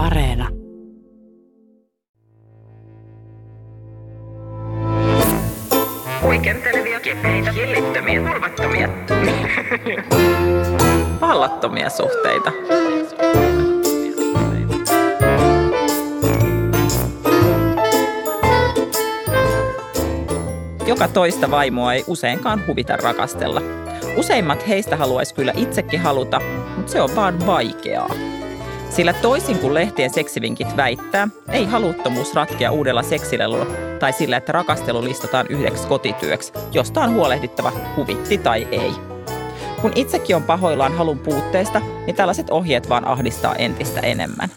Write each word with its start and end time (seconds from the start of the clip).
Areena. 0.00 0.48
Huikentelevia, 6.22 7.00
kepeitä, 7.00 7.52
hillittömiä, 7.52 8.32
turvattomia. 8.32 8.88
Vallattomia 11.20 11.90
suhteita. 11.90 12.52
Joka 20.86 21.08
toista 21.08 21.50
vaimoa 21.50 21.94
ei 21.94 22.04
useinkaan 22.06 22.66
huvita 22.66 22.96
rakastella. 22.96 23.62
Useimmat 24.16 24.68
heistä 24.68 24.96
haluaisi 24.96 25.34
kyllä 25.34 25.52
itsekin 25.56 26.00
haluta, 26.00 26.40
mutta 26.76 26.92
se 26.92 27.00
on 27.00 27.10
vaan 27.16 27.46
vaikeaa. 27.46 28.29
Sillä 28.90 29.12
toisin 29.12 29.58
kuin 29.58 29.74
lehtien 29.74 30.10
seksivinkit 30.10 30.76
väittää, 30.76 31.28
ei 31.52 31.64
haluttomuus 31.64 32.34
ratkea 32.34 32.72
uudella 32.72 33.02
seksilelulla 33.02 33.66
tai 33.98 34.12
sillä, 34.12 34.36
että 34.36 34.52
rakastelu 34.52 35.04
listataan 35.04 35.46
yhdeksi 35.46 35.86
kotityöksi, 35.86 36.52
josta 36.72 37.00
on 37.00 37.14
huolehdittava 37.14 37.72
huvitti 37.96 38.38
tai 38.38 38.68
ei. 38.70 38.92
Kun 39.82 39.92
itsekin 39.94 40.36
on 40.36 40.42
pahoillaan 40.42 40.96
halun 40.96 41.18
puutteesta, 41.18 41.80
niin 42.06 42.16
tällaiset 42.16 42.50
ohjeet 42.50 42.88
vaan 42.88 43.08
ahdistaa 43.08 43.54
entistä 43.54 44.00
enemmän. 44.00 44.48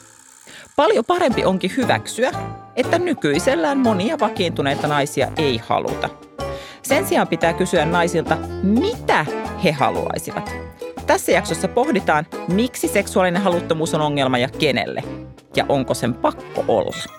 Paljon 0.75 1.05
parempi 1.05 1.45
onkin 1.45 1.71
hyväksyä, 1.77 2.31
että 2.75 2.99
nykyisellään 2.99 3.77
monia 3.77 4.19
vakiintuneita 4.19 4.87
naisia 4.87 5.27
ei 5.37 5.57
haluta. 5.67 6.09
Sen 6.81 7.07
sijaan 7.07 7.27
pitää 7.27 7.53
kysyä 7.53 7.85
naisilta, 7.85 8.37
mitä 8.63 9.25
he 9.63 9.71
haluaisivat. 9.71 10.72
Tässä 11.07 11.31
jaksossa 11.31 11.67
pohditaan, 11.67 12.25
miksi 12.47 12.87
seksuaalinen 12.87 13.41
haluttomuus 13.41 13.93
on 13.93 14.01
ongelma 14.01 14.37
ja 14.37 14.49
kenelle, 14.49 15.03
ja 15.55 15.65
onko 15.69 15.93
sen 15.93 16.13
pakko 16.13 16.65
olla. 16.67 17.13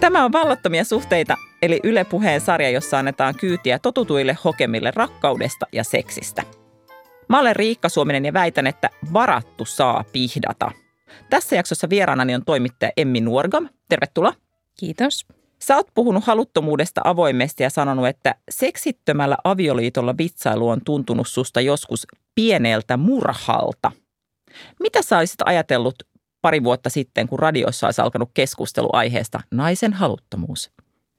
Tämä 0.00 0.24
on 0.24 0.32
Vallattomia 0.32 0.84
suhteita, 0.84 1.36
eli 1.62 1.80
Yle 1.82 2.04
Puheen 2.04 2.40
sarja, 2.40 2.70
jossa 2.70 2.98
annetaan 2.98 3.34
kyytiä 3.34 3.78
totutuille 3.78 4.36
hokemille 4.44 4.92
rakkaudesta 4.94 5.66
ja 5.72 5.84
seksistä. 5.84 6.42
Mä 7.28 7.40
olen 7.40 7.56
Riikka 7.56 7.88
Suominen 7.88 8.24
ja 8.24 8.32
väitän, 8.32 8.66
että 8.66 8.90
varattu 9.12 9.64
saa 9.64 10.04
pihdata. 10.12 10.70
Tässä 11.30 11.56
jaksossa 11.56 11.90
vieraanani 11.90 12.34
on 12.34 12.44
toimittaja 12.44 12.92
Emmi 12.96 13.20
Nuorgam. 13.20 13.68
Tervetuloa. 13.88 14.32
Kiitos. 14.78 15.26
Sä 15.62 15.76
oot 15.76 15.88
puhunut 15.94 16.24
haluttomuudesta 16.24 17.00
avoimesti 17.04 17.62
ja 17.62 17.70
sanonut, 17.70 18.06
että 18.06 18.34
seksittömällä 18.50 19.36
avioliitolla 19.44 20.14
vitsailu 20.18 20.68
on 20.68 20.80
tuntunut 20.84 21.28
susta 21.28 21.60
joskus 21.60 22.06
pieneltä 22.36 22.96
murhalta. 22.96 23.92
Mitä 24.80 25.02
sä 25.02 25.18
olisit 25.18 25.40
ajatellut 25.44 25.94
pari 26.42 26.64
vuotta 26.64 26.90
sitten, 26.90 27.28
kun 27.28 27.38
radioissa 27.38 27.86
olisi 27.86 28.00
alkanut 28.00 28.30
keskustelu 28.34 28.88
aiheesta 28.92 29.40
naisen 29.50 29.92
haluttomuus? 29.92 30.70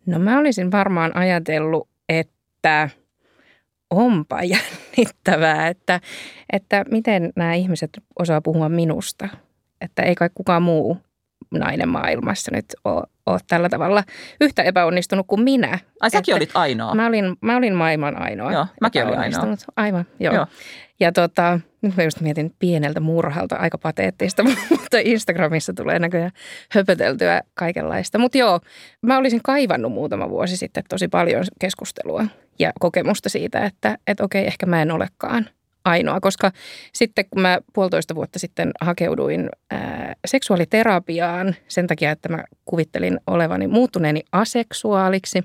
No 0.05 0.19
mä 0.19 0.39
olisin 0.39 0.71
varmaan 0.71 1.15
ajatellut, 1.15 1.89
että 2.09 2.89
onpa 3.89 4.43
jännittävää, 4.53 5.67
että, 5.67 6.01
että 6.53 6.85
miten 6.91 7.33
nämä 7.35 7.53
ihmiset 7.53 7.89
osaa 8.19 8.41
puhua 8.41 8.69
minusta. 8.69 9.29
Että 9.81 10.03
ei 10.03 10.15
kai 10.15 10.29
kukaan 10.33 10.63
muu 10.63 10.97
nainen 11.51 11.89
maailmassa 11.89 12.51
nyt 12.53 12.65
ole, 12.83 13.03
ole 13.25 13.39
tällä 13.47 13.69
tavalla 13.69 14.03
yhtä 14.41 14.63
epäonnistunut 14.63 15.27
kuin 15.27 15.41
minä. 15.41 15.79
Ai 16.01 16.09
säkin 16.09 16.35
olit 16.35 16.51
ainoa. 16.53 16.95
Mä 16.95 17.07
olin, 17.07 17.35
mä 17.41 17.57
olin 17.57 17.75
maailman 17.75 18.21
ainoa. 18.21 18.51
Joo, 18.51 18.65
mäkin 18.81 19.05
olin 19.05 19.19
ainoa. 19.19 19.57
Aivan, 19.75 20.05
joo. 20.19 20.33
joo. 20.33 20.45
Ja 20.99 21.11
tota, 21.11 21.59
nyt 21.81 21.95
mä 21.95 22.03
just 22.03 22.21
mietin 22.21 22.55
pieneltä 22.59 22.99
murhalta, 22.99 23.55
aika 23.55 23.77
pateettista, 23.77 24.43
mutta 24.69 24.97
Instagramissa 25.03 25.73
tulee 25.73 25.99
näköjään 25.99 26.31
höpöteltyä 26.71 27.41
kaikenlaista. 27.53 28.17
Mutta 28.17 28.37
joo, 28.37 28.59
mä 29.01 29.17
olisin 29.17 29.41
kaivannut 29.43 29.91
muutama 29.91 30.29
vuosi 30.29 30.57
sitten 30.57 30.83
tosi 30.89 31.07
paljon 31.07 31.43
keskustelua 31.59 32.25
ja 32.59 32.71
kokemusta 32.79 33.29
siitä, 33.29 33.59
että, 33.59 33.97
että 34.07 34.23
okei, 34.23 34.47
ehkä 34.47 34.65
mä 34.65 34.81
en 34.81 34.91
olekaan 34.91 35.49
ainoa, 35.87 36.19
koska 36.19 36.51
sitten 36.93 37.25
kun 37.29 37.41
mä 37.41 37.59
puolitoista 37.73 38.15
vuotta 38.15 38.39
sitten 38.39 38.71
hakeuduin 38.81 39.49
ää, 39.71 40.13
seksuaaliterapiaan 40.27 41.55
sen 41.67 41.87
takia, 41.87 42.11
että 42.11 42.29
mä 42.29 42.43
kuvittelin 42.65 43.19
olevani 43.27 43.67
muuttuneeni 43.67 44.23
aseksuaaliksi 44.31 45.37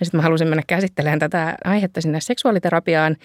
ja 0.00 0.06
sitten 0.06 0.18
mä 0.18 0.22
halusin 0.22 0.48
mennä 0.48 0.62
käsittelemään 0.66 1.18
tätä 1.18 1.54
aihetta 1.64 2.00
sinne 2.00 2.20
seksuaaliterapiaan, 2.20 3.16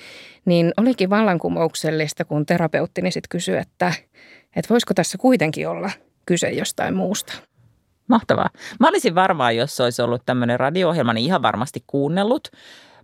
niin 0.46 0.74
olikin 0.78 1.10
vallankumouksellista, 1.10 2.26
kun 2.26 2.46
terapeuttini 2.46 3.12
sitten 3.12 3.30
kysyi, 3.30 3.58
että, 3.58 3.94
että 4.56 4.70
voisiko 4.70 4.94
tässä 4.94 5.18
kuitenkin 5.18 5.68
olla 5.68 5.92
kyse 6.26 6.50
jostain 6.50 6.94
muusta. 6.94 7.34
Mahtavaa. 8.08 8.50
Mä 8.80 8.90
olisin 8.90 9.16
varmaan, 9.16 9.56
jos 9.56 9.80
olisi 9.80 10.02
ollut 10.02 10.22
tämmöinen 10.26 10.60
radio-ohjelma, 10.60 11.14
niin 11.14 11.26
ihan 11.26 11.42
varmasti 11.42 11.84
kuunnellut. 11.88 12.48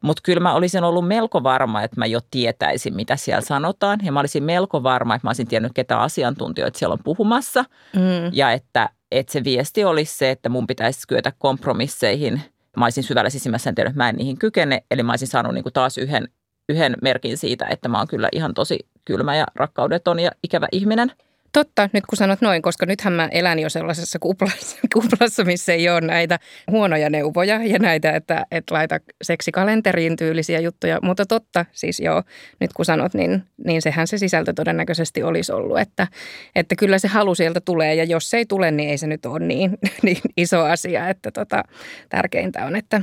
Mutta 0.01 0.21
kyllä 0.23 0.39
mä 0.39 0.53
olisin 0.53 0.83
ollut 0.83 1.07
melko 1.07 1.43
varma, 1.43 1.83
että 1.83 1.99
mä 1.99 2.05
jo 2.05 2.19
tietäisin, 2.31 2.95
mitä 2.95 3.15
siellä 3.15 3.41
sanotaan. 3.41 3.99
Ja 4.03 4.11
mä 4.11 4.19
olisin 4.19 4.43
melko 4.43 4.83
varma, 4.83 5.15
että 5.15 5.27
mä 5.27 5.29
olisin 5.29 5.47
tiennyt, 5.47 5.71
ketä 5.75 5.99
asiantuntijoita 5.99 6.79
siellä 6.79 6.93
on 6.93 7.03
puhumassa. 7.03 7.65
Mm. 7.95 8.31
Ja 8.31 8.51
että, 8.51 8.89
että 9.11 9.33
se 9.33 9.43
viesti 9.43 9.83
olisi 9.83 10.17
se, 10.17 10.31
että 10.31 10.49
mun 10.49 10.67
pitäisi 10.67 11.07
kyetä 11.07 11.31
kompromisseihin. 11.37 12.41
Mä 12.77 12.85
olisin 12.85 13.03
syvällä 13.03 13.29
sisimmässä 13.29 13.73
tiedä, 13.73 13.89
että 13.89 14.03
mä 14.03 14.09
en 14.09 14.15
niihin 14.15 14.39
kykene. 14.39 14.83
Eli 14.91 15.03
mä 15.03 15.11
olisin 15.11 15.27
saanut 15.27 15.53
niin 15.53 15.63
kuin 15.63 15.73
taas 15.73 15.97
yhden, 15.97 16.27
yhden 16.69 16.95
merkin 17.01 17.37
siitä, 17.37 17.67
että 17.69 17.89
mä 17.89 17.97
oon 17.97 18.07
kyllä 18.07 18.29
ihan 18.31 18.53
tosi 18.53 18.79
kylmä 19.05 19.35
ja 19.35 19.45
rakkaudeton 19.55 20.19
ja 20.19 20.31
ikävä 20.43 20.67
ihminen– 20.71 21.11
Totta, 21.53 21.89
nyt 21.93 22.05
kun 22.05 22.17
sanot 22.17 22.41
noin, 22.41 22.61
koska 22.61 22.85
nythän 22.85 23.13
mä 23.13 23.27
elän 23.31 23.59
jo 23.59 23.69
sellaisessa 23.69 24.19
kuplassa, 24.19 24.77
kuplassa 24.93 25.43
missä 25.43 25.73
ei 25.73 25.89
ole 25.89 26.01
näitä 26.01 26.39
huonoja 26.71 27.09
neuvoja 27.09 27.63
ja 27.63 27.79
näitä, 27.79 28.11
että, 28.11 28.45
että 28.51 28.75
laita 28.75 28.99
seksikalenteriin 29.21 30.15
tyylisiä 30.15 30.59
juttuja. 30.59 30.99
Mutta 31.01 31.25
totta, 31.25 31.65
siis 31.71 31.99
joo, 31.99 32.23
nyt 32.59 32.73
kun 32.73 32.85
sanot, 32.85 33.13
niin, 33.13 33.43
niin 33.65 33.81
sehän 33.81 34.07
se 34.07 34.17
sisältö 34.17 34.53
todennäköisesti 34.53 35.23
olisi 35.23 35.51
ollut, 35.51 35.79
että, 35.79 36.07
että 36.55 36.75
kyllä 36.75 36.99
se 36.99 37.07
halu 37.07 37.35
sieltä 37.35 37.61
tulee 37.61 37.95
ja 37.95 38.03
jos 38.03 38.29
se 38.29 38.37
ei 38.37 38.45
tule, 38.45 38.71
niin 38.71 38.89
ei 38.89 38.97
se 38.97 39.07
nyt 39.07 39.25
ole 39.25 39.39
niin, 39.39 39.77
niin 40.03 40.21
iso 40.37 40.63
asia, 40.63 41.09
että 41.09 41.31
tota, 41.31 41.63
tärkeintä 42.09 42.65
on, 42.65 42.75
että 42.75 43.01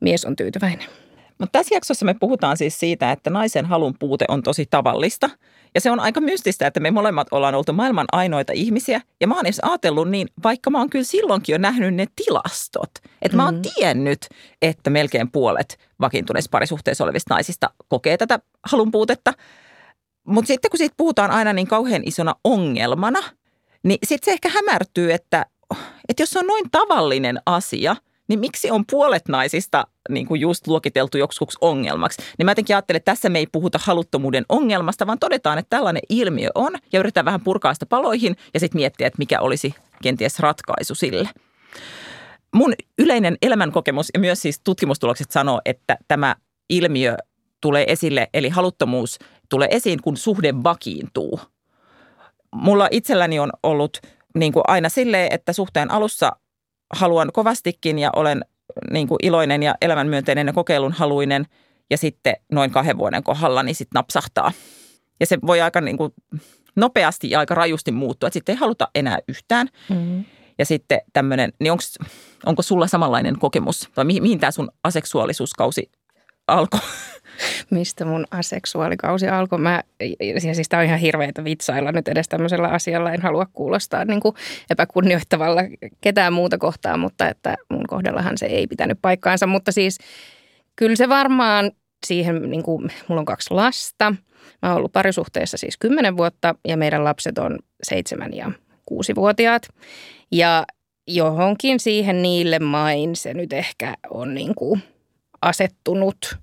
mies 0.00 0.24
on 0.24 0.36
tyytyväinen. 0.36 0.88
Mutta 1.38 1.58
tässä 1.58 1.74
jaksossa 1.74 2.04
me 2.04 2.14
puhutaan 2.14 2.56
siis 2.56 2.80
siitä, 2.80 3.12
että 3.12 3.30
naisen 3.30 3.66
halun 3.66 3.94
puute 3.98 4.24
on 4.28 4.42
tosi 4.42 4.66
tavallista. 4.70 5.30
Ja 5.76 5.80
se 5.80 5.90
on 5.90 6.00
aika 6.00 6.20
mystistä, 6.20 6.66
että 6.66 6.80
me 6.80 6.90
molemmat 6.90 7.28
ollaan 7.30 7.54
oltu 7.54 7.72
maailman 7.72 8.06
ainoita 8.12 8.52
ihmisiä. 8.52 9.00
Ja 9.20 9.26
mä 9.26 9.34
oon 9.34 9.46
edes 9.46 9.60
ajatellut 9.62 10.10
niin, 10.10 10.28
vaikka 10.44 10.70
mä 10.70 10.78
oon 10.78 10.90
kyllä 10.90 11.04
silloinkin 11.04 11.52
jo 11.52 11.58
nähnyt 11.58 11.94
ne 11.94 12.06
tilastot. 12.16 12.90
Että 13.22 13.36
mm. 13.36 13.36
mä 13.36 13.44
oon 13.44 13.54
mm. 13.54 13.62
tiennyt, 13.74 14.26
että 14.62 14.90
melkein 14.90 15.30
puolet 15.30 15.78
vakiintuneissa 16.00 16.48
parisuhteissa 16.50 17.04
olevista 17.04 17.34
naisista 17.34 17.70
kokee 17.88 18.16
tätä 18.16 18.38
halun 18.64 18.90
puutetta. 18.90 19.32
Mutta 20.26 20.46
sitten 20.46 20.70
kun 20.70 20.78
siitä 20.78 20.94
puhutaan 20.96 21.30
aina 21.30 21.52
niin 21.52 21.66
kauhean 21.66 22.02
isona 22.04 22.34
ongelmana, 22.44 23.20
niin 23.82 23.98
sitten 24.04 24.24
se 24.24 24.32
ehkä 24.32 24.48
hämärtyy, 24.48 25.12
että, 25.12 25.46
että 26.08 26.22
jos 26.22 26.30
se 26.30 26.38
on 26.38 26.46
noin 26.46 26.70
tavallinen 26.70 27.38
asia– 27.46 27.96
niin 28.28 28.40
miksi 28.40 28.70
on 28.70 28.84
puolet 28.90 29.28
naisista 29.28 29.86
niin 30.08 30.26
kuin 30.26 30.40
just 30.40 30.66
luokiteltu 30.66 31.18
joksikuksi 31.18 31.58
ongelmaksi? 31.60 32.22
Niin 32.38 32.46
mä 32.46 32.50
jotenkin 32.50 32.76
ajattelen, 32.76 32.96
että 32.96 33.12
tässä 33.12 33.28
me 33.28 33.38
ei 33.38 33.46
puhuta 33.46 33.78
haluttomuuden 33.82 34.44
ongelmasta, 34.48 35.06
vaan 35.06 35.18
todetaan, 35.18 35.58
että 35.58 35.76
tällainen 35.76 36.02
ilmiö 36.08 36.48
on 36.54 36.72
ja 36.92 36.98
yritetään 37.00 37.24
vähän 37.24 37.40
purkaa 37.40 37.74
sitä 37.74 37.86
paloihin 37.86 38.36
ja 38.54 38.60
sitten 38.60 38.78
miettiä, 38.78 39.06
että 39.06 39.18
mikä 39.18 39.40
olisi 39.40 39.74
kenties 40.02 40.38
ratkaisu 40.38 40.94
sille. 40.94 41.28
Mun 42.54 42.74
yleinen 42.98 43.36
elämänkokemus 43.42 44.08
ja 44.14 44.20
myös 44.20 44.42
siis 44.42 44.60
tutkimustulokset 44.60 45.30
sanoo, 45.30 45.60
että 45.64 45.98
tämä 46.08 46.36
ilmiö 46.70 47.16
tulee 47.60 47.92
esille, 47.92 48.28
eli 48.34 48.48
haluttomuus 48.48 49.18
tulee 49.48 49.68
esiin, 49.70 50.02
kun 50.02 50.16
suhde 50.16 50.54
vakiintuu. 50.64 51.40
Mulla 52.54 52.88
itselläni 52.90 53.38
on 53.38 53.50
ollut 53.62 54.00
niin 54.34 54.52
kuin 54.52 54.62
aina 54.66 54.88
silleen, 54.88 55.32
että 55.32 55.52
suhteen 55.52 55.90
alussa 55.90 56.32
haluan 56.94 57.32
kovastikin 57.32 57.98
ja 57.98 58.10
olen 58.16 58.44
niin 58.90 59.08
kuin 59.08 59.18
iloinen 59.22 59.62
ja 59.62 59.74
elämänmyönteinen 59.80 60.46
ja 60.46 60.52
kokeilun 60.52 60.92
haluinen 60.92 61.46
ja 61.90 61.98
sitten 61.98 62.36
noin 62.52 62.70
kahden 62.70 62.98
vuoden 62.98 63.22
kohdalla 63.22 63.62
niin 63.62 63.74
sitten 63.74 63.98
napsahtaa. 63.98 64.52
Ja 65.20 65.26
se 65.26 65.38
voi 65.46 65.60
aika 65.60 65.80
niin 65.80 65.96
kuin 65.96 66.12
nopeasti 66.76 67.30
ja 67.30 67.38
aika 67.38 67.54
rajusti 67.54 67.92
muuttua, 67.92 68.26
että 68.26 68.34
sitten 68.34 68.52
ei 68.52 68.58
haluta 68.58 68.88
enää 68.94 69.18
yhtään. 69.28 69.68
Mm-hmm. 69.88 70.24
Ja 70.58 70.66
sitten 70.66 71.00
tämmöinen, 71.12 71.52
niin 71.60 71.72
onks, 71.72 71.98
onko 72.46 72.62
sulla 72.62 72.86
samanlainen 72.86 73.38
kokemus 73.38 73.90
vai 73.96 74.04
mihin, 74.04 74.22
mihin 74.22 74.38
tämä 74.38 74.50
sun 74.50 74.70
aseksuaalisuuskausi 74.84 75.90
alkoi? 76.48 76.80
mistä 77.70 78.04
mun 78.04 78.26
aseksuaalikausi 78.30 79.28
alkoi. 79.28 79.58
Mä, 79.58 79.82
ja 80.20 80.54
siis 80.54 80.68
tämä 80.68 80.80
on 80.80 80.86
ihan 80.86 80.98
hirveitä 80.98 81.44
vitsailla 81.44 81.92
nyt 81.92 82.08
edes 82.08 82.28
tämmöisellä 82.28 82.68
asialla. 82.68 83.12
En 83.12 83.22
halua 83.22 83.46
kuulostaa 83.52 84.04
niin 84.04 84.20
kuin 84.20 84.34
epäkunnioittavalla 84.70 85.60
ketään 86.00 86.32
muuta 86.32 86.58
kohtaa, 86.58 86.96
mutta 86.96 87.28
että 87.28 87.56
mun 87.70 87.86
kohdallahan 87.88 88.38
se 88.38 88.46
ei 88.46 88.66
pitänyt 88.66 88.98
paikkaansa. 89.02 89.46
Mutta 89.46 89.72
siis 89.72 89.98
kyllä 90.76 90.96
se 90.96 91.08
varmaan 91.08 91.70
siihen, 92.06 92.50
niin 92.50 92.62
kuin, 92.62 92.90
mulla 93.08 93.20
on 93.20 93.26
kaksi 93.26 93.54
lasta. 93.54 94.14
Mä 94.62 94.68
oon 94.68 94.76
ollut 94.76 94.92
parisuhteessa 94.92 95.56
siis 95.56 95.76
kymmenen 95.76 96.16
vuotta 96.16 96.54
ja 96.68 96.76
meidän 96.76 97.04
lapset 97.04 97.38
on 97.38 97.58
seitsemän 97.82 98.34
ja 98.34 98.52
kuusivuotiaat. 98.86 99.68
Ja 100.32 100.64
johonkin 101.08 101.80
siihen 101.80 102.22
niille 102.22 102.58
main 102.58 103.16
se 103.16 103.34
nyt 103.34 103.52
ehkä 103.52 103.94
on 104.10 104.34
niin 104.34 104.54
kuin 104.54 104.82
asettunut. 105.46 106.38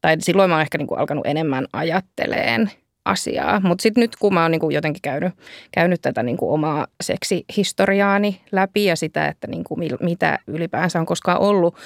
Tai 0.00 0.16
silloin 0.20 0.50
mä 0.50 0.54
oon 0.54 0.62
ehkä 0.62 0.78
niin 0.78 0.86
kuin 0.86 1.00
alkanut 1.00 1.26
enemmän 1.26 1.66
ajatteleen 1.72 2.70
asiaa. 3.04 3.60
Mutta 3.60 3.82
sitten 3.82 4.00
nyt 4.00 4.16
kun 4.16 4.34
mä 4.34 4.42
oon 4.42 4.50
niin 4.50 4.60
kuin 4.60 4.74
jotenkin 4.74 5.02
käynyt, 5.02 5.34
käynyt 5.72 6.02
tätä 6.02 6.22
niin 6.22 6.36
kuin 6.36 6.52
omaa 6.52 6.86
seksihistoriaani 7.02 8.40
läpi 8.52 8.84
ja 8.84 8.96
sitä, 8.96 9.28
että 9.28 9.46
niin 9.46 9.64
kuin 9.64 9.80
mitä 10.00 10.38
ylipäänsä 10.46 11.00
on 11.00 11.06
koskaan 11.06 11.40
ollut 11.40 11.76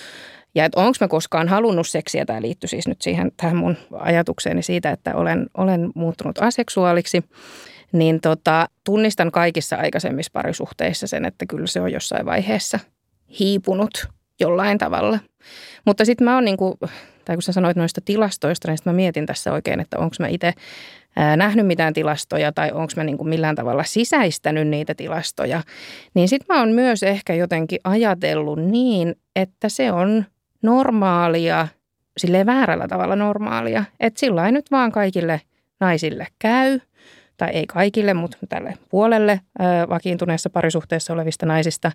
ja 0.55 0.65
että 0.65 0.81
onko 0.81 0.97
mä 1.01 1.09
koskaan 1.09 1.49
halunnut 1.49 1.89
seksiä, 1.89 2.25
tämä 2.25 2.43
liittyy 2.43 2.69
siis 2.69 2.89
nyt 2.89 3.03
siihen 3.03 3.33
tähän 3.37 3.57
mun 3.57 3.77
ajatukseeni 3.93 4.63
siitä, 4.63 4.91
että 4.91 5.15
olen, 5.15 5.47
olen 5.57 5.91
muuttunut 5.95 6.39
aseksuaaliksi, 6.43 7.25
niin 7.93 8.21
tota, 8.21 8.69
tunnistan 8.85 9.33
kaikissa 9.33 9.77
aikaisemmissa 9.77 10.31
parisuhteissa 10.33 11.07
sen, 11.07 11.25
että 11.25 11.47
kyllä 11.47 11.67
se 11.67 11.81
on 11.81 11.93
jossain 11.93 12.27
vaiheessa 12.27 12.79
hiipunut 13.39 14.09
jollain 14.41 14.79
tavalla. 14.79 15.19
Mutta 15.85 16.05
sitten 16.05 16.25
mä 16.25 16.35
oon 16.35 16.45
niin 16.45 16.57
kuin, 16.57 16.75
tai 17.25 17.37
kun 17.37 17.43
sä 17.43 17.53
sanoit 17.53 17.77
noista 17.77 18.01
tilastoista, 18.05 18.69
niin 18.69 18.79
sitten 18.79 18.93
mä 18.93 18.97
mietin 18.97 19.27
tässä 19.27 19.53
oikein, 19.53 19.81
että 19.81 19.99
onko 19.99 20.17
mä 20.21 20.29
itse 20.29 20.53
nähnyt 21.37 21.67
mitään 21.67 21.95
tilastoja 21.95 22.53
tai 22.53 22.71
onko 22.73 22.93
mä 22.97 23.05
niin 23.05 23.19
kuin 23.19 23.29
millään 23.29 23.57
tavalla 23.57 23.85
sisäistänyt 23.85 24.69
niitä 24.69 24.95
tilastoja. 24.95 25.63
Niin 26.15 26.29
sitten 26.29 26.55
mä 26.55 26.61
oon 26.61 26.73
myös 26.73 27.03
ehkä 27.03 27.35
jotenkin 27.35 27.79
ajatellut 27.85 28.59
niin, 28.59 29.15
että 29.37 29.69
se 29.69 29.93
on 29.93 30.25
normaalia, 30.63 31.69
sille 32.19 32.47
väärällä 32.47 32.89
tavalla 32.89 33.17
normaalia. 33.17 33.85
Että 34.01 34.21
sillä 34.21 34.51
nyt 34.51 34.71
vaan 34.71 34.93
kaikille 34.93 35.41
naisille 35.81 36.27
käy, 36.39 36.81
tai 37.39 37.51
ei 37.51 37.67
kaikille, 37.67 38.15
mutta 38.15 38.37
tälle 38.49 38.75
puolelle 38.89 39.41
ää, 39.59 39.89
vakiintuneessa 39.89 40.51
parisuhteessa 40.51 41.13
olevista 41.13 41.47
naisista. 41.47 41.93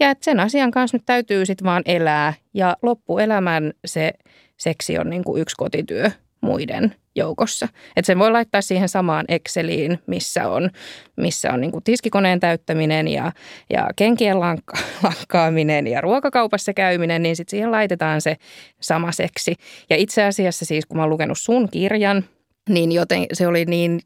Ja 0.00 0.10
että 0.10 0.24
sen 0.24 0.40
asian 0.40 0.70
kanssa 0.70 0.96
nyt 0.96 1.06
täytyy 1.06 1.46
sitten 1.46 1.64
vaan 1.64 1.82
elää, 1.86 2.34
ja 2.54 2.76
loppuelämän 2.82 3.72
se 3.84 4.12
seksi 4.56 4.98
on 4.98 5.10
niin 5.10 5.24
kuin 5.24 5.42
yksi 5.42 5.56
kotityö 5.56 6.10
muiden 6.40 6.94
joukossa. 7.14 7.68
Että 7.96 8.06
sen 8.06 8.18
voi 8.18 8.30
laittaa 8.30 8.62
siihen 8.62 8.88
samaan 8.88 9.24
Exceliin, 9.28 9.98
missä 10.06 10.48
on, 10.48 10.70
missä 11.16 11.52
on 11.52 11.60
niin 11.60 11.72
kuin 11.72 11.84
tiskikoneen 11.84 12.40
täyttäminen 12.40 13.08
ja, 13.08 13.32
ja 13.70 13.90
kenkien 13.96 14.40
lankka, 14.40 14.78
lankkaaminen 15.02 15.86
ja 15.92 16.00
ruokakaupassa 16.00 16.72
käyminen, 16.72 17.22
niin 17.22 17.36
sitten 17.36 17.50
siihen 17.50 17.72
laitetaan 17.72 18.20
se 18.20 18.36
sama 18.80 19.12
seksi. 19.12 19.54
Ja 19.90 19.96
itse 19.96 20.24
asiassa 20.24 20.64
siis, 20.64 20.86
kun 20.86 20.96
mä 20.96 21.02
oon 21.02 21.10
lukenut 21.10 21.38
sun 21.38 21.68
kirjan, 21.68 22.24
niin 22.68 22.92
joten, 22.92 23.26
se 23.32 23.46
oli 23.46 23.64
niin 23.64 24.00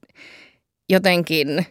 jotenkin 0.89 1.67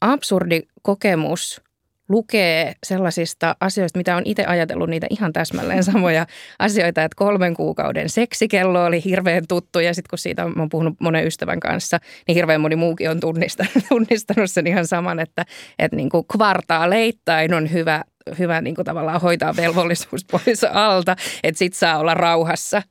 absurdi 0.00 0.60
kokemus 0.82 1.62
lukee 2.10 2.74
sellaisista 2.86 3.56
asioista, 3.60 3.98
mitä 3.98 4.16
on 4.16 4.22
itse 4.24 4.44
ajatellut 4.44 4.90
niitä 4.90 5.06
ihan 5.10 5.32
täsmälleen 5.32 5.84
samoja 5.84 6.26
asioita, 6.58 7.04
että 7.04 7.16
kolmen 7.16 7.54
kuukauden 7.54 8.08
seksikello 8.08 8.84
oli 8.84 9.04
hirveän 9.04 9.44
tuttu 9.48 9.78
ja 9.78 9.94
sitten 9.94 10.10
kun 10.10 10.18
siitä 10.18 10.44
on, 10.44 10.68
puhunut 10.70 10.94
monen 11.00 11.26
ystävän 11.26 11.60
kanssa, 11.60 11.98
niin 12.28 12.34
hirveän 12.34 12.60
moni 12.60 12.76
muukin 12.76 13.10
on 13.10 13.20
tunnistanut, 13.20 13.84
tunnistanut 13.88 14.50
sen 14.50 14.66
ihan 14.66 14.86
saman, 14.86 15.20
että, 15.20 15.44
että 15.78 15.96
niin 15.96 16.10
kuin 16.10 16.26
kvartaaleittain 16.32 17.54
on 17.54 17.72
hyvä, 17.72 18.04
hyvä 18.38 18.60
niin 18.60 18.74
kuin 18.74 18.84
tavallaan 18.84 19.20
hoitaa 19.20 19.56
velvollisuus 19.56 20.24
pois 20.24 20.64
alta, 20.64 21.16
että 21.42 21.58
sit 21.58 21.74
saa 21.74 21.98
olla 21.98 22.14
rauhassa. 22.14 22.82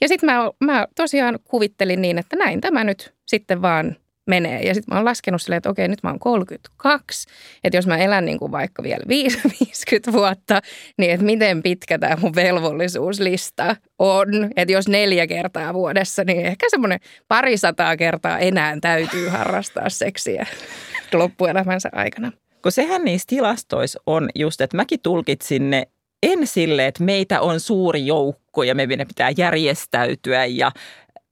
Ja 0.00 0.08
sitten 0.08 0.30
mä, 0.30 0.50
mä 0.64 0.86
tosiaan 0.96 1.38
kuvittelin 1.44 2.02
niin, 2.02 2.18
että 2.18 2.36
näin 2.36 2.60
tämä 2.60 2.84
nyt 2.84 3.14
sitten 3.26 3.62
vaan 3.62 3.96
menee. 4.26 4.62
Ja 4.62 4.74
sitten 4.74 4.94
mä 4.94 4.98
oon 4.98 5.04
laskenut 5.04 5.42
silleen, 5.42 5.56
että 5.56 5.70
okei, 5.70 5.88
nyt 5.88 6.02
mä 6.02 6.10
oon 6.10 6.18
32, 6.18 7.28
että 7.64 7.76
jos 7.76 7.86
mä 7.86 7.98
elän 7.98 8.24
niin 8.24 8.38
kuin 8.38 8.52
vaikka 8.52 8.82
vielä 8.82 9.04
50 9.08 10.12
vuotta, 10.18 10.60
niin 10.98 11.10
että 11.10 11.26
miten 11.26 11.62
pitkä 11.62 11.98
tämä 11.98 12.16
mun 12.16 12.34
velvollisuuslista 12.34 13.76
on. 13.98 14.28
Että 14.56 14.72
jos 14.72 14.88
neljä 14.88 15.26
kertaa 15.26 15.74
vuodessa, 15.74 16.24
niin 16.24 16.46
ehkä 16.46 16.66
semmoinen 16.70 17.00
parisataa 17.28 17.96
kertaa 17.96 18.38
enää 18.38 18.76
täytyy 18.80 19.28
harrastaa 19.28 19.88
seksiä 19.88 20.46
loppuelämänsä 21.12 21.88
aikana. 21.92 22.32
Kun 22.62 22.72
sehän 22.72 23.04
niissä 23.04 23.26
tilastoissa 23.28 24.00
on 24.06 24.28
just, 24.34 24.60
että 24.60 24.76
mäkin 24.76 25.00
tulkitsin 25.02 25.70
ne 25.70 25.86
en 26.22 26.46
sille, 26.46 26.86
että 26.86 27.04
meitä 27.04 27.40
on 27.40 27.60
suuri 27.60 28.06
joukko 28.06 28.62
ja 28.62 28.74
meidän 28.74 29.08
pitää 29.08 29.30
järjestäytyä 29.36 30.44
ja 30.44 30.72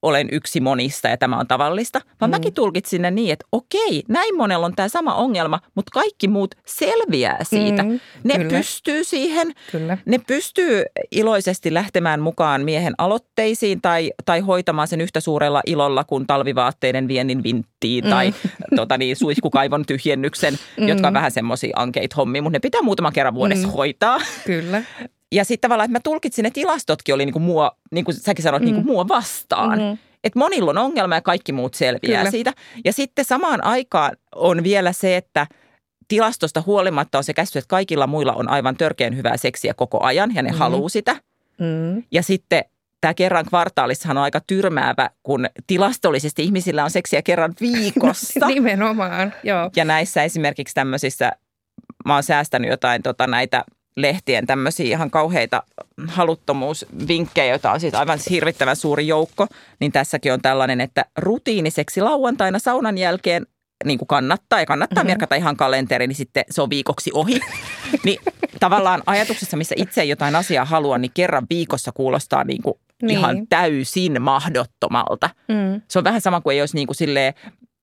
olen 0.01 0.27
yksi 0.31 0.59
monista 0.59 1.07
ja 1.07 1.17
tämä 1.17 1.37
on 1.37 1.47
tavallista, 1.47 2.01
vaan 2.21 2.29
mm. 2.29 2.35
mäkin 2.35 2.53
tulkitsin 2.53 3.01
ne 3.01 3.11
niin, 3.11 3.33
että 3.33 3.45
okei, 3.51 4.03
näin 4.07 4.35
monella 4.35 4.65
on 4.65 4.75
tämä 4.75 4.87
sama 4.87 5.15
ongelma, 5.15 5.59
mutta 5.75 5.91
kaikki 5.93 6.27
muut 6.27 6.55
selviää 6.65 7.43
siitä. 7.43 7.83
Mm, 7.83 7.99
ne 8.23 8.37
kyllä. 8.37 8.49
pystyy 8.49 9.03
siihen, 9.03 9.53
kyllä. 9.71 9.97
ne 10.05 10.19
pystyy 10.27 10.83
iloisesti 11.11 11.73
lähtemään 11.73 12.21
mukaan 12.21 12.61
miehen 12.61 12.93
aloitteisiin 12.97 13.81
tai, 13.81 14.11
tai 14.25 14.39
hoitamaan 14.39 14.87
sen 14.87 15.01
yhtä 15.01 15.19
suurella 15.19 15.61
ilolla 15.65 16.03
kuin 16.03 16.27
talvivaatteiden 16.27 17.07
viennin 17.07 17.43
vinttiin 17.43 18.03
mm. 18.03 18.09
tai 18.09 18.33
tota 18.75 18.97
niin, 18.97 19.15
suihkukaivon 19.15 19.85
tyhjennyksen, 19.85 20.59
mm. 20.77 20.87
jotka 20.87 21.07
on 21.07 21.13
vähän 21.13 21.31
semmoisia 21.31 21.73
ankeita 21.75 22.15
hommia, 22.15 22.41
mutta 22.41 22.55
ne 22.55 22.59
pitää 22.59 22.81
muutaman 22.81 23.13
kerran 23.13 23.33
vuodessa 23.33 23.67
mm. 23.67 23.73
hoitaa. 23.73 24.19
Kyllä. 24.45 24.83
Ja 25.31 25.45
sitten 25.45 25.67
tavallaan, 25.67 25.85
että 25.85 25.97
mä 25.97 26.01
tulkitsin, 26.03 26.45
että 26.45 26.55
tilastotkin 26.55 27.15
oli 27.15 27.25
niin 27.25 27.33
kuin 27.33 27.43
mua, 27.43 27.71
niin 27.91 28.05
kuin 28.05 28.15
säkin 28.15 28.43
sanoit, 28.43 28.63
niinku 28.63 28.81
mm. 28.81 28.87
niin 28.87 28.95
kuin 28.95 29.07
mua 29.07 29.17
vastaan. 29.17 29.79
Mm-hmm. 29.79 29.97
Että 30.23 30.39
monilla 30.39 30.69
on 30.69 30.77
ongelma 30.77 31.15
ja 31.15 31.21
kaikki 31.21 31.51
muut 31.51 31.73
selviää 31.73 32.19
Kyllä. 32.19 32.31
siitä. 32.31 32.53
Ja 32.85 32.93
sitten 32.93 33.25
samaan 33.25 33.63
aikaan 33.63 34.17
on 34.35 34.63
vielä 34.63 34.93
se, 34.93 35.17
että 35.17 35.47
tilastosta 36.07 36.63
huolimatta 36.65 37.17
on 37.17 37.23
se 37.23 37.33
käsitys, 37.33 37.57
että 37.57 37.67
kaikilla 37.67 38.07
muilla 38.07 38.33
on 38.33 38.49
aivan 38.49 38.77
törkeän 38.77 39.17
hyvää 39.17 39.37
seksiä 39.37 39.73
koko 39.73 40.03
ajan 40.03 40.35
ja 40.35 40.41
ne 40.41 40.51
mm. 40.51 40.57
haluaa 40.57 40.89
sitä. 40.89 41.15
Mm. 41.57 42.03
Ja 42.11 42.23
sitten 42.23 42.63
tämä 43.01 43.13
kerran 43.13 43.45
kvartaalissahan 43.45 44.17
on 44.17 44.23
aika 44.23 44.41
tyrmäävä, 44.47 45.09
kun 45.23 45.49
tilastollisesti 45.67 46.43
ihmisillä 46.43 46.83
on 46.83 46.91
seksiä 46.91 47.21
kerran 47.21 47.53
viikossa. 47.61 48.47
Nimenomaan, 48.47 49.33
joo. 49.43 49.69
Ja 49.75 49.85
näissä 49.85 50.23
esimerkiksi 50.23 50.75
tämmöisissä, 50.75 51.31
mä 52.05 52.13
oon 52.13 52.23
säästänyt 52.23 52.69
jotain 52.69 53.03
tota, 53.03 53.27
näitä– 53.27 53.63
lehtien 54.01 54.47
tämmöisiä 54.47 54.85
ihan 54.85 55.11
kauheita 55.11 55.63
haluttomuusvinkkejä, 56.07 57.53
joita 57.53 57.71
on 57.71 57.79
siis 57.79 57.93
aivan 57.93 58.19
hirvittävän 58.29 58.75
suuri 58.75 59.07
joukko, 59.07 59.47
niin 59.79 59.91
tässäkin 59.91 60.33
on 60.33 60.41
tällainen, 60.41 60.81
että 60.81 61.05
rutiiniseksi 61.17 62.01
lauantaina 62.01 62.59
saunan 62.59 62.97
jälkeen 62.97 63.45
niin 63.85 63.99
kuin 63.99 64.07
kannattaa 64.07 64.59
ja 64.59 64.65
kannattaa 64.65 65.03
mm-hmm. 65.03 65.11
merkata 65.11 65.35
ihan 65.35 65.57
kalenteri, 65.57 66.07
niin 66.07 66.15
sitten 66.15 66.43
se 66.49 66.61
on 66.61 66.69
viikoksi 66.69 67.11
ohi. 67.13 67.39
niin 68.05 68.19
tavallaan 68.59 69.03
ajatuksessa, 69.05 69.57
missä 69.57 69.75
itse 69.77 70.03
jotain 70.03 70.35
asiaa 70.35 70.65
haluaa, 70.65 70.97
niin 70.97 71.11
kerran 71.13 71.47
viikossa 71.49 71.91
kuulostaa 71.91 72.43
niin 72.43 72.61
kuin 72.61 72.75
niin. 73.01 73.19
ihan 73.19 73.47
täysin 73.47 74.21
mahdottomalta. 74.21 75.29
Mm. 75.47 75.81
Se 75.87 75.99
on 75.99 76.03
vähän 76.03 76.21
sama 76.21 76.41
kuin 76.41 76.53
ei 76.53 76.61
olisi 76.61 76.75
niin 76.75 76.87
kuin 76.87 76.95
silleen 76.95 77.33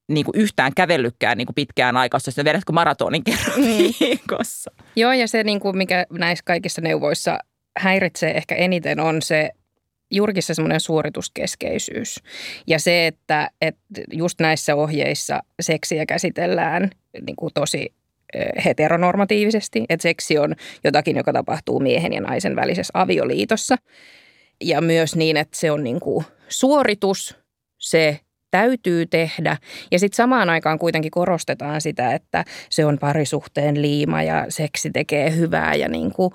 niin 0.08 0.24
kuin 0.24 0.40
yhtään 0.40 0.72
kävellytkään 0.76 1.38
niin 1.38 1.46
kuin 1.46 1.54
pitkään 1.54 1.96
aikaa, 1.96 2.20
jos 2.26 2.36
vedätkö 2.36 2.72
maratonin 2.72 3.24
kerran 3.24 3.60
mm. 3.60 3.64
viikossa. 4.00 4.70
Joo, 4.96 5.12
ja 5.12 5.28
se, 5.28 5.44
niin 5.44 5.60
kuin 5.60 5.76
mikä 5.76 6.06
näissä 6.10 6.42
kaikissa 6.46 6.80
neuvoissa 6.80 7.38
häiritsee 7.78 8.36
ehkä 8.36 8.54
eniten, 8.54 9.00
on 9.00 9.22
se 9.22 9.50
juurikin 10.10 10.42
se 10.42 10.54
semmoinen 10.54 10.80
suorituskeskeisyys. 10.80 12.22
Ja 12.66 12.78
se, 12.78 13.06
että, 13.06 13.50
että 13.60 13.80
just 14.12 14.40
näissä 14.40 14.74
ohjeissa 14.76 15.40
seksiä 15.60 16.06
käsitellään 16.06 16.90
niin 17.26 17.36
kuin 17.36 17.54
tosi 17.54 17.94
heteronormatiivisesti, 18.64 19.84
että 19.88 20.02
seksi 20.02 20.38
on 20.38 20.54
jotakin, 20.84 21.16
joka 21.16 21.32
tapahtuu 21.32 21.80
miehen 21.80 22.12
ja 22.12 22.20
naisen 22.20 22.56
välisessä 22.56 22.90
avioliitossa. 22.94 23.76
Ja 24.64 24.80
myös 24.80 25.16
niin, 25.16 25.36
että 25.36 25.58
se 25.58 25.70
on 25.70 25.84
niin 25.84 26.00
kuin 26.00 26.24
suoritus, 26.48 27.36
se 27.78 28.20
täytyy 28.50 29.06
tehdä. 29.06 29.56
Ja 29.92 29.98
sitten 29.98 30.16
samaan 30.16 30.50
aikaan 30.50 30.78
kuitenkin 30.78 31.10
korostetaan 31.10 31.80
sitä, 31.80 32.14
että 32.14 32.44
se 32.70 32.84
on 32.84 32.98
parisuhteen 32.98 33.82
liima 33.82 34.22
ja 34.22 34.46
seksi 34.48 34.90
tekee 34.90 35.36
hyvää 35.36 35.74
ja 35.74 35.88
niin 35.88 36.12
kuin, 36.12 36.30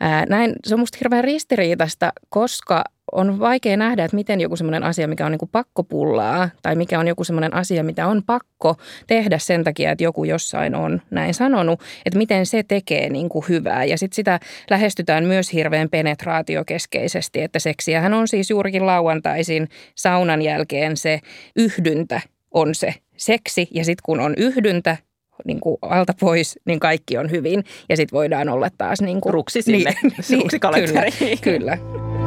ää, 0.00 0.26
näin. 0.26 0.52
Se 0.66 0.74
on 0.74 0.80
musta 0.80 0.98
hirveän 1.00 1.24
ristiriitaista, 1.24 2.12
koska 2.28 2.84
on 3.12 3.38
vaikea 3.40 3.76
nähdä, 3.76 4.04
että 4.04 4.14
miten 4.14 4.40
joku 4.40 4.56
semmoinen 4.56 4.82
asia, 4.82 5.08
mikä 5.08 5.26
on 5.26 5.32
niin 5.32 5.38
kuin 5.38 5.48
pakkopullaa 5.52 6.50
tai 6.62 6.74
mikä 6.74 6.98
on 6.98 7.08
joku 7.08 7.24
semmoinen 7.24 7.54
asia, 7.54 7.84
mitä 7.84 8.06
on 8.06 8.22
pakko 8.26 8.76
tehdä 9.06 9.38
sen 9.38 9.64
takia, 9.64 9.90
että 9.90 10.04
joku 10.04 10.24
jossain 10.24 10.74
on 10.74 11.02
näin 11.10 11.34
sanonut, 11.34 11.80
että 12.06 12.18
miten 12.18 12.46
se 12.46 12.62
tekee 12.62 13.08
niin 13.08 13.28
kuin 13.28 13.44
hyvää. 13.48 13.84
Ja 13.84 13.98
sitten 13.98 14.16
sitä 14.16 14.40
lähestytään 14.70 15.24
myös 15.24 15.52
hirveän 15.52 15.88
penetraatiokeskeisesti, 15.88 17.42
että 17.42 17.58
seksiähän 17.58 18.14
on 18.14 18.28
siis 18.28 18.50
juurikin 18.50 18.86
lauantaisin 18.86 19.68
saunan 19.94 20.42
jälkeen 20.42 20.96
se 20.96 21.20
yhdyntä 21.56 22.20
on 22.50 22.74
se 22.74 22.94
seksi 23.16 23.68
ja 23.70 23.84
sitten 23.84 24.02
kun 24.04 24.20
on 24.20 24.34
yhdyntä, 24.36 24.96
niin 25.44 25.60
kuin 25.60 25.78
alta 25.82 26.14
pois, 26.20 26.58
niin 26.64 26.80
kaikki 26.80 27.18
on 27.18 27.30
hyvin. 27.30 27.64
Ja 27.88 27.96
sitten 27.96 28.16
voidaan 28.16 28.48
olla 28.48 28.68
taas 28.78 29.00
niin 29.00 29.20
kuin... 29.20 29.34
Ruksi 29.34 29.62
sinne, 29.62 29.94
niin, 30.02 30.14
niin, 30.28 30.48
kyllä, 30.60 31.78
kyllä. 31.78 32.19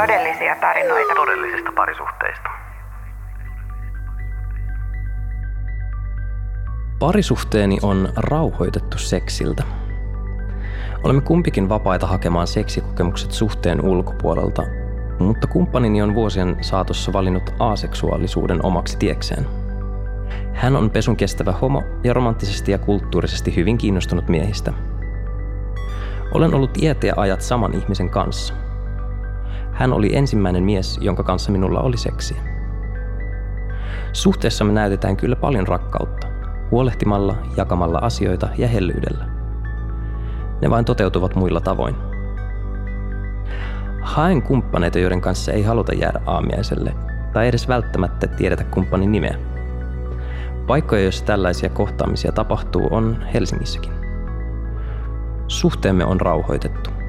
Todellisia 0.00 0.56
tarinoita 0.60 1.14
todellisista 1.14 1.72
parisuhteista. 1.76 2.50
Parisuhteeni 6.98 7.78
on 7.82 8.08
rauhoitettu 8.16 8.98
seksiltä. 8.98 9.62
Olemme 11.04 11.22
kumpikin 11.22 11.68
vapaita 11.68 12.06
hakemaan 12.06 12.46
seksikokemukset 12.46 13.32
suhteen 13.32 13.84
ulkopuolelta, 13.84 14.62
mutta 15.18 15.46
kumppanini 15.46 16.02
on 16.02 16.14
vuosien 16.14 16.56
saatossa 16.60 17.12
valinnut 17.12 17.54
aseksuaalisuuden 17.58 18.64
omaksi 18.66 18.98
tiekseen. 18.98 19.46
Hän 20.54 20.76
on 20.76 20.90
pesun 20.90 21.16
kestävä 21.16 21.52
homo 21.52 21.82
ja 22.04 22.12
romanttisesti 22.12 22.72
ja 22.72 22.78
kulttuurisesti 22.78 23.56
hyvin 23.56 23.78
kiinnostunut 23.78 24.28
miehistä. 24.28 24.72
Olen 26.34 26.54
ollut 26.54 26.82
iät 26.82 27.04
ja 27.04 27.14
ajat 27.16 27.40
saman 27.40 27.74
ihmisen 27.74 28.10
kanssa. 28.10 28.69
Hän 29.80 29.92
oli 29.92 30.16
ensimmäinen 30.16 30.64
mies, 30.64 30.98
jonka 31.02 31.22
kanssa 31.22 31.52
minulla 31.52 31.80
oli 31.80 31.96
seksiä. 31.96 32.40
Suhteessa 34.12 34.64
me 34.64 34.72
näytetään 34.72 35.16
kyllä 35.16 35.36
paljon 35.36 35.68
rakkautta, 35.68 36.26
huolehtimalla, 36.70 37.36
jakamalla 37.56 37.98
asioita 37.98 38.48
ja 38.58 38.68
hellyydellä. 38.68 39.24
Ne 40.62 40.70
vain 40.70 40.84
toteutuvat 40.84 41.34
muilla 41.34 41.60
tavoin. 41.60 41.94
Haen 44.02 44.42
kumppaneita, 44.42 44.98
joiden 44.98 45.20
kanssa 45.20 45.52
ei 45.52 45.62
haluta 45.62 45.94
jäädä 45.94 46.20
aamiaiselle, 46.26 46.94
tai 47.32 47.48
edes 47.48 47.68
välttämättä 47.68 48.26
tiedetä 48.26 48.64
kumppanin 48.64 49.12
nimeä. 49.12 49.36
Paikkoja, 50.66 51.02
joissa 51.02 51.24
tällaisia 51.24 51.68
kohtaamisia 51.68 52.32
tapahtuu, 52.32 52.88
on 52.90 53.24
Helsingissäkin. 53.34 53.92
Suhteemme 55.48 56.04
on 56.04 56.20
rauhoitettu. 56.20 56.99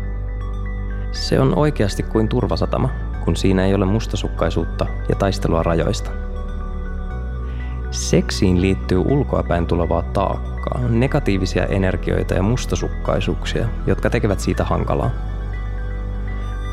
Se 1.11 1.39
on 1.39 1.57
oikeasti 1.57 2.03
kuin 2.03 2.27
turvasatama, 2.27 2.89
kun 3.25 3.35
siinä 3.35 3.65
ei 3.65 3.73
ole 3.73 3.85
mustasukkaisuutta 3.85 4.85
ja 5.09 5.15
taistelua 5.15 5.63
rajoista. 5.63 6.11
Seksiin 7.91 8.61
liittyy 8.61 8.97
ulkoapäin 8.97 9.67
tulevaa 9.67 10.01
taakkaa, 10.01 10.81
negatiivisia 10.89 11.65
energioita 11.65 12.33
ja 12.33 12.43
mustasukkaisuuksia, 12.43 13.67
jotka 13.87 14.09
tekevät 14.09 14.39
siitä 14.39 14.63
hankalaa. 14.63 15.11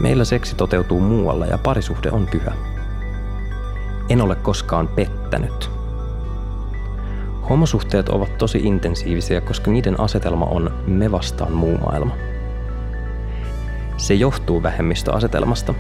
Meillä 0.00 0.24
seksi 0.24 0.56
toteutuu 0.56 1.00
muualla 1.00 1.46
ja 1.46 1.58
parisuhde 1.58 2.10
on 2.10 2.26
pyhä. 2.26 2.52
En 4.08 4.20
ole 4.20 4.34
koskaan 4.34 4.88
pettänyt. 4.88 5.70
Homosuhteet 7.50 8.08
ovat 8.08 8.38
tosi 8.38 8.58
intensiivisiä, 8.58 9.40
koska 9.40 9.70
niiden 9.70 10.00
asetelma 10.00 10.44
on 10.44 10.70
me 10.86 11.12
vastaan 11.12 11.52
muu 11.52 11.78
maailma. 11.78 12.27
Se 13.98 14.14
johtuu 14.14 14.62
vähemmistöasetelmasta. 14.62 15.74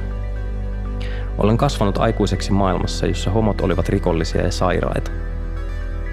Olen 1.38 1.56
kasvanut 1.56 1.98
aikuiseksi 1.98 2.52
maailmassa, 2.52 3.06
jossa 3.06 3.30
homot 3.30 3.60
olivat 3.60 3.88
rikollisia 3.88 4.42
ja 4.42 4.52
sairaita. 4.52 5.10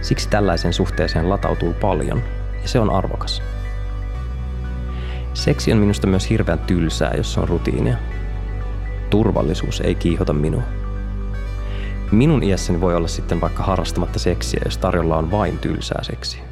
Siksi 0.01 0.29
tällaisen 0.29 0.73
suhteeseen 0.73 1.29
latautuu 1.29 1.73
paljon, 1.73 2.23
ja 2.61 2.67
se 2.67 2.79
on 2.79 2.89
arvokas. 2.89 3.41
Seksi 5.33 5.71
on 5.71 5.77
minusta 5.77 6.07
myös 6.07 6.29
hirveän 6.29 6.59
tylsää, 6.59 7.13
jos 7.17 7.37
on 7.37 7.47
rutiinia. 7.47 7.95
Turvallisuus 9.09 9.81
ei 9.81 9.95
kiihota 9.95 10.33
minua. 10.33 10.63
Minun 12.11 12.43
iässäni 12.43 12.81
voi 12.81 12.95
olla 12.95 13.07
sitten 13.07 13.41
vaikka 13.41 13.63
harrastamatta 13.63 14.19
seksiä, 14.19 14.61
jos 14.65 14.77
tarjolla 14.77 15.17
on 15.17 15.31
vain 15.31 15.57
tylsää 15.57 16.03
seksiä. 16.03 16.44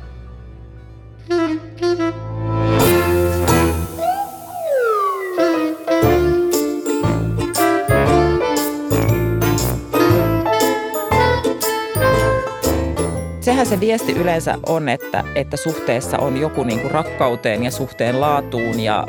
Se 13.74 13.80
viesti 13.80 14.12
yleensä 14.12 14.58
on, 14.65 14.89
että, 14.89 15.24
että 15.36 15.58
suhteessa 15.58 16.18
on 16.18 16.38
joku 16.38 16.63
niin 16.63 16.80
kuin 16.80 16.92
rakkauteen 16.92 17.63
ja 17.63 17.72
suhteen 17.72 18.22
laatuun 18.22 18.80
ja 18.80 19.08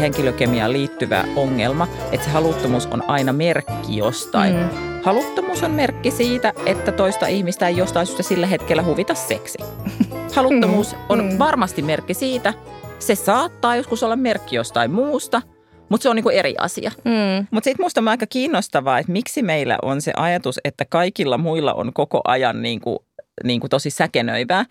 henkilökemiaan 0.00 0.72
liittyvä 0.72 1.24
ongelma, 1.36 1.88
että 2.12 2.26
se 2.26 2.30
haluttomuus 2.30 2.86
on 2.86 3.10
aina 3.10 3.32
merkki 3.32 3.96
jostain. 3.96 4.54
Mm. 4.56 4.68
Haluttomuus 5.02 5.62
on 5.62 5.70
merkki 5.70 6.10
siitä, 6.10 6.52
että 6.66 6.92
toista 6.92 7.26
ihmistä 7.26 7.68
ei 7.68 7.76
jostain 7.76 8.06
syystä 8.06 8.22
sillä 8.22 8.46
hetkellä 8.46 8.82
huvita 8.82 9.14
seksi. 9.14 9.58
Haluttomuus 10.34 10.96
on 11.08 11.24
mm. 11.24 11.38
varmasti 11.38 11.82
merkki 11.82 12.14
siitä, 12.14 12.54
se 12.98 13.14
saattaa 13.14 13.76
joskus 13.76 14.02
olla 14.02 14.16
merkki 14.16 14.56
jostain 14.56 14.90
muusta, 14.90 15.42
mutta 15.88 16.02
se 16.02 16.08
on 16.08 16.16
niinku 16.16 16.30
eri 16.30 16.54
asia. 16.58 16.90
Mm. 17.04 17.46
Mutta 17.50 17.64
sitten 17.64 17.84
musta 17.84 18.00
on 18.00 18.08
aika 18.08 18.26
kiinnostavaa, 18.26 18.98
että 18.98 19.12
miksi 19.12 19.42
meillä 19.42 19.78
on 19.82 20.00
se 20.00 20.12
ajatus, 20.16 20.60
että 20.64 20.84
kaikilla 20.84 21.38
muilla 21.38 21.74
on 21.74 21.92
koko 21.92 22.20
ajan 22.24 22.62
niinku, 22.62 23.04
niinku 23.44 23.68
tosi 23.68 23.90
säkenöivää. 23.90 24.64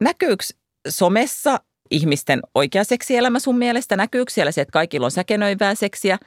Näkyykö 0.00 0.44
somessa 0.88 1.60
ihmisten 1.90 2.40
oikea 2.54 2.84
seksielämä 2.84 3.38
sun 3.38 3.58
mielestä? 3.58 3.96
Näkyykö 3.96 4.32
siellä 4.32 4.52
se, 4.52 4.60
että 4.60 4.72
kaikilla 4.72 5.04
on 5.04 5.10
säkenöivää 5.10 5.74
seksiä? 5.74 6.18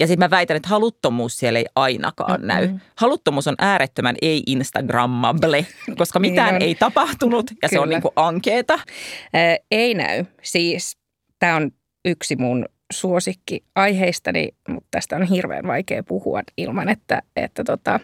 Ja 0.00 0.06
sitten 0.06 0.24
mä 0.26 0.30
väitän, 0.30 0.56
että 0.56 0.68
haluttomuus 0.68 1.36
siellä 1.36 1.58
ei 1.58 1.66
ainakaan 1.76 2.32
mm-hmm. 2.32 2.46
näy. 2.46 2.68
Haluttomuus 2.96 3.48
on 3.48 3.54
äärettömän 3.58 4.16
ei-instagrammable, 4.22 5.66
koska 5.98 6.18
niin 6.18 6.32
mitään 6.32 6.54
niin 6.54 6.62
ei 6.62 6.74
tapahtunut 6.74 7.50
ja 7.50 7.56
Kyllä. 7.56 7.70
se 7.70 7.80
on 7.80 7.88
niinku 7.88 8.12
ankeeta. 8.16 8.74
Äh, 8.74 9.58
ei 9.70 9.94
näy. 9.94 10.24
Siis 10.42 10.98
tämä 11.38 11.56
on 11.56 11.70
yksi 12.04 12.36
mun 12.36 12.64
suosikki 12.92 13.64
aiheistani, 13.74 14.48
mutta 14.68 14.88
tästä 14.90 15.16
on 15.16 15.22
hirveän 15.22 15.66
vaikea 15.66 16.02
puhua 16.02 16.42
ilman, 16.56 16.88
että, 16.88 17.22
että 17.36 17.64
tota, 17.64 18.00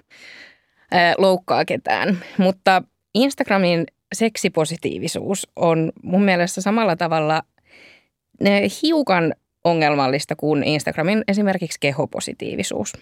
äh, 0.95 1.15
loukkaa 1.19 1.65
ketään. 1.65 2.19
Mutta 2.39 2.83
Instagramin 3.15 3.87
seksipositiivisuus 4.15 5.49
on 5.57 5.93
mun 6.03 6.23
mielestä 6.23 6.61
samalla 6.61 6.97
tavalla 6.97 7.43
hiukan 8.83 9.35
ongelmallista 9.65 10.37
kuin 10.37 10.63
Instagramin 10.65 11.25
esimerkiksi 11.29 11.81
kehopositiivisuus. 11.81 12.93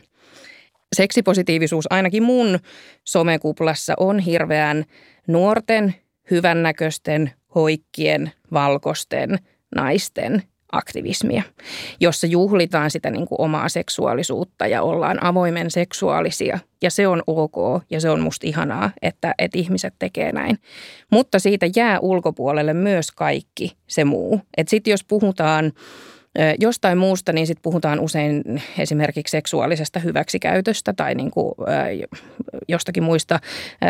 Seksipositiivisuus 0.97 1.87
ainakin 1.91 2.23
mun 2.23 2.59
somekuplassa 3.05 3.95
on 3.97 4.19
hirveän 4.19 4.85
nuorten, 5.27 5.95
hyvännäköisten, 6.31 7.31
hoikkien, 7.55 8.33
valkoisten 8.53 9.39
naisten 9.75 10.43
aktivismia, 10.73 11.43
jossa 12.01 12.27
juhlitaan 12.27 12.91
sitä 12.91 13.11
niin 13.11 13.27
kuin 13.27 13.41
omaa 13.41 13.69
seksuaalisuutta 13.69 14.67
ja 14.67 14.83
ollaan 14.83 15.25
avoimen 15.25 15.71
seksuaalisia. 15.71 16.59
Ja 16.83 16.91
se 16.91 17.07
on 17.07 17.23
ok 17.27 17.83
ja 17.91 18.01
se 18.01 18.11
on 18.11 18.21
musta 18.21 18.47
ihanaa, 18.47 18.91
että, 19.03 19.35
että 19.39 19.59
ihmiset 19.59 19.95
tekee 19.99 20.33
näin. 20.33 20.59
Mutta 21.13 21.39
siitä 21.39 21.67
jää 21.77 21.99
ulkopuolelle 22.01 22.75
myös 22.75 23.11
kaikki 23.11 23.77
se 23.87 24.05
muu. 24.05 24.41
Että 24.57 24.71
sitten 24.71 24.91
jos 24.91 25.05
puhutaan 25.05 25.73
jostain 26.61 26.99
muusta, 26.99 27.33
niin 27.33 27.47
sitten 27.47 27.63
puhutaan 27.63 28.01
usein 28.01 28.43
esimerkiksi 28.79 29.31
seksuaalisesta 29.31 30.01
hyväksikäytöstä 30.01 30.93
tai 30.93 31.15
niin 31.15 31.31
kuin, 31.31 31.53
jostakin 32.69 33.03
muista 33.03 33.41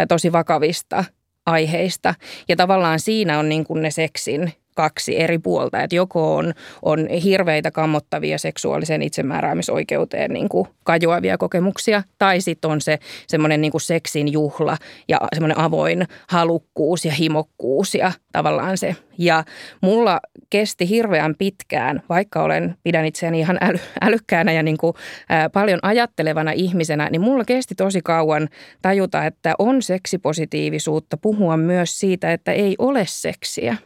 tosi 0.08 0.32
vakavista 0.32 1.04
aiheista. 1.46 2.14
Ja 2.48 2.56
tavallaan 2.56 3.00
siinä 3.00 3.38
on 3.38 3.48
niin 3.48 3.64
kuin 3.64 3.82
ne 3.82 3.90
seksin 3.90 4.52
kaksi 4.78 5.20
eri 5.20 5.38
puolta. 5.38 5.82
Että 5.82 5.96
joko 5.96 6.36
on, 6.36 6.54
on 6.82 7.08
hirveitä 7.08 7.70
kammottavia 7.70 8.38
seksuaalisen 8.38 9.02
itsemääräämisoikeuteen 9.02 10.30
niin 10.30 10.48
kuin 10.48 10.68
kajoavia 10.84 11.38
kokemuksia, 11.38 12.02
tai 12.18 12.40
sitten 12.40 12.70
on 12.70 12.80
se 12.80 12.98
semmoinen 13.26 13.60
niin 13.60 13.72
seksin 13.80 14.32
juhla 14.32 14.76
ja 15.08 15.18
semmoinen 15.34 15.58
avoin 15.58 16.06
halukkuus 16.28 17.04
ja 17.04 17.12
himokkuus 17.12 17.94
ja 17.94 18.12
tavallaan 18.32 18.78
se. 18.78 18.96
Ja 19.18 19.44
mulla 19.80 20.20
kesti 20.50 20.88
hirveän 20.88 21.34
pitkään, 21.38 22.02
vaikka 22.08 22.42
olen, 22.42 22.76
pidän 22.82 23.04
itseäni 23.04 23.40
ihan 23.40 23.58
äly, 23.60 23.78
älykkäänä 24.00 24.52
ja 24.52 24.62
niin 24.62 24.78
kuin, 24.78 24.94
ää, 25.28 25.50
paljon 25.50 25.78
ajattelevana 25.82 26.52
ihmisenä, 26.52 27.10
niin 27.10 27.20
mulla 27.20 27.44
kesti 27.44 27.74
tosi 27.74 28.00
kauan 28.04 28.48
tajuta, 28.82 29.24
että 29.24 29.54
on 29.58 29.82
seksipositiivisuutta 29.82 31.16
puhua 31.16 31.56
myös 31.56 31.98
siitä, 31.98 32.32
että 32.32 32.52
ei 32.52 32.74
ole 32.78 33.04
seksiä 33.06 33.76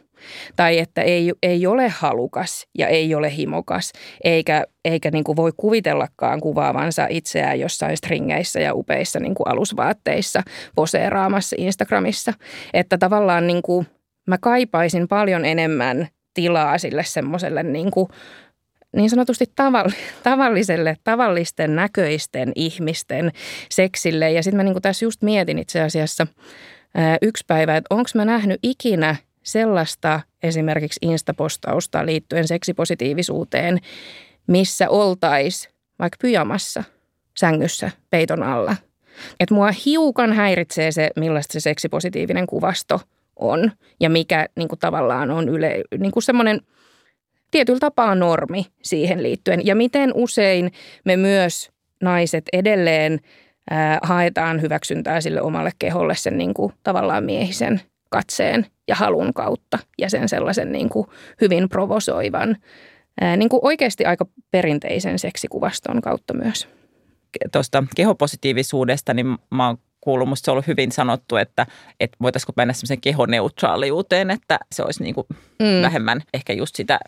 tai 0.55 0.79
että 0.79 1.01
ei, 1.01 1.33
ei 1.43 1.67
ole 1.67 1.89
halukas 1.89 2.67
ja 2.77 2.87
ei 2.87 3.15
ole 3.15 3.35
himokas, 3.35 3.91
eikä, 4.23 4.65
eikä 4.85 5.11
niin 5.11 5.23
kuin 5.23 5.35
voi 5.35 5.51
kuvitellakaan 5.57 6.41
kuvaavansa 6.41 7.07
itseään 7.09 7.59
jossain 7.59 7.97
stringeissä 7.97 8.59
ja 8.59 8.73
upeissa 8.73 9.19
niin 9.19 9.35
kuin 9.35 9.47
alusvaatteissa 9.47 10.43
poseeraamassa 10.75 11.55
Instagramissa. 11.59 12.33
Että 12.73 12.97
tavallaan 12.97 13.47
niin 13.47 13.61
kuin 13.61 13.87
mä 14.27 14.37
kaipaisin 14.37 15.07
paljon 15.07 15.45
enemmän 15.45 16.07
tilaa 16.33 16.77
sille 16.77 17.03
semmoiselle 17.03 17.63
niin 17.63 17.91
kuin 17.91 18.07
niin 18.95 19.09
sanotusti 19.09 19.45
tavalliselle, 20.23 20.97
tavallisten 21.03 21.75
näköisten 21.75 22.51
ihmisten 22.55 23.31
seksille. 23.69 24.31
Ja 24.31 24.43
sitten 24.43 24.57
mä 24.57 24.63
niin 24.63 24.81
tässä 24.81 25.05
just 25.05 25.21
mietin 25.21 25.59
itse 25.59 25.81
asiassa 25.81 26.27
yksi 27.21 27.43
päivä, 27.47 27.77
että 27.77 27.95
onko 27.95 28.09
mä 28.15 28.25
nähnyt 28.25 28.59
ikinä 28.63 29.15
sellaista 29.43 30.19
esimerkiksi 30.43 30.99
instapostausta 31.01 32.05
liittyen 32.05 32.47
seksipositiivisuuteen, 32.47 33.79
missä 34.47 34.89
oltaisiin 34.89 35.73
vaikka 35.99 36.17
pyjamassa 36.21 36.83
sängyssä 37.37 37.91
peiton 38.09 38.43
alla. 38.43 38.75
Et 39.39 39.51
mua 39.51 39.69
hiukan 39.85 40.33
häiritsee 40.33 40.91
se, 40.91 41.09
millaista 41.15 41.53
se 41.53 41.59
seksipositiivinen 41.59 42.47
kuvasto 42.47 43.01
on 43.35 43.71
ja 43.99 44.09
mikä 44.09 44.47
niin 44.55 44.67
kuin 44.67 44.79
tavallaan 44.79 45.31
on 45.31 45.49
yle, 45.49 45.83
niin 45.99 46.11
kuin 46.11 46.23
semmoinen 46.23 46.61
tietyllä 47.51 47.79
tapaa 47.79 48.15
normi 48.15 48.65
siihen 48.81 49.23
liittyen. 49.23 49.65
Ja 49.65 49.75
miten 49.75 50.11
usein 50.13 50.71
me 51.05 51.17
myös 51.17 51.71
naiset 52.01 52.45
edelleen 52.53 53.19
ää, 53.69 53.99
haetaan 54.03 54.61
hyväksyntää 54.61 55.21
sille 55.21 55.41
omalle 55.41 55.71
keholle 55.79 56.15
sen 56.15 56.37
niin 56.37 56.53
kuin, 56.53 56.73
tavallaan 56.83 57.23
miehisen 57.23 57.81
katseen 58.09 58.65
ja 58.87 58.95
halun 58.95 59.33
kautta 59.33 59.79
ja 59.97 60.09
sen 60.09 60.29
sellaisen 60.29 60.71
niin 60.71 60.89
kuin, 60.89 61.07
hyvin 61.41 61.69
provosoivan, 61.69 62.57
ää, 63.21 63.37
niin 63.37 63.49
kuin 63.49 63.59
oikeasti 63.63 64.05
aika 64.05 64.25
perinteisen 64.51 65.19
seksikuvaston 65.19 66.01
kautta 66.01 66.33
myös. 66.33 66.67
Tuosta 67.51 67.83
kehopositiivisuudesta, 67.95 69.13
niin 69.13 69.37
mä 69.51 69.67
oon 69.67 69.77
kuullut, 70.01 70.29
musta 70.29 70.45
se 70.45 70.51
on 70.51 70.53
ollut 70.53 70.67
hyvin 70.67 70.91
sanottu, 70.91 71.35
että, 71.35 71.65
että 71.99 72.17
voitaisiinko 72.21 72.53
mennä 72.57 72.73
semmoiseen 72.73 73.01
kehoneutraaliuteen, 73.01 74.31
että 74.31 74.59
se 74.71 74.83
olisi 74.83 75.03
niin 75.03 75.15
kuin 75.15 75.27
mm. 75.59 75.81
vähemmän 75.81 76.21
ehkä 76.33 76.53
just 76.53 76.75
sitä 76.75 76.99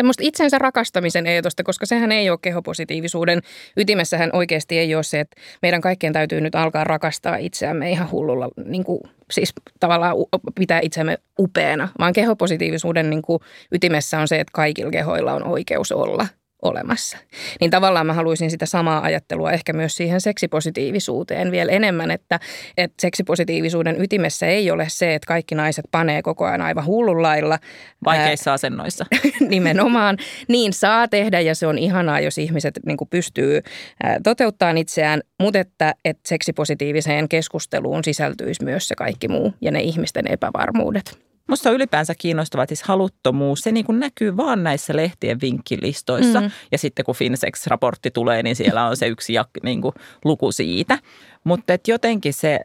semmoista 0.00 0.22
itsensä 0.26 0.58
rakastamisen 0.58 1.26
eetosta, 1.26 1.62
koska 1.62 1.86
sehän 1.86 2.12
ei 2.12 2.30
ole 2.30 2.38
kehopositiivisuuden 2.42 3.40
ytimessähän 3.76 4.30
oikeasti 4.32 4.78
ei 4.78 4.94
ole 4.94 5.02
se, 5.02 5.20
että 5.20 5.40
meidän 5.62 5.80
kaikkien 5.80 6.12
täytyy 6.12 6.40
nyt 6.40 6.54
alkaa 6.54 6.84
rakastaa 6.84 7.36
itseämme 7.36 7.90
ihan 7.90 8.10
hullulla, 8.10 8.48
niin 8.64 8.84
kuin, 8.84 9.00
siis 9.30 9.52
tavallaan 9.80 10.16
pitää 10.54 10.80
itseämme 10.82 11.18
upeana, 11.38 11.88
vaan 11.98 12.12
kehopositiivisuuden 12.12 13.10
niin 13.10 13.22
kuin, 13.22 13.40
ytimessä 13.72 14.20
on 14.20 14.28
se, 14.28 14.40
että 14.40 14.52
kaikilla 14.52 14.90
kehoilla 14.90 15.32
on 15.32 15.46
oikeus 15.46 15.92
olla– 15.92 16.26
olemassa. 16.62 17.18
Niin 17.60 17.70
tavallaan 17.70 18.06
mä 18.06 18.12
haluaisin 18.12 18.50
sitä 18.50 18.66
samaa 18.66 19.02
ajattelua 19.02 19.52
ehkä 19.52 19.72
myös 19.72 19.96
siihen 19.96 20.20
seksipositiivisuuteen 20.20 21.50
vielä 21.50 21.72
enemmän, 21.72 22.10
että, 22.10 22.40
että 22.76 23.02
seksipositiivisuuden 23.02 24.00
ytimessä 24.02 24.46
ei 24.46 24.70
ole 24.70 24.86
se, 24.88 25.14
että 25.14 25.26
kaikki 25.26 25.54
naiset 25.54 25.84
panee 25.90 26.22
koko 26.22 26.44
ajan 26.44 26.62
aivan 26.62 26.86
hullunlailla. 26.86 27.58
Vaikeissa 28.04 28.50
ää, 28.50 28.54
asennoissa. 28.54 29.06
nimenomaan. 29.48 30.16
Niin 30.48 30.72
saa 30.72 31.08
tehdä 31.08 31.40
ja 31.40 31.54
se 31.54 31.66
on 31.66 31.78
ihanaa, 31.78 32.20
jos 32.20 32.38
ihmiset 32.38 32.80
niin 32.86 32.98
pystyy 33.10 33.60
ää, 34.02 34.20
toteuttamaan 34.24 34.78
itseään, 34.78 35.20
mutta 35.40 35.58
että, 35.58 35.94
että 36.04 36.28
seksipositiiviseen 36.28 37.28
keskusteluun 37.28 38.04
sisältyisi 38.04 38.64
myös 38.64 38.88
se 38.88 38.94
kaikki 38.94 39.28
muu 39.28 39.54
ja 39.60 39.70
ne 39.70 39.80
ihmisten 39.80 40.32
epävarmuudet. 40.32 41.29
Musta 41.50 41.68
on 41.68 41.74
ylipäänsä 41.74 42.14
kiinnostavaa, 42.18 42.62
että 42.64 42.74
siis 42.74 42.88
haluttomuus, 42.88 43.60
se 43.60 43.72
niin 43.72 43.86
kuin 43.86 44.00
näkyy 44.00 44.36
vaan 44.36 44.62
näissä 44.62 44.96
lehtien 44.96 45.40
vinkkilistoissa. 45.40 46.40
Mm. 46.40 46.50
Ja 46.72 46.78
sitten 46.78 47.04
kun 47.04 47.14
Finsex-raportti 47.14 48.10
tulee, 48.10 48.42
niin 48.42 48.56
siellä 48.56 48.86
on 48.86 48.96
se 48.96 49.06
yksi 49.06 49.32
jak, 49.32 49.48
niin 49.62 49.82
kuin 49.82 49.94
luku 50.24 50.52
siitä. 50.52 50.98
Mutta 51.44 51.72
jotenkin 51.88 52.34
se, 52.34 52.60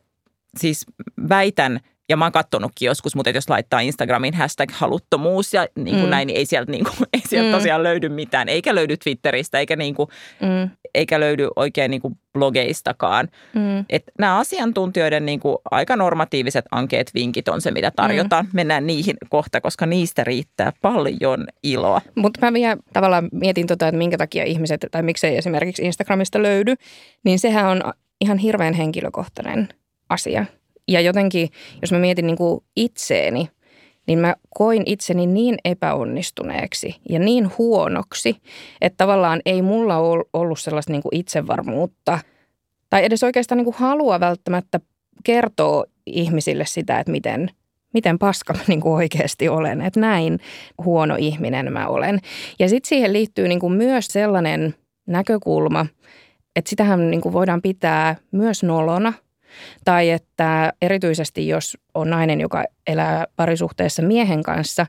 siis 0.58 0.86
väitän, 1.30 1.80
ja 2.10 2.18
mä 2.18 2.26
oon 2.26 2.32
kattonutkin 2.32 2.86
joskus, 2.86 3.16
mutta 3.16 3.30
jos 3.30 3.50
laittaa 3.50 3.80
Instagramin 3.80 4.34
hashtag 4.34 4.72
haluttomuus 4.72 5.54
ja 5.54 5.68
niin 5.76 5.96
kuin 5.96 6.06
mm. 6.06 6.10
näin, 6.10 6.28
niin 6.28 6.38
ei 6.38 6.46
sieltä, 6.46 6.72
niin 6.72 6.84
kuin, 6.84 6.96
ei 7.14 7.22
sieltä 7.28 7.50
mm. 7.50 7.56
tosiaan 7.56 7.84
löydy 7.84 8.10
mitään. 8.10 8.50
Eikä 8.50 8.76
löydy 8.76 8.98
Twitteristä, 8.98 9.60
eikä, 9.60 9.76
niin 9.76 9.96
kuin, 9.96 10.10
mm. 10.42 10.70
eikä 10.94 11.20
löydy 11.20 11.48
oikein 11.56 11.92
niin 11.92 12.02
kuin 12.02 12.20
blogeistakaan. 12.34 13.28
Mm. 13.54 13.86
Et 13.90 14.04
nämä 14.20 14.38
asiantuntijoiden 14.38 15.26
niin 15.26 15.40
kuin 15.40 15.58
aika 15.72 15.96
normatiiviset 15.96 16.66
ankeet, 16.72 17.12
vinkit 17.14 17.48
on 17.48 17.62
se, 17.62 17.72
mitä 17.72 17.92
tarjotaan. 17.96 18.46
Mm. 18.46 18.52
Mennään 18.54 18.88
niihin 18.88 19.16
kohta, 19.30 19.62
koska 19.62 19.86
niistä 19.86 20.24
riittää 20.24 20.74
paljon 20.82 21.48
iloa. 21.64 22.02
Mutta 22.16 22.40
mä 22.42 22.54
vielä 22.54 22.78
tavallaan 22.94 23.30
mietin 23.32 23.68
tota, 23.68 23.88
että 23.88 23.98
minkä 23.98 24.18
takia 24.18 24.44
ihmiset, 24.44 24.86
tai 24.92 25.02
miksei 25.02 25.38
esimerkiksi 25.38 25.86
Instagramista 25.86 26.44
löydy, 26.44 26.74
niin 27.24 27.40
sehän 27.40 27.66
on 27.66 27.94
ihan 28.22 28.38
hirveän 28.38 28.74
henkilökohtainen 28.74 29.70
asia. 30.10 30.46
Ja 30.88 31.02
jotenkin, 31.02 31.50
jos 31.82 31.92
mä 31.92 32.00
mietin 32.00 32.28
niin 32.28 32.38
kuin 32.38 32.64
itseeni, 32.76 33.50
niin 34.08 34.20
mä 34.20 34.36
koin 34.50 34.84
itseni 34.86 35.28
niin 35.28 35.58
epäonnistuneeksi 35.66 36.96
ja 37.10 37.20
niin 37.20 37.52
huonoksi, 37.58 38.36
että 38.82 38.98
tavallaan 38.98 39.42
ei 39.46 39.62
mulla 39.62 39.98
ollut 40.34 40.60
sellaista 40.60 40.92
niin 40.92 41.02
kuin 41.02 41.16
itsevarmuutta 41.16 42.20
tai 42.90 43.06
edes 43.06 43.24
oikeastaan 43.24 43.58
niin 43.58 43.66
kuin 43.66 43.76
halua 43.76 44.20
välttämättä 44.20 44.80
kertoa 45.24 45.84
ihmisille 46.06 46.66
sitä, 46.66 47.00
että 47.00 47.12
miten, 47.12 47.50
miten 47.94 48.20
paska 48.20 48.54
mä 48.54 48.60
niin 48.68 48.82
kuin 48.82 48.94
oikeasti 48.94 49.50
olen, 49.50 49.82
että 49.82 50.00
näin 50.00 50.40
huono 50.86 51.16
ihminen 51.20 51.74
mä 51.74 51.88
olen. 51.88 52.20
Ja 52.60 52.70
sitten 52.70 52.90
siihen 52.90 53.14
liittyy 53.14 53.48
niin 53.48 53.60
kuin 53.60 53.74
myös 53.74 54.08
sellainen 54.08 54.76
näkökulma, 55.08 55.86
että 56.56 56.70
sitähän 56.70 57.12
niin 57.12 57.22
kuin 57.22 57.34
voidaan 57.34 57.62
pitää 57.62 58.16
myös 58.32 58.64
nolona– 58.64 59.14
tai 59.86 60.10
että 60.10 60.74
erityisesti 60.82 61.48
jos 61.48 61.78
on 61.94 62.10
nainen, 62.10 62.42
joka 62.42 62.64
elää 62.88 63.26
parisuhteessa 63.36 64.02
miehen 64.02 64.44
kanssa, 64.44 64.86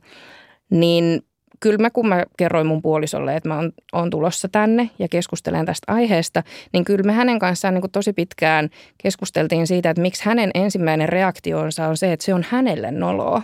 niin 0.70 1.22
kyllä 1.60 1.78
mä 1.78 1.90
kun 1.90 2.08
mä 2.08 2.24
kerroin 2.36 2.66
mun 2.66 2.82
puolisolle, 2.82 3.36
että 3.36 3.48
mä 3.48 3.56
oon, 3.56 3.72
oon 3.92 4.10
tulossa 4.10 4.48
tänne 4.48 4.90
ja 4.98 5.08
keskustelen 5.08 5.66
tästä 5.66 5.92
aiheesta, 5.92 6.42
niin 6.72 6.84
kyllä 6.84 7.02
me 7.02 7.12
hänen 7.12 7.38
kanssaan 7.38 7.74
niin 7.74 7.90
tosi 7.92 8.12
pitkään 8.12 8.70
keskusteltiin 9.02 9.66
siitä, 9.66 9.90
että 9.90 10.02
miksi 10.02 10.24
hänen 10.24 10.50
ensimmäinen 10.54 11.08
reaktionsa 11.08 11.88
on 11.88 11.96
se, 11.96 12.12
että 12.12 12.24
se 12.24 12.34
on 12.34 12.44
hänelle 12.48 12.90
noloa. 12.90 13.42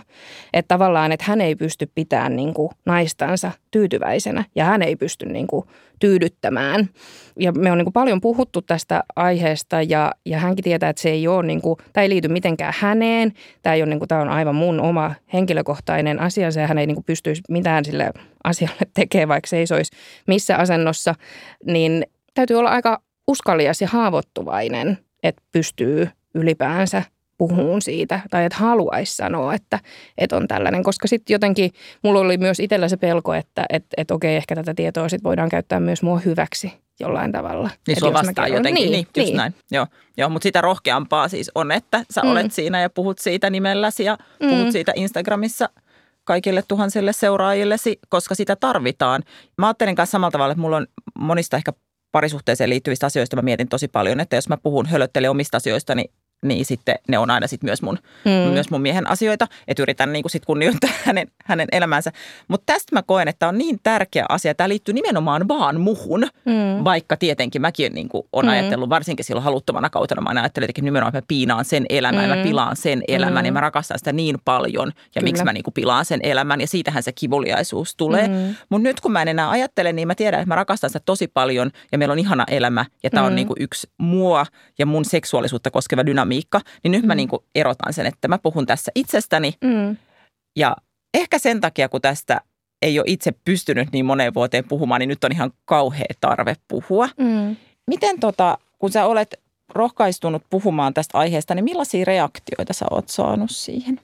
Että 0.53 0.67
tavallaan, 0.67 1.11
että 1.11 1.25
hän 1.27 1.41
ei 1.41 1.55
pysty 1.55 1.91
pitämään 1.95 2.35
niin 2.35 2.53
kuin 2.53 2.69
naistansa 2.85 3.51
tyytyväisenä 3.71 4.45
ja 4.55 4.65
hän 4.65 4.81
ei 4.81 4.95
pysty 4.95 5.25
niin 5.25 5.47
kuin 5.47 5.65
tyydyttämään. 5.99 6.89
Ja 7.39 7.51
me 7.51 7.71
on 7.71 7.77
niin 7.77 7.85
kuin 7.85 7.93
paljon 7.93 8.21
puhuttu 8.21 8.61
tästä 8.61 9.03
aiheesta 9.15 9.81
ja, 9.81 10.11
ja 10.25 10.39
hänkin 10.39 10.63
tietää, 10.63 10.89
että 10.89 11.01
se 11.01 11.09
ei 11.09 11.27
ole, 11.27 11.43
niin 11.45 11.61
kuin, 11.61 11.77
tämä 11.93 12.03
ei 12.03 12.09
liity 12.09 12.27
mitenkään 12.27 12.73
häneen. 12.77 13.33
Tämä, 13.61 13.73
ei 13.73 13.81
ole, 13.81 13.89
niin 13.89 13.99
kuin, 13.99 14.07
tämä 14.07 14.21
on 14.21 14.29
aivan 14.29 14.55
mun 14.55 14.79
oma 14.79 15.15
henkilökohtainen 15.33 16.19
asia. 16.19 16.51
Se 16.51 16.65
hän 16.65 16.77
ei 16.77 16.87
niin 16.87 16.95
kuin 16.95 17.05
pystyisi 17.05 17.41
mitään 17.49 17.85
sille 17.85 18.02
asialle 18.43 18.81
tekemään, 18.93 19.29
vaikka 19.29 19.47
se 19.47 19.57
ei 19.57 19.65
olisi 19.75 19.95
missä 20.27 20.57
asennossa. 20.57 21.15
Niin 21.65 22.05
täytyy 22.33 22.57
olla 22.57 22.69
aika 22.69 23.01
uskallias 23.27 23.81
ja 23.81 23.87
haavoittuvainen, 23.87 24.97
että 25.23 25.41
pystyy 25.51 26.09
ylipäänsä 26.33 27.03
puhuun 27.37 27.81
siitä 27.81 28.19
tai 28.29 28.45
että 28.45 28.57
haluaisi 28.57 29.15
sanoa, 29.15 29.53
että, 29.53 29.79
että 30.17 30.35
on 30.35 30.47
tällainen. 30.47 30.83
Koska 30.83 31.07
sitten 31.07 31.33
jotenkin 31.33 31.71
mulla 32.03 32.19
oli 32.19 32.37
myös 32.37 32.59
itsellä 32.59 32.87
se 32.87 32.97
pelko, 32.97 33.33
että 33.33 33.65
että 33.69 33.89
että 33.97 34.13
okei, 34.13 34.35
ehkä 34.35 34.55
tätä 34.55 34.73
tietoa 34.73 35.09
sit 35.09 35.23
voidaan 35.23 35.49
käyttää 35.49 35.79
myös 35.79 36.03
mua 36.03 36.19
hyväksi 36.19 36.73
jollain 36.99 37.31
tavalla. 37.31 37.69
Niin 37.87 37.99
sulla 37.99 38.13
vastaa 38.13 38.47
jotenkin, 38.47 38.81
niin, 38.83 38.91
niin, 38.91 39.07
just 39.17 39.27
niin. 39.27 39.37
näin. 39.37 39.55
Joo, 39.71 39.87
joo 40.17 40.29
mutta 40.29 40.43
sitä 40.43 40.61
rohkeampaa 40.61 41.27
siis 41.27 41.51
on, 41.55 41.71
että 41.71 42.03
sä 42.11 42.21
mm. 42.21 42.31
olet 42.31 42.51
siinä 42.51 42.81
ja 42.81 42.89
puhut 42.89 43.19
siitä 43.19 43.49
nimelläsi 43.49 44.03
ja 44.03 44.17
mm. 44.39 44.49
puhut 44.49 44.71
siitä 44.71 44.91
Instagramissa 44.95 45.69
kaikille 46.23 46.63
tuhansille 46.67 47.13
seuraajillesi, 47.13 47.99
koska 48.09 48.35
sitä 48.35 48.55
tarvitaan. 48.55 49.23
Mä 49.57 49.67
ajattelin 49.67 49.95
kanssa 49.95 50.11
samalla 50.11 50.31
tavalla, 50.31 50.51
että 50.51 50.61
mulla 50.61 50.77
on 50.77 50.87
monista 51.15 51.57
ehkä 51.57 51.73
parisuhteeseen 52.11 52.69
liittyvistä 52.69 53.05
asioista 53.05 53.35
mä 53.35 53.41
mietin 53.41 53.69
tosi 53.69 53.87
paljon, 53.87 54.19
että 54.19 54.35
jos 54.35 54.49
mä 54.49 54.57
puhun, 54.57 54.85
hölöttelen 54.85 55.31
omista 55.31 55.57
asioista, 55.57 55.95
niin 56.43 56.65
sitten 56.65 56.95
ne 57.07 57.17
on 57.17 57.29
aina 57.29 57.47
sit 57.47 57.63
myös, 57.63 57.81
mun, 57.81 57.99
mm. 58.25 58.31
myös 58.31 58.69
mun 58.69 58.81
miehen 58.81 59.09
asioita, 59.09 59.47
että 59.67 59.83
yritän 59.83 60.13
niin 60.13 60.23
sit 60.27 60.45
kunnioittaa 60.45 60.89
hänen, 61.05 61.27
hänen 61.45 61.67
elämänsä. 61.71 62.11
Mutta 62.47 62.73
tästä 62.73 62.95
mä 62.95 63.03
koen, 63.03 63.27
että 63.27 63.47
on 63.47 63.57
niin 63.57 63.79
tärkeä 63.83 64.25
asia. 64.29 64.55
Tämä 64.55 64.69
liittyy 64.69 64.93
nimenomaan 64.93 65.47
vaan 65.47 65.81
muhun, 65.81 66.21
mm. 66.45 66.83
vaikka 66.83 67.17
tietenkin 67.17 67.61
mäkin 67.61 67.93
niin 67.93 68.09
on 68.33 68.45
mm. 68.45 68.51
ajatellut, 68.51 68.89
varsinkin 68.89 69.25
silloin 69.25 69.43
haluttomana 69.43 69.89
kautena, 69.89 70.21
mä 70.21 70.41
ajattelin, 70.41 70.69
että 70.69 70.81
nimenomaan 70.81 71.13
mä 71.13 71.21
piinaan 71.27 71.65
sen 71.65 71.85
elämän, 71.89 72.29
mm. 72.29 72.37
mä 72.37 72.43
pilaan 72.43 72.75
sen 72.75 73.03
elämän 73.07 73.43
mm. 73.43 73.45
ja 73.45 73.51
mä 73.51 73.61
rakastan 73.61 73.99
sitä 73.99 74.13
niin 74.13 74.37
paljon 74.45 74.87
ja 74.87 74.93
Kyllä. 75.13 75.25
miksi 75.25 75.43
mä 75.43 75.53
niin 75.53 75.63
pilaan 75.73 76.05
sen 76.05 76.19
elämän 76.23 76.61
ja 76.61 76.67
siitähän 76.67 77.03
se 77.03 77.11
kivuliaisuus 77.11 77.95
tulee. 77.95 78.27
Mm. 78.27 78.55
Mutta 78.69 78.83
nyt 78.83 79.01
kun 79.01 79.11
mä 79.11 79.21
en 79.21 79.27
enää 79.27 79.49
ajattele, 79.49 79.93
niin 79.93 80.07
mä 80.07 80.15
tiedän, 80.15 80.39
että 80.39 80.47
mä 80.47 80.55
rakastan 80.55 80.89
sitä 80.89 81.01
tosi 81.05 81.27
paljon 81.27 81.71
ja 81.91 81.97
meillä 81.97 82.11
on 82.11 82.19
ihana 82.19 82.43
elämä 82.47 82.85
ja 83.03 83.09
tämä 83.09 83.21
mm. 83.21 83.27
on 83.27 83.35
niin 83.35 83.47
yksi 83.59 83.87
mua 83.97 84.45
ja 84.79 84.85
mun 84.85 85.05
seksuaalisuutta 85.05 85.71
koskeva 85.71 86.05
dynamiikka 86.05 86.32
dynamiikka, 86.33 86.61
niin 86.83 86.91
nyt 86.91 87.01
mm. 87.01 87.07
mä 87.07 87.15
niin 87.15 87.29
kuin 87.29 87.43
erotan 87.55 87.93
sen, 87.93 88.05
että 88.05 88.27
mä 88.27 88.37
puhun 88.37 88.65
tässä 88.65 88.91
itsestäni. 88.95 89.53
Mm. 89.63 89.97
Ja 90.55 90.75
ehkä 91.13 91.39
sen 91.39 91.61
takia, 91.61 91.89
kun 91.89 92.01
tästä 92.01 92.41
ei 92.81 92.99
ole 92.99 93.05
itse 93.07 93.31
pystynyt 93.45 93.91
niin 93.91 94.05
moneen 94.05 94.33
vuoteen 94.33 94.67
puhumaan, 94.67 94.99
niin 94.99 95.09
nyt 95.09 95.23
on 95.23 95.31
ihan 95.31 95.51
kauhea 95.65 96.13
tarve 96.21 96.55
puhua. 96.67 97.09
Mm. 97.17 97.55
Miten 97.87 98.19
tota, 98.19 98.57
kun 98.79 98.91
sä 98.91 99.05
olet 99.05 99.39
rohkaistunut 99.69 100.43
puhumaan 100.49 100.93
tästä 100.93 101.17
aiheesta, 101.17 101.55
niin 101.55 101.65
millaisia 101.65 102.05
reaktioita 102.05 102.73
sä 102.73 102.85
oot 102.91 103.09
saanut 103.09 103.51
siihen? 103.51 103.99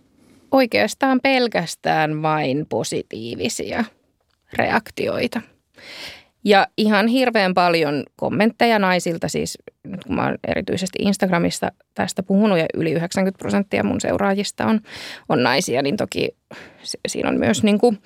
Oikeastaan 0.52 1.20
pelkästään 1.24 2.22
vain 2.22 2.66
positiivisia 2.70 3.86
reaktioita. 4.54 5.42
Ja 6.44 6.68
ihan 6.78 7.08
hirveän 7.08 7.54
paljon 7.54 8.04
kommentteja 8.16 8.80
naisilta, 8.80 9.28
siis 9.28 9.58
nyt 10.00 10.06
kun 10.06 10.16
mä 10.16 10.26
oon 10.26 10.38
erityisesti 10.48 11.00
Instagramista 11.02 11.72
tästä 11.94 12.24
puhunut 12.24 12.58
ja 12.58 12.66
yli 12.74 12.92
90 12.92 13.38
prosenttia 13.38 13.84
mun 13.84 14.02
seuraajista 14.02 14.66
on, 14.66 14.80
on 15.30 15.44
naisia, 15.44 15.82
niin 15.82 15.98
toki 15.98 16.30
siinä 17.08 17.30
on 17.30 17.40
myös 17.40 17.64
niin 17.64 17.80
kuin 17.80 18.02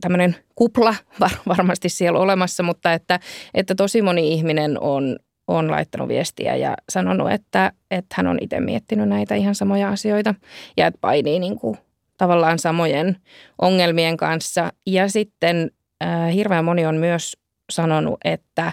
tämmöinen 0.00 0.36
kupla 0.54 0.94
var, 1.20 1.30
varmasti 1.48 1.88
siellä 1.88 2.18
olemassa, 2.18 2.62
mutta 2.62 2.92
että, 2.92 3.20
että 3.54 3.74
tosi 3.74 4.02
moni 4.02 4.32
ihminen 4.32 4.80
on, 4.80 5.16
on 5.48 5.70
laittanut 5.70 6.08
viestiä 6.08 6.56
ja 6.56 6.74
sanonut, 6.88 7.30
että, 7.30 7.72
että 7.90 8.14
hän 8.16 8.26
on 8.26 8.38
itse 8.40 8.60
miettinyt 8.60 9.08
näitä 9.08 9.34
ihan 9.34 9.54
samoja 9.54 9.88
asioita 9.88 10.34
ja 10.76 10.86
että 10.86 10.98
painii 11.00 11.38
niin 11.38 11.58
kuin 11.58 11.78
tavallaan 12.16 12.58
samojen 12.58 13.16
ongelmien 13.58 14.16
kanssa. 14.16 14.72
Ja 14.86 15.08
sitten 15.08 15.70
äh, 16.04 16.34
hirveän 16.34 16.64
moni 16.64 16.86
on 16.86 16.96
myös 16.96 17.39
sanonut, 17.70 18.18
että, 18.24 18.72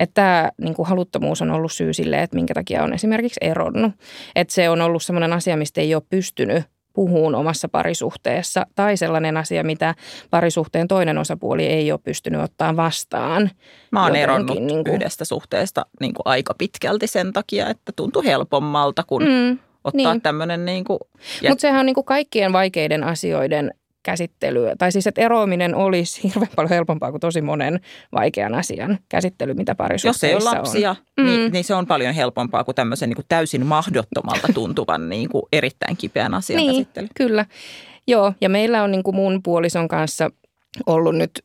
että 0.00 0.14
tämä 0.14 0.50
niin 0.60 0.74
kuin 0.74 0.88
haluttomuus 0.88 1.42
on 1.42 1.50
ollut 1.50 1.72
syy 1.72 1.92
sille, 1.92 2.22
että 2.22 2.36
minkä 2.36 2.54
takia 2.54 2.82
on 2.82 2.94
esimerkiksi 2.94 3.40
eronnut. 3.40 3.92
Että 4.36 4.54
se 4.54 4.70
on 4.70 4.80
ollut 4.80 5.02
sellainen 5.02 5.32
asia, 5.32 5.56
mistä 5.56 5.80
ei 5.80 5.94
ole 5.94 6.02
pystynyt 6.10 6.64
puhuun 6.92 7.34
omassa 7.34 7.68
parisuhteessa 7.68 8.66
tai 8.74 8.96
sellainen 8.96 9.36
asia, 9.36 9.64
mitä 9.64 9.94
parisuhteen 10.30 10.88
toinen 10.88 11.18
osapuoli 11.18 11.66
ei 11.66 11.92
ole 11.92 12.00
pystynyt 12.02 12.40
ottaa 12.40 12.76
vastaan. 12.76 13.50
Mä 13.92 14.02
oon 14.02 14.16
eronnut 14.16 14.58
niin 14.58 14.84
kuin- 14.84 14.94
yhdestä 14.94 15.24
suhteesta 15.24 15.86
niin 16.00 16.14
kuin 16.14 16.22
aika 16.24 16.54
pitkälti 16.58 17.06
sen 17.06 17.32
takia, 17.32 17.68
että 17.68 17.92
tuntui 17.96 18.24
helpommalta, 18.24 19.02
kun 19.06 19.22
Mm, 19.22 19.58
ottaa 19.84 20.12
niin. 20.12 20.22
tämmöinen 20.22 20.64
niin 20.64 20.84
kuin, 20.84 20.98
ja 21.42 21.50
Mutta 21.50 21.60
sehän 21.62 21.80
on 21.80 21.86
niin 21.86 21.94
kuin 21.94 22.04
kaikkien 22.04 22.52
vaikeiden 22.52 23.04
asioiden 23.04 23.74
käsittelyä. 24.10 24.74
Tai 24.78 24.92
siis, 24.92 25.06
että 25.06 25.20
eroaminen 25.20 25.74
olisi 25.74 26.22
hirveän 26.24 26.50
paljon 26.56 26.70
helpompaa 26.70 27.10
kuin 27.10 27.20
tosi 27.20 27.42
monen 27.42 27.80
vaikean 28.12 28.54
asian 28.54 28.98
käsittely, 29.08 29.54
mitä 29.54 29.72
jos 29.72 29.76
parisuhteissa 29.76 30.26
ei 30.26 30.34
ole 30.34 30.44
lapsia, 30.44 30.90
on. 30.90 31.24
niin, 31.26 31.40
Mm. 31.40 31.52
niin 31.52 31.64
se 31.64 31.74
on 31.74 31.86
paljon 31.86 32.14
helpompaa 32.14 32.64
kuin 32.64 32.74
tämmöisen 32.74 33.08
niin 33.08 33.16
kuin 33.16 33.26
täysin 33.28 33.66
mahdottomalta 33.66 34.48
tuntuvan 34.54 35.08
niin 35.08 35.28
kuin 35.28 35.42
erittäin 35.52 35.96
kipeän 35.96 36.34
asian 36.34 36.56
Niin, 36.56 36.70
käsittely. 36.72 37.08
kyllä. 37.14 37.46
Joo, 38.06 38.32
ja 38.40 38.48
meillä 38.48 38.82
on 38.82 38.90
niin 38.90 39.02
kuin 39.02 39.16
mun 39.16 39.40
puolison 39.42 39.88
kanssa 39.88 40.30
ollut 40.86 41.16
nyt, 41.16 41.44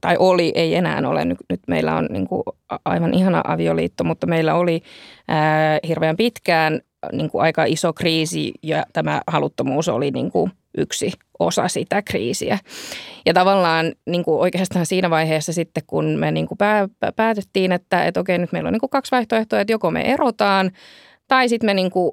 tai 0.00 0.16
oli, 0.18 0.52
ei 0.54 0.74
enää 0.74 1.02
ole, 1.08 1.24
nyt, 1.24 1.38
nyt 1.50 1.60
meillä 1.68 1.96
on 1.96 2.06
niin 2.10 2.26
kuin 2.26 2.42
aivan 2.84 3.14
ihana 3.14 3.40
avioliitto, 3.46 4.04
mutta 4.04 4.26
meillä 4.26 4.54
oli 4.54 4.82
ää, 5.28 5.78
hirveän 5.88 6.16
pitkään 6.16 6.80
niin 7.12 7.30
kuin 7.30 7.42
aika 7.42 7.64
iso 7.64 7.92
kriisi 7.92 8.52
ja 8.62 8.84
tämä 8.92 9.20
haluttomuus 9.26 9.88
oli 9.88 10.10
niin 10.10 10.30
kuin 10.30 10.50
yksi 10.80 11.12
osa 11.38 11.68
sitä 11.68 12.02
kriisiä. 12.02 12.58
Ja 13.26 13.34
tavallaan 13.34 13.92
niin 14.06 14.24
kuin 14.24 14.40
oikeastaan 14.40 14.86
siinä 14.86 15.10
vaiheessa 15.10 15.52
sitten, 15.52 15.82
kun 15.86 16.04
me 16.04 16.30
niin 16.30 16.46
kuin 16.46 16.58
pää, 16.58 16.88
pää- 17.00 17.12
päätettiin, 17.12 17.72
että, 17.72 18.04
että 18.04 18.20
okei, 18.20 18.38
nyt 18.38 18.52
meillä 18.52 18.66
on 18.66 18.72
niin 18.72 18.80
kuin 18.80 18.90
kaksi 18.90 19.10
vaihtoehtoa, 19.10 19.60
että 19.60 19.72
joko 19.72 19.90
me 19.90 20.12
erotaan 20.12 20.70
tai 21.28 21.48
sitten 21.48 21.66
me 21.66 21.74
niin 21.74 21.90
kuin 21.90 22.12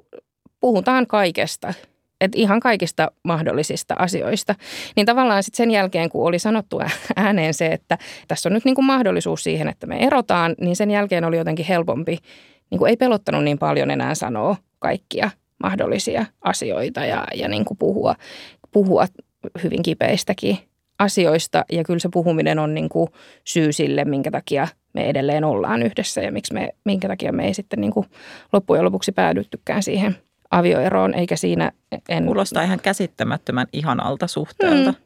puhutaan 0.60 1.06
kaikesta. 1.06 1.74
Että 2.20 2.38
ihan 2.38 2.60
kaikista 2.60 3.10
mahdollisista 3.24 3.94
asioista. 3.98 4.54
Niin 4.96 5.06
tavallaan 5.06 5.42
sitten 5.42 5.56
sen 5.56 5.70
jälkeen, 5.70 6.08
kun 6.08 6.28
oli 6.28 6.38
sanottu 6.38 6.80
ääneen 7.16 7.54
se, 7.54 7.66
että 7.66 7.98
tässä 8.28 8.48
on 8.48 8.52
nyt 8.52 8.64
niin 8.64 8.74
kuin 8.74 8.84
mahdollisuus 8.84 9.44
siihen, 9.44 9.68
että 9.68 9.86
me 9.86 9.98
erotaan, 9.98 10.54
niin 10.60 10.76
sen 10.76 10.90
jälkeen 10.90 11.24
oli 11.24 11.36
jotenkin 11.36 11.66
helpompi, 11.66 12.18
niin 12.70 12.78
kuin 12.78 12.90
ei 12.90 12.96
pelottanut 12.96 13.44
niin 13.44 13.58
paljon 13.58 13.90
enää 13.90 14.14
sanoa 14.14 14.56
kaikkia 14.78 15.30
mahdollisia 15.62 16.26
asioita 16.40 17.04
ja, 17.04 17.24
ja 17.34 17.48
niin 17.48 17.64
kuin 17.64 17.78
puhua, 17.78 18.14
puhua 18.76 19.06
hyvin 19.62 19.82
kipeistäkin 19.82 20.58
asioista. 20.98 21.64
Ja 21.72 21.84
kyllä 21.84 21.98
se 21.98 22.08
puhuminen 22.12 22.58
on 22.58 22.74
niin 22.74 22.88
kuin 22.88 23.08
syy 23.44 23.72
sille, 23.72 24.04
minkä 24.04 24.30
takia 24.30 24.68
me 24.92 25.08
edelleen 25.08 25.44
ollaan 25.44 25.82
yhdessä 25.82 26.20
ja 26.20 26.32
miksi 26.32 26.54
me, 26.54 26.68
minkä 26.84 27.08
takia 27.08 27.32
me 27.32 27.46
ei 27.46 27.54
sitten 27.54 27.80
niin 27.80 27.92
kuin 27.92 28.06
loppujen 28.52 28.84
lopuksi 28.84 29.12
päädyttykään 29.12 29.82
siihen 29.82 30.16
avioeroon, 30.50 31.14
eikä 31.14 31.36
siinä 31.36 31.72
en... 32.08 32.24
Kuulostaa 32.24 32.62
ihan 32.62 32.80
käsittämättömän 32.82 33.66
ihanalta 33.72 34.26
suhteelta. 34.26 34.90
Mm. 34.90 34.98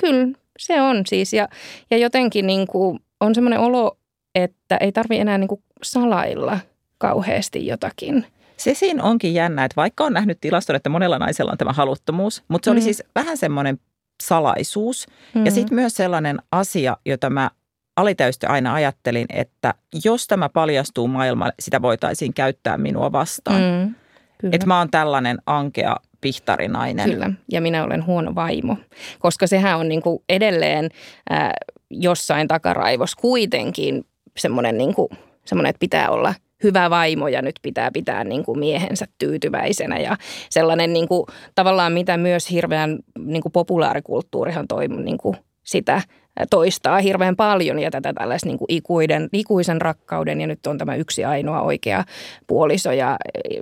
Kyllä, 0.00 0.38
se 0.58 0.82
on 0.82 1.02
siis. 1.06 1.32
Ja, 1.32 1.48
ja 1.90 1.98
jotenkin 1.98 2.46
niin 2.46 2.66
kuin 2.66 3.00
on 3.20 3.34
semmoinen 3.34 3.60
olo, 3.60 3.98
että 4.34 4.76
ei 4.76 4.92
tarvi 4.92 5.18
enää 5.18 5.38
niin 5.38 5.48
kuin 5.48 5.62
salailla 5.82 6.58
kauheasti 6.98 7.66
jotakin. 7.66 8.26
Se 8.58 8.74
siinä 8.74 9.02
onkin 9.02 9.34
jännä, 9.34 9.64
että 9.64 9.76
vaikka 9.76 10.04
on 10.04 10.12
nähnyt 10.12 10.38
tilaston, 10.40 10.76
että 10.76 10.88
monella 10.88 11.18
naisella 11.18 11.52
on 11.52 11.58
tämä 11.58 11.72
haluttomuus, 11.72 12.42
mutta 12.48 12.64
se 12.64 12.70
oli 12.70 12.80
Mm. 12.80 12.84
siis 12.84 13.02
vähän 13.14 13.36
semmoinen 13.36 13.78
salaisuus. 14.22 15.06
Mm. 15.34 15.44
Ja 15.44 15.50
sitten 15.50 15.74
myös 15.74 15.94
sellainen 15.94 16.38
asia, 16.52 16.96
jota 17.06 17.30
mä 17.30 17.50
alitäystä 17.96 18.48
aina 18.48 18.74
ajattelin, 18.74 19.26
että 19.28 19.74
jos 20.04 20.26
tämä 20.26 20.48
paljastuu 20.48 21.08
maailmalle, 21.08 21.52
sitä 21.60 21.82
voitaisiin 21.82 22.34
käyttää 22.34 22.78
minua 22.78 23.12
vastaan. 23.12 23.60
Mm. 23.62 23.94
Kyllä. 24.38 24.54
Että 24.54 24.66
mä 24.66 24.78
oon 24.78 24.90
tällainen 24.90 25.38
ankea 25.46 25.96
pihtarinainen. 26.20 27.10
Kyllä, 27.10 27.30
ja 27.52 27.60
minä 27.60 27.84
olen 27.84 28.06
huono 28.06 28.34
vaimo, 28.34 28.76
koska 29.18 29.46
sehän 29.46 29.78
on 29.78 29.88
niin 29.88 30.02
kuin 30.02 30.22
edelleen 30.28 30.88
ää, 31.30 31.52
jossain 31.90 32.48
takaraivos 32.48 33.14
kuitenkin 33.16 34.04
semmoinen, 34.36 34.78
niin 34.78 34.94
kuin, 34.94 35.08
semmoinen, 35.44 35.70
että 35.70 35.80
pitää 35.80 36.10
olla 36.10 36.34
hyvä 36.62 36.90
vaimo 36.90 37.28
ja 37.28 37.42
nyt 37.42 37.54
pitää 37.62 37.90
pitää 37.90 38.24
niin 38.24 38.44
kuin 38.44 38.58
miehensä 38.58 39.06
tyytyväisenä 39.18 39.98
ja 39.98 40.16
sellainen 40.50 40.92
niin 40.92 41.08
kuin, 41.08 41.26
tavallaan 41.54 41.92
mitä 41.92 42.16
myös 42.16 42.50
hirveän 42.50 42.98
niin 43.18 43.42
kuin 43.42 43.52
populaarikulttuurihan 43.52 44.68
toi 44.68 44.88
niin 44.88 45.18
kuin 45.18 45.36
sitä 45.64 46.02
toistaa 46.50 46.98
hirveän 46.98 47.36
paljon 47.36 47.78
ja 47.78 47.90
tätä 47.90 48.12
tällaista 48.12 48.48
niin 48.48 48.58
kuin 48.58 48.66
ikuiden, 48.68 49.28
ikuisen 49.32 49.80
rakkauden 49.80 50.40
ja 50.40 50.46
nyt 50.46 50.66
on 50.66 50.78
tämä 50.78 50.94
yksi 50.94 51.24
ainoa 51.24 51.62
oikea 51.62 52.04
puoliso 52.46 52.92
ja 52.92 53.16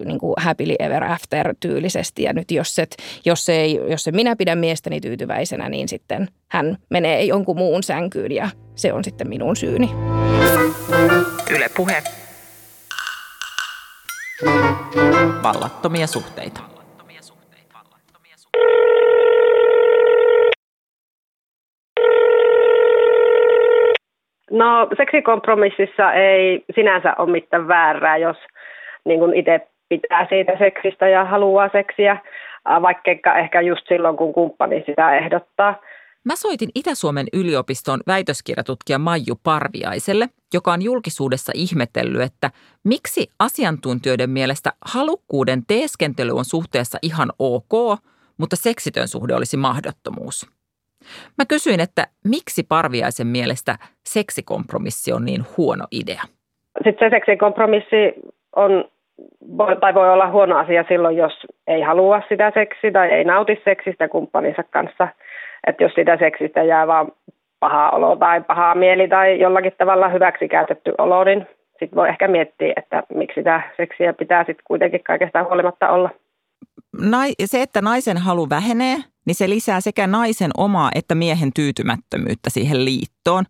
niin 0.05 0.19
kuin 0.19 0.35
happily 0.37 0.75
ever 0.79 1.05
after 1.05 1.55
tyylisesti 1.61 2.23
ja 2.23 2.33
nyt 2.33 2.51
jos, 2.51 2.79
et, 2.79 2.97
jos, 3.25 3.49
ei, 3.49 3.81
jos 3.89 4.09
en 4.09 4.17
minä 4.17 4.37
pidän 4.37 4.59
miestäni 4.59 5.01
tyytyväisenä, 5.01 5.69
niin 5.69 5.89
sitten 5.89 6.29
hän 6.49 6.77
menee 6.91 7.25
jonkun 7.25 7.59
muun 7.59 7.83
sänkyyn 7.83 8.33
ja 8.33 8.49
se 8.75 8.93
on 8.93 9.05
sitten 9.05 9.29
minun 9.29 9.57
syyni. 9.57 9.91
Yle 11.51 11.71
Puhe. 11.77 12.03
Vallattomia 15.43 16.07
suhteita. 16.07 16.61
No 24.51 24.89
seksikompromississa 24.97 26.13
ei 26.13 26.65
sinänsä 26.75 27.15
ole 27.19 27.31
mitään 27.31 27.69
väärää, 27.69 28.17
jos 28.17 28.37
niin 29.05 29.35
itse 29.35 29.69
pitää 29.89 30.27
siitä 30.29 30.53
seksistä 30.59 31.09
ja 31.09 31.25
haluaa 31.25 31.69
seksiä, 31.73 32.17
vaikka 32.83 33.37
ehkä 33.39 33.61
just 33.61 33.89
silloin, 33.89 34.17
kun 34.17 34.33
kumppani 34.33 34.83
sitä 34.87 35.17
ehdottaa. 35.17 35.81
Mä 36.27 36.37
soitin 36.37 36.69
Itä-Suomen 36.75 37.27
yliopiston 37.33 38.01
väitöskirjatutkija 38.07 38.99
Maiju 38.99 39.35
Parviaiselle, 39.45 40.27
joka 40.55 40.73
on 40.73 40.83
julkisuudessa 40.83 41.53
ihmetellyt, 41.55 42.23
että 42.23 42.51
miksi 42.85 43.29
asiantuntijoiden 43.39 44.31
mielestä 44.31 44.71
halukkuuden 44.95 45.61
teeskentely 45.69 46.31
on 46.31 46.45
suhteessa 46.45 46.99
ihan 47.03 47.29
ok, 47.39 47.73
mutta 48.39 48.57
seksitön 48.57 49.09
suhde 49.09 49.35
olisi 49.35 49.57
mahdottomuus. 49.57 50.47
Mä 51.39 51.45
kysyin, 51.49 51.81
että 51.81 52.07
miksi 52.25 52.63
Parviaisen 52.69 53.27
mielestä 53.27 53.77
seksikompromissi 54.05 55.13
on 55.13 55.25
niin 55.25 55.43
huono 55.57 55.87
idea. 55.91 56.23
Sitten 56.85 57.11
se 57.11 57.17
seksikompromissi 57.17 58.03
on, 58.57 58.85
voi, 59.59 59.77
tai 59.77 59.95
voi 59.95 60.13
olla 60.13 60.31
huono 60.31 60.57
asia 60.59 60.85
silloin, 60.89 61.17
jos 61.17 61.33
ei 61.67 61.83
halua 61.83 62.23
sitä 62.29 62.53
seksiä 62.55 62.93
tai 62.93 63.09
ei 63.09 63.25
nauti 63.25 63.61
seksistä 63.65 64.09
kumppaninsa 64.09 64.63
kanssa. 64.63 65.09
Että 65.67 65.85
jos 65.85 65.93
sitä 65.95 66.17
seksistä 66.17 66.63
jää 66.63 66.87
vaan 66.87 67.13
paha 67.61 67.91
olo 67.91 68.17
tai 68.17 68.41
paha 68.41 68.75
mieli 68.75 69.09
tai 69.09 69.41
jollakin 69.41 69.73
tavalla 69.79 70.09
hyväksikäytetty 70.09 70.95
olo, 70.99 71.25
niin 71.25 71.47
sitten 71.71 71.97
voi 71.97 72.09
ehkä 72.09 72.29
miettiä, 72.29 72.73
että 72.77 73.03
miksi 73.15 73.41
sitä 73.41 73.61
seksiä 73.77 74.13
pitää 74.13 74.45
sitten 74.45 74.65
kuitenkin 74.65 75.05
kaikesta 75.05 75.45
huolimatta 75.45 75.89
olla. 75.89 76.11
Nai, 77.11 77.33
se, 77.45 77.63
että 77.63 77.81
naisen 77.83 78.17
halu 78.17 78.51
vähenee, 78.51 78.97
niin 79.27 79.35
se 79.35 79.49
lisää 79.49 79.81
sekä 79.81 80.07
naisen 80.07 80.51
omaa 80.57 80.91
että 80.95 81.15
miehen 81.15 81.51
tyytymättömyyttä 81.57 82.51
siihen 82.51 82.85
liittoon. 82.85 83.45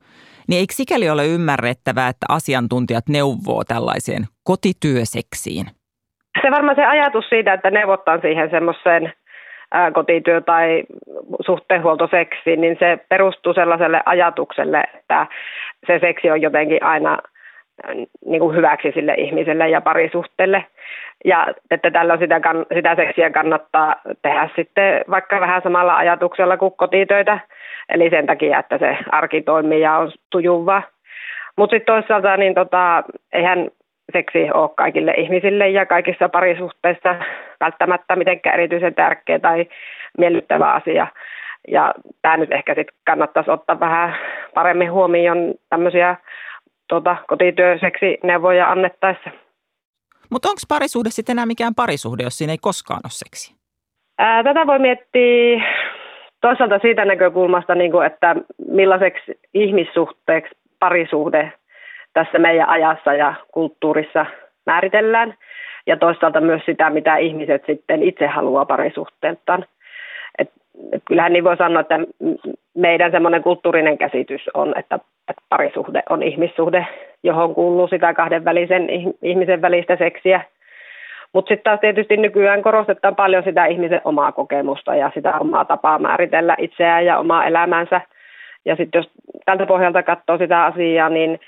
Niin 0.48 0.58
eikö 0.60 0.74
sikäli 0.74 1.10
ole 1.10 1.26
ymmärrettävää, 1.26 2.08
että 2.08 2.26
asiantuntijat 2.28 3.08
neuvoo 3.08 3.64
tällaiseen 3.64 4.22
kotityöseksiin? 4.44 5.66
Se 6.42 6.50
varmaan 6.50 6.76
se 6.76 6.84
ajatus 6.84 7.24
siitä, 7.28 7.52
että 7.52 7.70
neuvotaan 7.70 8.20
siihen 8.20 8.50
semmoiseen 8.50 9.12
kotityö- 9.92 10.40
tai 10.40 10.82
suhteenhuoltoseksiin, 11.40 12.60
niin 12.60 12.76
se 12.78 12.98
perustuu 13.08 13.54
sellaiselle 13.54 14.00
ajatukselle, 14.06 14.84
että 14.94 15.26
se 15.86 15.98
seksi 15.98 16.30
on 16.30 16.42
jotenkin 16.42 16.82
aina 16.82 17.18
niin 18.26 18.40
kuin 18.40 18.56
hyväksi 18.56 18.92
sille 18.94 19.14
ihmiselle 19.14 19.68
ja 19.68 19.80
parisuhteelle. 19.80 20.64
Ja 21.24 21.46
että 21.70 21.90
tällä 21.90 22.16
sitä, 22.16 22.38
kann- 22.38 22.74
sitä 22.74 22.94
seksiä 22.94 23.30
kannattaa 23.30 23.94
tehdä 24.22 24.48
sitten 24.56 25.04
vaikka 25.10 25.40
vähän 25.40 25.62
samalla 25.62 25.96
ajatuksella 25.96 26.56
kuin 26.56 26.72
kotitöitä. 26.76 27.38
Eli 27.88 28.10
sen 28.10 28.26
takia, 28.26 28.58
että 28.58 28.78
se 28.78 28.98
arki 29.10 29.42
toimii 29.42 29.80
ja 29.80 29.96
on 29.96 30.12
sujuvaa. 30.32 30.82
Mutta 31.56 31.76
sitten 31.76 31.94
toisaalta 31.94 32.36
niin 32.36 32.54
tota, 32.54 33.04
eihän 33.32 33.70
seksi 34.12 34.50
ole 34.54 34.70
kaikille 34.76 35.12
ihmisille 35.16 35.68
ja 35.68 35.86
kaikissa 35.86 36.28
parisuhteissa 36.28 37.14
välttämättä 37.60 38.16
mitenkään 38.16 38.54
erityisen 38.54 38.94
tärkeä 38.94 39.38
tai 39.38 39.66
miellyttävä 40.18 40.72
asia. 40.72 41.06
Ja 41.68 41.94
tämä 42.22 42.36
nyt 42.36 42.52
ehkä 42.52 42.74
sitten 42.74 42.96
kannattaisi 43.04 43.50
ottaa 43.50 43.80
vähän 43.80 44.16
paremmin 44.54 44.92
huomioon 44.92 45.54
tämmöisiä 45.68 46.16
tota, 46.88 47.16
kotityöseksineuvoja 47.28 48.70
annettaessa. 48.70 49.30
Mutta 50.30 50.48
onko 50.48 50.60
parisuhde 50.68 51.10
sitten 51.10 51.34
enää 51.34 51.46
mikään 51.46 51.74
parisuhde, 51.74 52.22
jos 52.22 52.38
siinä 52.38 52.52
ei 52.52 52.58
koskaan 52.60 53.00
ole 53.04 53.10
seksiä? 53.10 53.56
Ää, 54.18 54.42
tätä 54.44 54.66
voi 54.66 54.78
miettiä 54.78 55.64
toisaalta 56.40 56.78
siitä 56.78 57.04
näkökulmasta, 57.04 57.74
niin 57.74 57.90
kuin, 57.90 58.06
että 58.06 58.36
millaiseksi 58.68 59.38
ihmissuhteeksi 59.54 60.54
parisuhde 60.78 61.52
tässä 62.16 62.38
meidän 62.38 62.68
ajassa 62.68 63.14
ja 63.14 63.34
kulttuurissa 63.52 64.26
määritellään. 64.66 65.34
Ja 65.86 65.96
toisaalta 65.96 66.40
myös 66.40 66.62
sitä, 66.66 66.90
mitä 66.90 67.16
ihmiset 67.16 67.62
sitten 67.66 68.02
itse 68.02 68.26
haluaa 68.26 68.64
parisuhteeltaan. 68.64 69.64
Et, 70.38 70.50
et 70.92 71.02
kyllähän 71.04 71.32
niin 71.32 71.44
voi 71.44 71.56
sanoa, 71.56 71.80
että 71.80 72.00
meidän 72.74 73.10
semmoinen 73.10 73.42
kulttuurinen 73.42 73.98
käsitys 73.98 74.42
on, 74.54 74.78
että, 74.78 74.98
että 75.28 75.42
parisuhde 75.48 76.02
on 76.10 76.22
ihmissuhde, 76.22 76.86
johon 77.22 77.54
kuuluu 77.54 77.88
sitä 77.88 78.14
kahdenvälisen 78.14 78.88
ihmisen 79.22 79.62
välistä 79.62 79.96
seksiä– 79.96 80.40
mutta 81.36 81.48
sitten 81.48 81.64
taas 81.64 81.80
tietysti 81.80 82.16
nykyään 82.16 82.62
korostetaan 82.62 83.16
paljon 83.16 83.42
sitä 83.42 83.66
ihmisen 83.66 84.00
omaa 84.04 84.32
kokemusta 84.32 84.94
ja 84.94 85.10
sitä 85.14 85.38
omaa 85.40 85.64
tapaa 85.64 85.98
määritellä 85.98 86.56
itseään 86.58 87.04
ja 87.04 87.18
omaa 87.18 87.44
elämänsä. 87.44 88.00
Ja 88.64 88.76
sitten 88.76 88.98
jos 88.98 89.10
tältä 89.44 89.66
pohjalta 89.66 90.02
katsoo 90.02 90.38
sitä 90.38 90.64
asiaa, 90.64 91.08
niin 91.08 91.40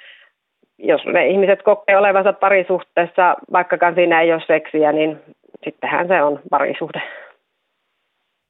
jos 0.79 1.05
ne 1.05 1.27
ihmiset 1.27 1.62
kokee 1.62 1.97
olevansa 1.97 2.33
parisuhteessa, 2.33 3.37
vaikkakaan 3.53 3.95
siinä 3.95 4.21
ei 4.21 4.33
ole 4.33 4.43
seksiä, 4.47 4.93
niin 4.93 5.21
sittenhän 5.64 6.09
se 6.09 6.23
on 6.23 6.41
parisuhde. 6.51 7.03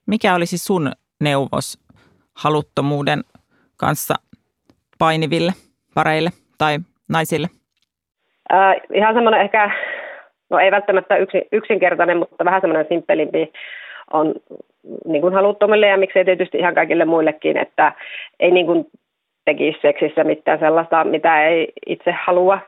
Mikä 0.06 0.34
olisi 0.34 0.58
sun 0.58 0.92
neuvos 1.20 1.78
haluttomuuden 2.36 3.20
kanssa 3.76 4.14
painiville 4.98 5.52
pareille 5.94 6.30
tai 6.58 6.78
naisille? 7.08 7.46
Äh, 8.52 8.74
ihan 8.94 9.14
semmoinen 9.14 9.40
ehkä 9.40 9.70
no 10.50 10.58
ei 10.58 10.70
välttämättä 10.70 11.16
yksin, 11.16 11.42
yksinkertainen, 11.52 12.18
mutta 12.18 12.44
vähän 12.44 12.60
semmoinen 12.60 12.86
simppelimpi 12.88 13.52
on 14.12 14.34
niin 15.04 15.22
kuin 15.22 15.34
haluttomille 15.34 15.86
ja 15.86 15.96
miksei 15.96 16.24
tietysti 16.24 16.58
ihan 16.58 16.74
kaikille 16.74 17.04
muillekin, 17.04 17.56
että 17.56 17.92
ei 18.40 18.50
niin 18.50 18.66
kuin 18.66 18.86
tekisi 19.48 19.78
seksissä 19.82 20.24
mitään 20.24 20.58
sellaista, 20.58 21.04
mitä 21.04 21.46
ei 21.46 21.72
itse 21.86 22.14
halua. 22.24 22.58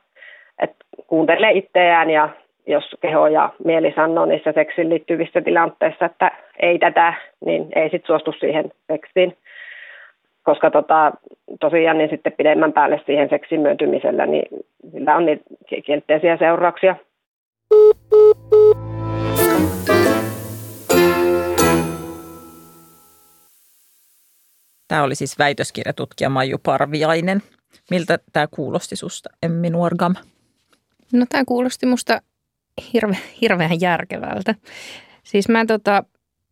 Että 0.62 0.84
kuuntelee 1.06 1.50
itseään 1.50 2.10
ja 2.10 2.28
jos 2.66 2.96
keho 3.00 3.26
ja 3.26 3.50
mieli 3.64 3.92
sanoo 3.96 4.26
niissä 4.26 4.52
seksiin 4.52 4.88
liittyvissä 4.90 5.40
tilanteissa, 5.40 6.04
että 6.04 6.30
ei 6.62 6.78
tätä, 6.78 7.14
niin 7.44 7.68
ei 7.74 7.90
sitten 7.90 8.06
suostu 8.06 8.32
siihen 8.32 8.72
seksiin. 8.92 9.36
Koska 10.42 10.70
tota, 10.70 11.12
tosiaan 11.60 11.98
niin 11.98 12.10
sitten 12.10 12.32
pidemmän 12.32 12.72
päälle 12.72 13.00
siihen 13.06 13.28
seksin 13.28 13.60
myöntymisellä, 13.60 14.26
niin 14.26 14.64
sillä 14.92 15.16
on 15.16 15.26
niitä 15.26 15.44
kielteisiä 15.84 16.36
seurauksia. 16.36 16.96
Tämä 24.90 25.03
oli 25.03 25.14
siis 25.14 25.38
väitöskirjatutkija 25.38 26.31
Maiju 26.31 26.59
Parviainen. 26.59 27.42
Miltä 27.90 28.18
tämä 28.33 28.46
kuulosti 28.46 28.96
susta, 28.96 29.31
Emmi 29.42 29.70
Nuorgam? 29.70 30.14
No 31.12 31.26
tämä 31.29 31.44
kuulosti 31.44 31.87
musta 31.87 32.20
hirve, 32.92 33.18
hirveän 33.40 33.81
järkevältä. 33.81 34.55
Siis 35.22 35.48
mä, 35.48 35.66
tota, 35.66 36.05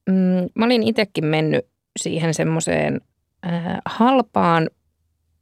mm, 0.09 0.49
mä 0.55 0.65
olin 0.65 0.83
itsekin 0.83 1.25
mennyt 1.25 1.67
siihen 1.99 2.35
semmoiseen 2.35 3.01
äh, 3.47 3.79
halpaan, 3.85 4.71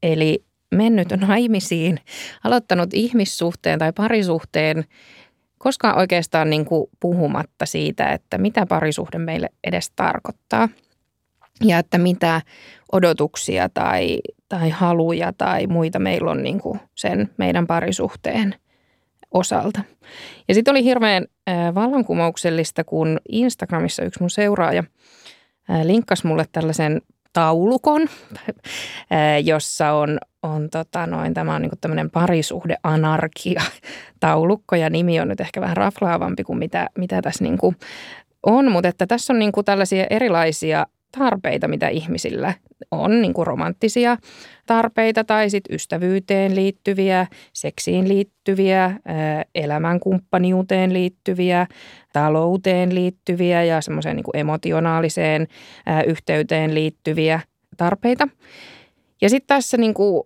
eli 0.02 0.44
mennyt 0.74 1.08
naimisiin, 1.20 2.00
aloittanut 2.44 2.94
ihmissuhteen 2.94 3.78
tai 3.78 3.92
parisuhteen 3.92 4.84
koskaan 5.58 5.98
oikeastaan 5.98 6.50
niin 6.50 6.64
kuin 6.64 6.90
puhumatta 7.00 7.66
siitä, 7.66 8.08
että 8.08 8.38
mitä 8.38 8.66
parisuhde 8.66 9.18
meille 9.18 9.48
edes 9.64 9.90
tarkoittaa 9.96 10.68
ja 11.64 11.78
että 11.78 11.98
mitä 11.98 12.40
odotuksia 12.92 13.68
tai, 13.68 14.18
tai 14.48 14.70
haluja 14.70 15.32
tai 15.32 15.66
muita 15.66 15.98
meillä 15.98 16.30
on 16.30 16.42
niin 16.42 16.60
kuin 16.60 16.80
sen 16.94 17.30
meidän 17.36 17.66
parisuhteen 17.66 18.54
osalta. 19.30 19.80
Ja 20.48 20.54
sitten 20.54 20.72
oli 20.72 20.84
hirveän 20.84 21.26
vallankumouksellista, 21.74 22.84
kun 22.84 23.20
Instagramissa 23.28 24.04
yksi 24.04 24.20
mun 24.20 24.30
seuraaja 24.30 24.84
linkkasi 25.82 26.26
mulle 26.26 26.44
tällaisen 26.52 27.00
taulukon, 27.32 28.08
jossa 29.50 29.92
on, 29.92 30.18
on 30.42 30.70
tota 30.70 31.06
noin, 31.06 31.34
tämä 31.34 31.54
on 31.54 31.62
niinku 31.62 31.76
tämmöinen 31.80 32.10
parisuhdeanarkia 32.10 33.62
taulukko 34.20 34.76
ja 34.76 34.90
nimi 34.90 35.20
on 35.20 35.28
nyt 35.28 35.40
ehkä 35.40 35.60
vähän 35.60 35.76
raflaavampi 35.76 36.44
kuin 36.44 36.58
mitä, 36.58 36.88
mitä 36.98 37.22
tässä 37.22 37.44
niinku 37.44 37.74
on, 38.42 38.72
mutta 38.72 38.88
että 38.88 39.06
tässä 39.06 39.32
on 39.32 39.38
niinku 39.38 39.62
tällaisia 39.62 40.06
erilaisia 40.10 40.86
tarpeita, 41.18 41.68
mitä 41.68 41.88
ihmisillä 41.88 42.54
on, 42.90 43.22
niin 43.22 43.34
kuin 43.34 43.46
romanttisia 43.46 44.16
tarpeita 44.66 45.24
tai 45.24 45.50
sitten 45.50 45.74
ystävyyteen 45.74 46.56
liittyviä, 46.56 47.26
seksiin 47.52 48.08
liittyviä, 48.08 49.00
elämänkumppaniuteen 49.54 50.92
liittyviä, 50.92 51.66
talouteen 52.12 52.94
liittyviä 52.94 53.64
ja 53.64 53.80
semmoiseen 53.80 54.16
niin 54.16 54.24
emotionaaliseen 54.34 55.46
yhteyteen 56.06 56.74
liittyviä 56.74 57.40
tarpeita. 57.76 58.28
Ja 59.22 59.30
sitten 59.30 59.46
tässä 59.56 59.76
niin 59.76 59.94
kuin 59.94 60.22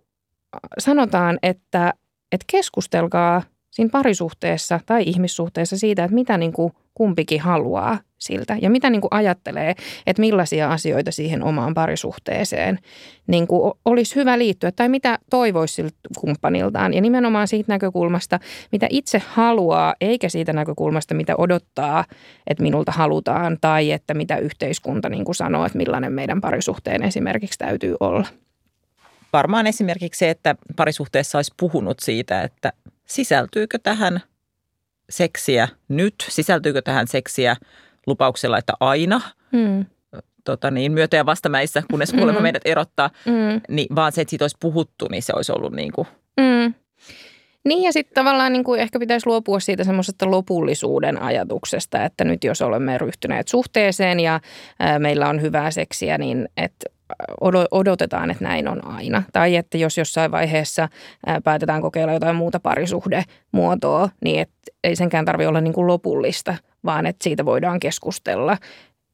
sanotaan, 0.79 1.39
että, 1.43 1.93
että 2.31 2.45
keskustelkaa 2.51 3.43
siinä 3.71 3.89
parisuhteessa 3.91 4.79
tai 4.85 5.03
ihmissuhteessa 5.05 5.77
siitä, 5.77 6.03
että 6.03 6.15
mitä 6.15 6.37
niin 6.37 6.53
kuin 6.53 6.73
kumpikin 6.93 7.41
haluaa 7.41 7.99
siltä 8.17 8.57
ja 8.61 8.69
mitä 8.69 8.89
niin 8.89 9.01
kuin 9.01 9.11
ajattelee, 9.11 9.75
että 10.07 10.19
millaisia 10.19 10.71
asioita 10.71 11.11
siihen 11.11 11.43
omaan 11.43 11.73
parisuhteeseen 11.73 12.79
niin 13.27 13.47
kuin 13.47 13.73
olisi 13.85 14.15
hyvä 14.15 14.39
liittyä 14.39 14.71
tai 14.71 14.89
mitä 14.89 15.19
toivoisi 15.29 15.73
siltä 15.73 15.95
kumppaniltaan. 16.19 16.93
Ja 16.93 17.01
nimenomaan 17.01 17.47
siitä 17.47 17.73
näkökulmasta, 17.73 18.39
mitä 18.71 18.87
itse 18.89 19.21
haluaa, 19.27 19.95
eikä 20.01 20.29
siitä 20.29 20.53
näkökulmasta, 20.53 21.13
mitä 21.13 21.35
odottaa, 21.37 22.05
että 22.47 22.63
minulta 22.63 22.91
halutaan 22.91 23.57
tai 23.61 23.91
että 23.91 24.13
mitä 24.13 24.37
yhteiskunta 24.37 25.09
niin 25.09 25.25
kuin 25.25 25.35
sanoo, 25.35 25.65
että 25.65 25.77
millainen 25.77 26.13
meidän 26.13 26.41
parisuhteen 26.41 27.03
esimerkiksi 27.03 27.59
täytyy 27.59 27.95
olla. 27.99 28.27
Varmaan 29.33 29.67
esimerkiksi 29.67 30.19
se, 30.19 30.29
että 30.29 30.55
parisuhteessa 30.75 31.37
olisi 31.37 31.53
puhunut 31.59 31.99
siitä, 31.99 32.41
että 32.41 32.73
sisältyykö 33.11 33.79
tähän 33.83 34.21
seksiä 35.09 35.67
nyt, 35.87 36.15
sisältyykö 36.29 36.81
tähän 36.81 37.07
seksiä 37.07 37.55
lupauksella, 38.07 38.57
että 38.57 38.73
aina, 38.79 39.21
mm. 39.51 39.85
tota 40.43 40.71
niin, 40.71 40.91
myötä- 40.91 41.17
ja 41.17 41.25
vastamäissä, 41.25 41.83
kunnes 41.91 42.11
kuolema 42.13 42.39
mm. 42.39 42.43
meidät 42.43 42.61
erottaa, 42.65 43.09
mm. 43.25 43.61
niin 43.69 43.95
vaan 43.95 44.11
se, 44.11 44.21
että 44.21 44.29
siitä 44.29 44.43
olisi 44.43 44.57
puhuttu, 44.59 45.07
niin 45.11 45.23
se 45.23 45.33
olisi 45.35 45.51
ollut 45.51 45.73
niin 45.73 45.91
kuin. 45.91 46.07
Mm. 46.39 46.73
Niin 47.65 47.83
ja 47.83 47.93
sitten 47.93 48.15
tavallaan 48.15 48.53
niin 48.53 48.63
kuin 48.63 48.81
ehkä 48.81 48.99
pitäisi 48.99 49.27
luopua 49.27 49.59
siitä 49.59 49.83
semmoisesta 49.83 50.31
lopullisuuden 50.31 51.21
ajatuksesta, 51.21 52.05
että 52.05 52.23
nyt 52.23 52.43
jos 52.43 52.61
olemme 52.61 52.97
ryhtyneet 52.97 53.47
suhteeseen 53.47 54.19
ja 54.19 54.39
ää, 54.79 54.99
meillä 54.99 55.29
on 55.29 55.41
hyvää 55.41 55.71
seksiä, 55.71 56.17
niin 56.17 56.49
että 56.57 56.89
odotetaan, 57.71 58.31
että 58.31 58.43
näin 58.43 58.67
on 58.67 58.87
aina. 58.87 59.23
Tai 59.33 59.55
että 59.55 59.77
jos 59.77 59.97
jossain 59.97 60.31
vaiheessa 60.31 60.89
päätetään 61.43 61.81
kokeilla 61.81 62.13
jotain 62.13 62.35
muuta 62.35 62.59
parisuhdemuotoa, 62.59 64.09
niin 64.23 64.41
et 64.41 64.49
ei 64.83 64.95
senkään 64.95 65.25
tarvitse 65.25 65.47
olla 65.47 65.61
niin 65.61 65.73
kuin 65.73 65.87
lopullista, 65.87 66.55
vaan 66.85 67.05
että 67.05 67.23
siitä 67.23 67.45
voidaan 67.45 67.79
keskustella 67.79 68.57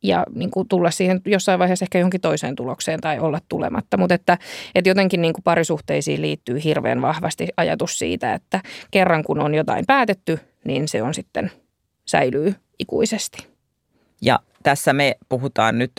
ja 0.04 0.26
niin 0.36 0.52
kuin 0.52 0.68
tulla 0.68 0.92
siihen 0.92 1.22
jossain 1.26 1.60
vaiheessa 1.60 1.86
ehkä 1.86 1.98
johonkin 2.00 2.22
toiseen 2.22 2.56
tulokseen 2.56 3.02
tai 3.02 3.20
olla 3.20 3.40
tulematta. 3.50 3.98
Mutta 3.98 4.16
että, 4.16 4.38
että 4.76 4.90
jotenkin 4.90 5.22
niin 5.22 5.34
kuin 5.34 5.44
parisuhteisiin 5.44 6.22
liittyy 6.22 6.64
hirveän 6.64 7.02
vahvasti 7.02 7.48
ajatus 7.58 8.00
siitä, 8.00 8.34
että 8.34 8.62
kerran 8.92 9.24
kun 9.24 9.40
on 9.40 9.56
jotain 9.56 9.86
päätetty, 9.88 10.40
niin 10.66 10.88
se 10.88 11.04
on 11.04 11.14
sitten 11.14 11.52
säilyy 12.06 12.56
ikuisesti. 12.80 13.48
Ja 14.22 14.40
tässä 14.64 14.94
me 14.94 15.18
puhutaan 15.30 15.78
nyt 15.78 15.92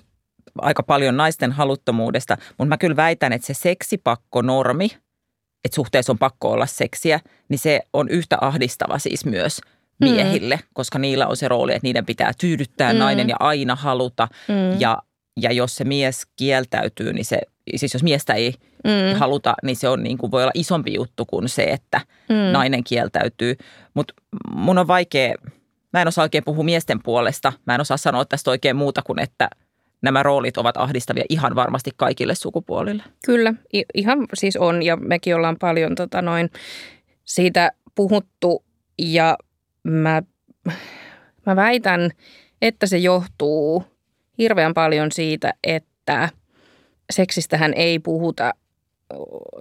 aika 0.59 0.83
paljon 0.83 1.17
naisten 1.17 1.53
haluttomuudesta, 1.53 2.37
mutta 2.49 2.69
mä 2.69 2.79
kyllä 2.79 2.97
väitän, 2.97 3.33
että 3.33 3.47
se 3.47 3.55
seksipakkonormi, 3.55 4.91
että 5.65 5.75
suhteessa 5.75 6.13
on 6.13 6.19
pakko 6.19 6.51
olla 6.51 6.67
seksiä, 6.67 7.21
niin 7.49 7.59
se 7.59 7.81
on 7.93 8.09
yhtä 8.09 8.39
ahdistava 8.41 8.99
siis 8.99 9.25
myös 9.25 9.61
miehille, 10.01 10.57
mm. 10.57 10.63
koska 10.73 10.99
niillä 10.99 11.27
on 11.27 11.37
se 11.37 11.49
rooli, 11.49 11.73
että 11.73 11.87
niiden 11.87 12.07
pitää 12.07 12.33
tyydyttää 12.41 12.93
mm. 12.93 12.99
nainen 12.99 13.29
ja 13.29 13.37
aina 13.41 13.75
haluta. 13.75 14.29
Mm. 14.49 14.81
Ja, 14.81 15.03
ja 15.41 15.53
jos 15.53 15.77
se 15.77 15.85
mies 15.85 16.27
kieltäytyy, 16.37 17.13
niin 17.13 17.25
se, 17.25 17.41
siis 17.77 17.95
jos 17.95 18.03
miestä 18.03 18.35
ei 18.35 18.55
mm. 18.85 19.19
haluta, 19.19 19.55
niin 19.63 19.77
se 19.77 19.89
on 19.89 20.03
niin 20.03 20.19
kuin, 20.19 20.31
voi 20.31 20.43
olla 20.43 20.53
isompi 20.55 20.95
juttu 20.95 21.27
kuin 21.27 21.49
se, 21.49 21.65
että 21.65 22.01
mm. 22.29 22.53
nainen 22.53 22.85
kieltäytyy. 22.85 23.57
Mutta 23.95 24.15
mun 24.53 24.79
on 24.79 24.87
vaikea, 24.87 25.35
mä 25.93 26.03
en 26.03 26.09
osaa 26.09 26.23
oikein 26.23 26.45
puhua 26.45 26.65
miesten 26.65 27.03
puolesta. 27.03 27.53
Mä 27.67 27.75
en 27.75 27.81
osaa 27.81 27.97
sanoa 27.97 28.25
tästä 28.25 28.51
oikein 28.51 28.77
muuta 28.77 29.03
kuin, 29.03 29.19
että– 29.19 29.49
nämä 30.03 30.23
roolit 30.23 30.57
ovat 30.57 30.77
ahdistavia 30.77 31.25
ihan 31.29 31.55
varmasti 31.55 31.91
kaikille 31.97 32.35
sukupuolille. 32.35 33.03
Kyllä, 33.27 33.55
ihan 33.95 34.19
siis 34.35 34.57
on 34.57 34.83
ja 34.83 34.97
mekin 34.97 35.37
ollaan 35.37 35.57
paljon 35.61 35.95
tota 35.95 36.23
noin 36.23 36.51
siitä 37.25 37.73
puhuttu 37.95 38.65
ja 38.99 39.37
mä, 39.85 40.23
mä 41.47 41.57
väitän, 41.57 42.11
että 42.63 42.87
se 42.87 42.99
johtuu 42.99 43.85
hirveän 44.39 44.75
paljon 44.75 45.13
siitä, 45.13 45.55
että 45.65 46.29
seksistähän 47.11 47.75
ei 47.75 47.99
puhuta, 47.99 48.55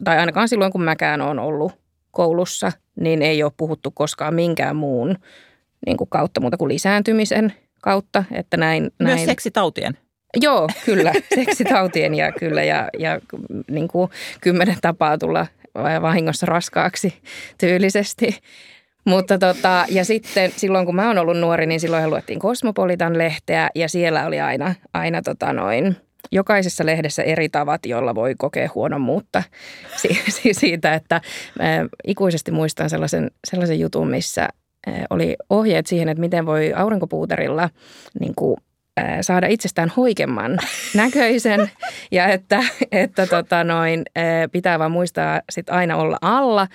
tai 0.03 0.17
ainakaan 0.17 0.49
silloin 0.49 0.71
kun 0.71 0.83
mäkään 0.83 1.21
olen 1.21 1.39
ollut 1.39 1.71
koulussa, 2.11 2.71
niin 2.99 3.21
ei 3.21 3.43
ole 3.43 3.51
puhuttu 3.57 3.91
koskaan 3.91 4.33
minkään 4.33 4.75
muun 4.75 5.15
niin 5.85 5.97
kuin 5.97 6.09
kautta 6.09 6.41
muuta 6.41 6.57
kuin 6.57 6.69
lisääntymisen 6.69 7.53
kautta. 7.81 8.23
Että 8.31 8.57
näin, 8.57 8.83
Myös 8.83 9.15
näin. 9.15 9.25
seksitautien. 9.25 9.97
Joo, 10.35 10.69
kyllä. 10.85 11.13
Seksitautien 11.35 12.15
ja 12.15 12.31
kyllä 12.31 12.63
ja, 12.63 12.89
ja 12.99 13.19
niin 13.71 13.87
kuin 13.87 14.11
kymmenen 14.41 14.77
tapaa 14.81 15.17
tulla 15.17 15.47
vahingossa 16.01 16.45
raskaaksi 16.45 17.13
tyylisesti. 17.57 18.39
Mutta 19.05 19.37
tota, 19.37 19.85
ja 19.89 20.05
sitten 20.05 20.51
silloin 20.55 20.85
kun 20.85 20.95
mä 20.95 21.07
oon 21.07 21.17
ollut 21.17 21.37
nuori, 21.37 21.65
niin 21.65 21.79
silloin 21.79 22.09
luettiin 22.09 22.39
Kosmopolitan-lehteä 22.39 23.69
ja 23.75 23.89
siellä 23.89 24.25
oli 24.25 24.39
aina, 24.41 24.75
aina 24.93 25.21
tota 25.21 25.53
noin, 25.53 25.97
jokaisessa 26.31 26.85
lehdessä 26.85 27.23
eri 27.23 27.49
tavat, 27.49 27.85
jolla 27.85 28.15
voi 28.15 28.35
kokea 28.37 28.69
huonommuutta 28.75 29.43
si- 30.01 30.53
siitä, 30.53 30.93
että 30.93 31.21
mä 31.59 31.65
ikuisesti 32.07 32.51
muistan 32.51 32.89
sellaisen, 32.89 33.31
sellaisen 33.47 33.79
jutun, 33.79 34.09
missä 34.09 34.47
oli 35.09 35.35
ohjeet 35.49 35.87
siihen, 35.87 36.09
että 36.09 36.21
miten 36.21 36.45
voi 36.45 36.73
aurinkopuuterilla 36.73 37.69
niin 38.19 38.33
kuin, 38.35 38.57
saada 39.21 39.47
itsestään 39.47 39.91
hoikemman 39.97 40.57
näköisen. 40.93 41.71
Ja 42.11 42.27
että, 42.27 42.63
että 42.91 43.27
tota 43.27 43.63
noin, 43.63 44.03
pitää 44.51 44.79
vaan 44.79 44.91
muistaa 44.91 45.41
sit 45.49 45.69
aina 45.69 45.95
olla 45.97 46.17
alla 46.21 46.67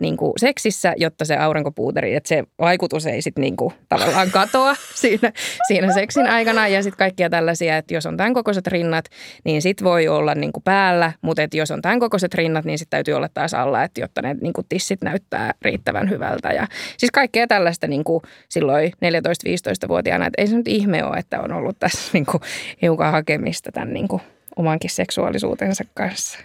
niin 0.00 0.16
kuin 0.16 0.32
seksissä, 0.36 0.94
jotta 0.96 1.24
se 1.24 1.36
aurinkopuuteri, 1.36 2.14
että 2.14 2.28
se 2.28 2.44
vaikutus 2.58 3.06
ei 3.06 3.22
sitten 3.22 3.42
niin 3.42 3.56
tavallaan 3.88 4.30
katoa 4.30 4.74
siinä, 5.02 5.32
siinä 5.66 5.92
seksin 5.92 6.26
aikana. 6.26 6.68
Ja 6.68 6.82
sitten 6.82 6.98
kaikkia 6.98 7.30
tällaisia, 7.30 7.76
että 7.76 7.94
jos 7.94 8.06
on 8.06 8.16
tämän 8.16 8.34
kokoiset 8.34 8.66
rinnat, 8.66 9.04
niin 9.44 9.62
sit 9.62 9.84
voi 9.84 10.08
olla 10.08 10.34
niin 10.34 10.52
kuin 10.52 10.64
päällä, 10.64 11.12
mutta 11.22 11.42
että 11.42 11.56
jos 11.56 11.70
on 11.70 11.82
tämän 11.82 12.00
kokoiset 12.00 12.34
rinnat, 12.34 12.64
niin 12.64 12.78
sitten 12.78 12.96
täytyy 12.96 13.14
olla 13.14 13.28
taas 13.34 13.54
alla, 13.54 13.82
että 13.82 14.00
jotta 14.00 14.22
ne 14.22 14.36
niin 14.40 14.52
kuin 14.52 14.66
tissit 14.68 15.02
näyttää 15.02 15.54
riittävän 15.62 16.10
hyvältä. 16.10 16.52
Ja 16.52 16.66
siis 16.98 17.10
kaikkea 17.10 17.46
tällaista 17.46 17.86
niin 17.86 18.04
kuin 18.04 18.22
silloin 18.48 18.92
14-15-vuotiaana, 18.92 20.26
että 20.26 20.42
ei 20.42 20.46
se 20.46 20.56
nyt 20.56 20.68
ihme 20.68 21.04
ole, 21.04 21.16
että 21.16 21.40
on 21.40 21.52
ollut 21.52 21.78
tässä 21.78 22.10
niin 22.14 22.26
kuin 22.26 22.42
hiukan 22.82 23.12
hakemista 23.12 23.72
tämän 23.72 23.92
niin 23.92 24.08
kuin 24.08 24.22
omankin 24.56 24.90
seksuaalisuutensa 24.90 25.84
kanssa. 25.94 26.38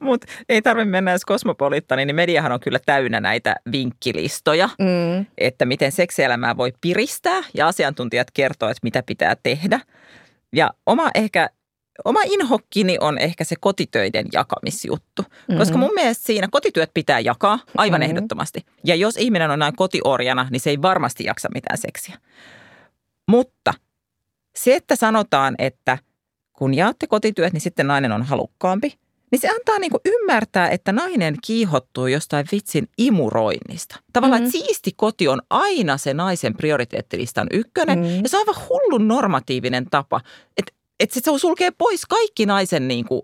Mutta 0.00 0.26
ei 0.48 0.62
tarvitse 0.62 0.90
mennä 0.90 1.10
edes 1.10 1.24
kosmopoliittani, 1.24 2.04
niin 2.04 2.16
mediahan 2.16 2.52
on 2.52 2.60
kyllä 2.60 2.78
täynnä 2.86 3.20
näitä 3.20 3.56
vinkkilistoja, 3.72 4.68
Mm. 4.78 5.26
että 5.38 5.64
miten 5.64 5.92
seksielämää 5.92 6.56
voi 6.56 6.72
piristää 6.80 7.42
ja 7.54 7.68
asiantuntijat 7.68 8.30
kertoo, 8.30 8.68
että 8.68 8.80
mitä 8.82 9.02
pitää 9.02 9.36
tehdä. 9.42 9.80
Ja 10.52 10.70
oma 10.86 11.10
ehkä 11.14 11.50
Oma 12.04 12.20
inhokkini 12.24 12.96
on 13.00 13.18
ehkä 13.18 13.44
se 13.44 13.56
kotitöiden 13.60 14.26
jakamisjuttu, 14.32 15.22
mm-hmm. 15.22 15.58
koska 15.58 15.78
mun 15.78 15.94
mielestä 15.94 16.26
siinä 16.26 16.48
kotityöt 16.50 16.90
pitää 16.94 17.20
jakaa 17.20 17.58
aivan 17.76 18.00
mm-hmm. 18.00 18.10
ehdottomasti. 18.16 18.66
Ja 18.84 18.94
jos 18.94 19.16
ihminen 19.16 19.50
on 19.50 19.58
näin 19.58 19.76
kotiorjana, 19.76 20.46
niin 20.50 20.60
se 20.60 20.70
ei 20.70 20.82
varmasti 20.82 21.24
jaksa 21.24 21.48
mitään 21.54 21.78
seksiä. 21.78 22.18
Mutta 23.28 23.74
se, 24.56 24.74
että 24.74 24.96
sanotaan, 24.96 25.54
että– 25.58 25.98
kun 26.60 26.74
jaatte 26.74 27.06
kotityöt, 27.06 27.52
niin 27.52 27.60
sitten 27.60 27.86
nainen 27.86 28.12
on 28.12 28.22
halukkaampi. 28.22 28.94
Niin 29.30 29.40
se 29.40 29.48
antaa 29.48 29.78
niin 29.78 29.90
kuin 29.90 30.00
ymmärtää, 30.04 30.68
että 30.68 30.92
nainen 30.92 31.34
kiihottuu 31.46 32.06
jostain 32.06 32.46
vitsin 32.52 32.88
imuroinnista. 32.98 33.96
Tavallaan, 34.12 34.42
mm-hmm. 34.42 34.56
että 34.56 34.66
siisti 34.66 34.90
koti 34.96 35.28
on 35.28 35.42
aina 35.50 35.98
se 35.98 36.14
naisen 36.14 36.56
prioriteettilistan 36.56 37.46
ykkönen. 37.52 37.98
Mm-hmm. 37.98 38.22
Ja 38.22 38.28
se 38.28 38.36
on 38.36 38.40
aivan 38.48 38.62
hullun 38.68 39.08
normatiivinen 39.08 39.86
tapa. 39.90 40.20
Että 40.56 40.72
et 41.00 41.10
se 41.10 41.20
sulkee 41.38 41.70
pois 41.78 42.06
kaikki 42.06 42.46
naisen 42.46 42.88
niin 42.88 43.04
kuin 43.04 43.22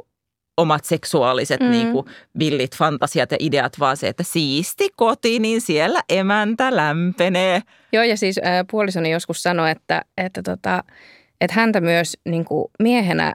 omat 0.56 0.84
seksuaaliset 0.84 1.60
mm. 1.60 1.70
niin 1.70 1.92
kuin 1.92 2.06
villit 2.38 2.76
fantasiat 2.76 3.30
ja 3.30 3.36
ideat, 3.40 3.80
vaan 3.80 3.96
se, 3.96 4.08
että 4.08 4.22
siisti 4.22 4.88
koti, 4.96 5.38
niin 5.38 5.60
siellä 5.60 6.02
emäntä 6.08 6.76
lämpenee. 6.76 7.62
Joo, 7.92 8.04
ja 8.04 8.16
siis 8.16 8.38
äh, 8.38 8.64
puolisoni 8.70 9.10
joskus 9.10 9.42
sanoi, 9.42 9.70
että, 9.70 10.02
että 10.16 10.42
tota, 10.42 10.84
että 11.40 11.54
häntä 11.54 11.80
myös 11.80 12.16
niin 12.28 12.44
kuin 12.44 12.64
miehenä 12.82 13.34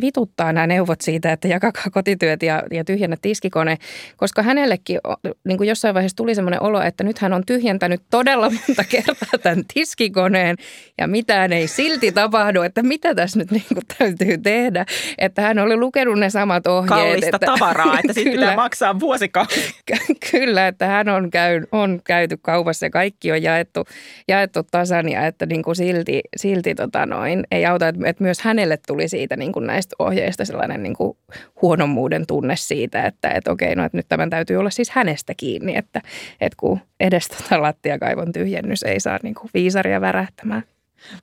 vituttaa 0.00 0.52
nämä 0.52 0.66
neuvot 0.66 1.00
siitä, 1.00 1.32
että 1.32 1.48
jakakaa 1.48 1.84
kotityöt 1.92 2.42
ja, 2.42 2.62
ja 2.70 2.84
tyhjennä 2.84 3.16
tiskikone, 3.22 3.76
koska 4.16 4.42
hänellekin 4.42 5.00
niin 5.44 5.58
kuin 5.58 5.68
jossain 5.68 5.94
vaiheessa 5.94 6.16
tuli 6.16 6.34
semmoinen 6.34 6.62
olo, 6.62 6.82
että 6.82 7.04
nyt 7.04 7.18
hän 7.18 7.32
on 7.32 7.42
tyhjentänyt 7.46 8.02
todella 8.10 8.50
monta 8.50 8.84
kertaa 8.90 9.38
tämän 9.42 9.64
tiskikoneen 9.74 10.56
ja 10.98 11.06
mitään 11.06 11.52
ei 11.52 11.68
silti 11.68 12.12
tapahdu, 12.12 12.62
että 12.62 12.82
mitä 12.82 13.14
tässä 13.14 13.38
nyt 13.38 13.50
niin 13.50 13.64
kuin 13.74 13.84
täytyy 13.98 14.38
tehdä. 14.38 14.86
Että 15.18 15.42
hän 15.42 15.58
oli 15.58 15.76
lukenut 15.76 16.18
ne 16.18 16.30
samat 16.30 16.66
ohjeet. 16.66 16.88
Kallista 16.88 17.36
että, 17.36 17.46
tavaraa, 17.46 17.98
että 17.98 18.12
siitä 18.12 18.30
pitää 18.30 18.56
maksaa 18.64 19.00
vuosikausi. 19.00 19.74
Kyllä, 20.30 20.68
että 20.68 20.86
hän 20.86 21.08
on, 21.08 21.30
käy, 21.30 21.60
on 21.72 22.00
käyty 22.04 22.36
kaupassa 22.42 22.86
ja 22.86 22.90
kaikki 22.90 23.32
on 23.32 23.42
jaettu, 23.42 23.84
jaettu 24.28 24.62
tasan 24.70 25.08
ja 25.08 25.26
että 25.26 25.46
niin 25.46 25.62
kuin 25.62 25.76
silti, 25.76 26.20
silti 26.36 26.74
tota 26.74 27.06
noin, 27.06 27.44
ei 27.50 27.66
auta, 27.66 27.88
että, 27.88 28.08
että 28.08 28.22
myös 28.22 28.40
hänelle 28.40 28.78
tuli 28.86 29.08
siitä 29.08 29.36
niin 29.36 29.53
kuin 29.54 29.66
näistä 29.66 29.96
ohjeista 29.98 30.44
sellainen 30.44 30.82
niin 30.82 30.94
kuin 30.94 31.16
huonommuuden 31.62 32.26
tunne 32.26 32.56
siitä, 32.56 33.02
että, 33.02 33.28
että 33.28 33.52
okei, 33.52 33.74
no 33.74 33.84
että 33.84 33.98
nyt 33.98 34.08
tämän 34.08 34.30
täytyy 34.30 34.56
olla 34.56 34.70
siis 34.70 34.90
hänestä 34.90 35.34
kiinni, 35.36 35.76
että, 35.76 36.02
että 36.40 36.56
kun 36.56 36.80
edes 37.00 37.28
tota 37.28 37.62
lattiakaivon 37.62 38.32
tyhjennys 38.32 38.82
ei 38.82 39.00
saa 39.00 39.18
niin 39.22 39.34
kuin 39.34 39.50
viisaria 39.54 40.00
värähtämään. 40.00 40.62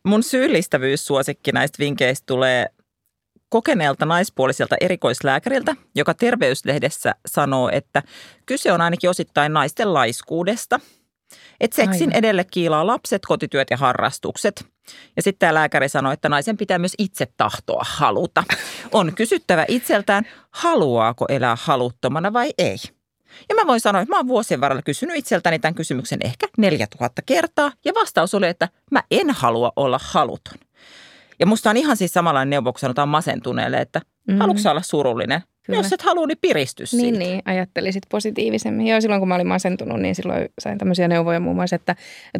Mun 0.03 0.23
syyllistävyyssuosikki 0.23 1.51
näistä 1.51 1.79
vinkkeistä 1.79 2.23
tulee 2.25 2.65
kokeneelta 3.49 4.05
naispuoliselta 4.05 4.75
erikoislääkäriltä, 4.81 5.75
joka 5.95 6.13
terveyslehdessä 6.13 7.15
sanoo, 7.25 7.69
että 7.69 8.03
kyse 8.45 8.71
on 8.71 8.81
ainakin 8.81 9.09
osittain 9.09 9.53
naisten 9.53 9.93
laiskuudesta– 9.93 10.79
että 11.59 11.75
seksin 11.75 12.09
Aivan. 12.09 12.19
edelle 12.19 12.43
kiilaa 12.51 12.87
lapset, 12.87 13.21
kotityöt 13.27 13.67
ja 13.69 13.77
harrastukset. 13.77 14.65
Ja 15.15 15.21
sitten 15.21 15.39
tämä 15.39 15.53
lääkäri 15.53 15.89
sanoi, 15.89 16.13
että 16.13 16.29
naisen 16.29 16.57
pitää 16.57 16.79
myös 16.79 16.95
itse 16.97 17.27
tahtoa 17.37 17.81
haluta. 17.85 18.43
On 18.91 19.15
kysyttävä 19.15 19.65
itseltään, 19.67 20.23
haluaako 20.51 21.25
elää 21.29 21.57
haluttomana 21.61 22.33
vai 22.33 22.49
ei. 22.57 22.77
Ja 23.49 23.55
mä 23.55 23.67
voin 23.67 23.79
sanoa, 23.79 24.01
että 24.01 24.13
mä 24.13 24.17
oon 24.17 24.27
vuosien 24.27 24.61
varrella 24.61 24.81
kysynyt 24.81 25.15
itseltäni 25.17 25.59
tämän 25.59 25.75
kysymyksen 25.75 26.19
ehkä 26.23 26.47
4000 26.57 27.21
kertaa. 27.21 27.71
Ja 27.85 27.93
vastaus 27.93 28.33
oli, 28.33 28.47
että 28.47 28.69
mä 28.91 29.03
en 29.11 29.29
halua 29.29 29.71
olla 29.75 29.99
haluton. 30.03 30.57
Ja 31.39 31.45
musta 31.45 31.69
on 31.69 31.77
ihan 31.77 31.97
siis 31.97 32.13
samanlainen 32.13 32.49
neuvo, 32.49 32.73
kun 32.73 32.79
sanotaan 32.79 33.09
masentuneelle, 33.09 33.77
että 33.77 33.99
mm-hmm. 33.99 34.39
haluatko 34.39 34.69
olla 34.69 34.81
surullinen? 34.81 35.43
Kyllä. 35.71 35.83
Jos 35.85 35.93
et 35.93 36.01
halua, 36.01 36.27
niin 36.27 36.37
piristys 36.41 36.93
Niin, 36.93 37.01
siitä. 37.15 37.19
niin, 37.19 37.41
ajattelisit 37.45 38.03
positiivisemmin. 38.09 38.87
Joo, 38.87 39.01
silloin 39.01 39.21
kun 39.21 39.27
mä 39.27 39.35
olin 39.35 39.47
masentunut, 39.47 39.99
niin 40.01 40.15
silloin 40.15 40.49
sain 40.59 40.77
tämmöisiä 40.77 41.07
neuvoja 41.07 41.39
muun 41.39 41.55
muassa, 41.55 41.75
että, 41.75 41.95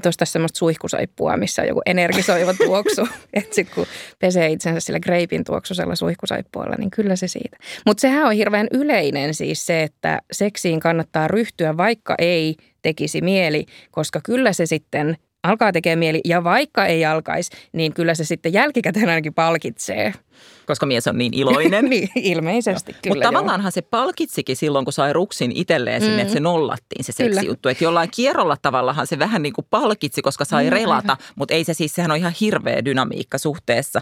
ostaisi 0.06 0.32
semmoista 0.32 0.58
suihkusaippua, 0.58 1.38
missä 1.38 1.62
on 1.62 1.68
joku 1.68 1.82
energisoiva 1.86 2.54
tuoksu. 2.66 3.08
että 3.34 3.56
sitten 3.56 3.76
kun 3.76 3.86
pesee 4.20 4.50
itsensä 4.50 4.80
sillä 4.80 5.00
greipin 5.00 5.44
tuoksuisella 5.44 5.96
suihkusaippualla, 5.96 6.76
niin 6.78 6.92
kyllä 6.92 7.16
se 7.16 7.28
siitä. 7.28 7.58
Mutta 7.86 8.02
sehän 8.02 8.26
on 8.28 8.34
hirveän 8.34 8.68
yleinen 8.72 9.34
siis 9.34 9.66
se, 9.66 9.84
että 9.84 10.22
seksiin 10.32 10.80
kannattaa 10.80 11.28
ryhtyä, 11.28 11.78
vaikka 11.78 12.16
ei 12.18 12.56
tekisi 12.82 13.22
mieli, 13.22 13.66
koska 13.92 14.20
kyllä 14.24 14.54
se 14.54 14.66
sitten 14.66 15.18
alkaa 15.44 15.72
tekemään 15.72 16.00
mieli. 16.00 16.22
Ja 16.26 16.44
vaikka 16.44 16.86
ei 16.86 17.06
alkaisi, 17.06 17.52
niin 17.74 17.94
kyllä 17.94 18.16
se 18.16 18.24
sitten 18.24 18.54
jälkikäteen 18.54 19.10
ainakin 19.10 19.34
palkitsee. 19.34 20.14
Koska 20.66 20.86
mies 20.86 21.08
on 21.08 21.18
niin 21.18 21.34
iloinen. 21.34 21.86
niin, 21.90 22.10
ilmeisesti 22.16 22.96
kyllä. 23.02 23.16
Mutta 23.16 23.28
tavallaanhan 23.28 23.72
se 23.72 23.82
palkitsikin 23.82 24.56
silloin, 24.56 24.86
kun 24.86 24.94
sai 24.94 25.14
ruksin 25.14 25.52
itselleen 25.56 26.02
sinne, 26.02 26.16
mm. 26.16 26.22
että 26.22 26.34
se 26.34 26.40
nollattiin 26.40 27.04
se 27.04 27.12
seksijuttu. 27.12 27.70
Että 27.70 27.84
jollain 27.84 28.10
kierrolla 28.16 28.58
tavallahan 28.62 29.08
se 29.08 29.20
vähän 29.20 29.42
niin 29.42 29.54
kuin 29.54 29.68
palkitsi, 29.70 30.22
koska 30.22 30.46
sai 30.46 30.64
mm, 30.64 30.70
relata, 30.70 31.18
mutta 31.36 31.54
ei 31.54 31.64
se 31.64 31.74
siis, 31.74 31.96
sehän 31.96 32.12
on 32.12 32.18
ihan 32.18 32.34
hirveä 32.42 32.86
dynamiikka 32.86 33.38
suhteessa. 33.38 34.02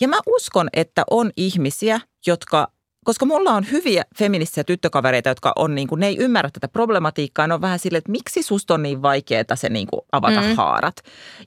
Ja 0.00 0.08
mä 0.08 0.18
uskon, 0.26 0.68
että 0.72 1.04
on 1.10 1.30
ihmisiä, 1.36 2.00
jotka 2.26 2.68
koska 3.08 3.26
mulla 3.26 3.50
on 3.50 3.70
hyviä 3.70 4.04
feministisiä 4.18 4.64
tyttökavereita, 4.64 5.28
jotka 5.28 5.52
on 5.56 5.74
niin 5.74 5.88
kuin, 5.88 6.00
ne 6.00 6.06
ei 6.06 6.16
ymmärrä 6.18 6.50
tätä 6.50 6.68
problematiikkaa. 6.68 7.46
Ne 7.46 7.54
on 7.54 7.60
vähän 7.60 7.78
silleen, 7.78 7.98
että 7.98 8.12
miksi 8.12 8.42
susta 8.42 8.74
on 8.74 8.82
niin 8.82 9.02
vaikeaa 9.02 9.44
se 9.54 9.68
niin 9.68 9.86
kuin 9.86 10.00
avata 10.12 10.40
mm. 10.40 10.56
haarat. 10.56 10.96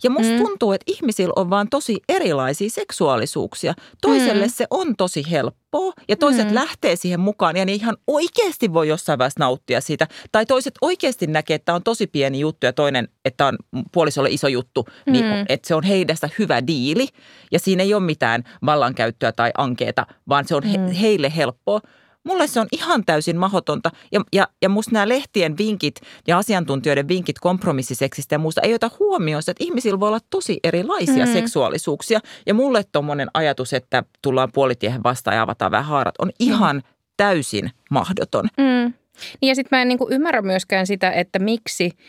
Ja 0.03 0.09
musta 0.09 0.34
mm. 0.34 0.38
tuntuu, 0.38 0.72
että 0.72 0.91
ihmisillä 0.91 1.34
on 1.36 1.49
vaan 1.49 1.70
tosi 1.70 2.01
erilaisia 2.09 2.70
seksuaalisuuksia. 2.70 3.74
Toiselle 4.01 4.45
mm. 4.45 4.51
se 4.51 4.66
on 4.70 4.95
tosi 4.95 5.26
helppoa 5.72 5.93
ja 6.09 6.15
toiset 6.15 6.47
mm. 6.47 6.55
lähtee 6.55 6.95
siihen 6.95 7.19
mukaan 7.19 7.57
ja 7.57 7.65
ne 7.65 7.74
ihan 7.74 7.97
oikeasti 8.07 8.74
voi 8.74 8.88
jossain 8.88 9.19
vaiheessa 9.19 9.39
nauttia 9.39 9.82
siitä. 9.82 10.07
Tai 10.32 10.45
toiset 10.45 10.74
oikeasti 10.82 11.28
näkee, 11.28 11.55
että 11.55 11.74
on 11.74 11.84
tosi 11.84 12.07
pieni 12.07 12.39
juttu 12.39 12.65
ja 12.65 12.74
toinen, 12.74 13.07
että 13.26 13.45
on 13.45 13.57
puolisolle 13.91 14.30
iso 14.30 14.47
juttu, 14.47 14.86
niin 15.05 15.26
mm. 15.26 15.45
että 15.49 15.67
se 15.67 15.76
on 15.76 15.84
heidästä 15.84 16.30
hyvä 16.39 16.67
diili. 16.67 17.07
Ja 17.51 17.59
siinä 17.59 17.84
ei 17.84 17.93
ole 17.93 18.03
mitään 18.03 18.43
vallankäyttöä 18.65 19.32
tai 19.32 19.51
ankeeta, 19.57 20.05
vaan 20.30 20.47
se 20.47 20.55
on 20.55 20.63
he, 20.63 20.78
mm. 20.78 20.88
heille 20.88 21.32
helppoa. 21.36 21.82
Mulle 22.24 22.47
se 22.47 22.59
on 22.59 22.67
ihan 22.72 23.05
täysin 23.05 23.38
mahdotonta. 23.38 23.91
Ja, 24.11 24.22
ja, 24.34 24.47
ja 24.61 24.69
musta 24.69 24.91
nämä 24.91 25.09
lehtien 25.09 25.57
vinkit 25.57 25.95
ja 26.28 26.38
asiantuntijoiden 26.38 27.07
vinkit 27.07 27.39
kompromissiseksistä 27.39 28.36
ja 28.36 28.39
muusta 28.39 28.61
ei 28.61 28.74
ota 28.74 28.91
huomioon 28.99 29.39
että 29.39 29.63
ihmisillä 29.63 29.99
voi 29.99 30.07
olla 30.07 30.19
tosi 30.30 30.59
erilaisia 30.63 31.26
mm. 31.26 31.34
seksuaalisuuksia. 31.34 32.19
Ja 32.45 32.53
mulle 32.53 32.84
tuommoinen 32.91 33.30
ajatus, 33.34 33.74
että 33.74 34.03
tullaan 34.22 34.51
puolitiehen 34.53 35.03
vastaan 35.03 35.36
ja 35.36 35.41
avataan 35.41 35.72
vähän 35.72 35.86
haarat, 35.86 36.15
on 36.19 36.32
ihan 36.39 36.76
mm. 36.76 36.82
täysin 37.17 37.72
mahdoton. 37.89 38.47
Mm. 38.57 38.93
Niin 39.41 39.49
ja 39.49 39.55
sitten 39.55 39.78
mä 39.78 39.82
en 39.82 39.88
niinku 39.88 40.07
ymmärrä 40.11 40.41
myöskään 40.41 40.88
sitä, 40.88 41.11
että 41.11 41.39
miksi– 41.39 41.91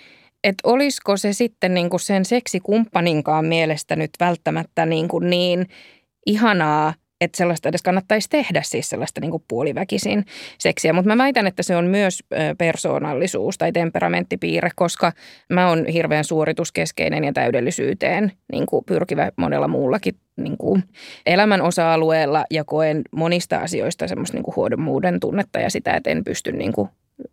että 0.44 0.68
olisiko 0.68 1.16
se 1.16 1.32
sitten 1.32 1.74
niin 1.74 1.90
kuin 1.90 2.00
sen 2.00 2.24
seksikumppaninkaan 2.24 3.44
mielestä 3.44 3.96
nyt 3.96 4.10
välttämättä 4.20 4.86
niin, 4.86 5.08
kuin 5.08 5.30
niin 5.30 5.68
ihanaa, 6.26 6.94
että 7.24 7.36
sellaista 7.36 7.68
edes 7.68 7.82
kannattaisi 7.82 8.28
tehdä, 8.30 8.62
siis 8.62 8.88
sellaista 8.88 9.20
niin 9.20 9.30
kuin 9.30 9.44
puoliväkisin 9.48 10.24
seksiä. 10.58 10.92
Mutta 10.92 11.08
mä 11.08 11.22
väitän, 11.22 11.46
että 11.46 11.62
se 11.62 11.76
on 11.76 11.86
myös 11.86 12.24
persoonallisuus 12.58 13.58
tai 13.58 13.72
temperamenttipiirre, 13.72 14.70
koska 14.76 15.12
mä 15.48 15.68
oon 15.68 15.86
hirveän 15.86 16.24
suorituskeskeinen 16.24 17.24
ja 17.24 17.32
täydellisyyteen 17.32 18.32
niin 18.52 18.66
kuin 18.66 18.84
pyrkivä 18.84 19.32
monella 19.36 19.68
muullakin 19.68 20.14
niin 20.36 20.56
kuin 20.58 20.82
elämän 21.26 21.62
osa-alueella 21.62 22.44
ja 22.50 22.64
koen 22.64 23.02
monista 23.10 23.56
asioista 23.58 24.08
semmoista 24.08 24.36
niin 24.36 24.44
kuin 24.44 24.56
huodommuuden 24.56 25.20
tunnetta 25.20 25.60
ja 25.60 25.70
sitä, 25.70 25.94
että 25.94 26.10
en 26.10 26.24
pysty 26.24 26.52
niin 26.52 26.72
kuin 26.72 26.88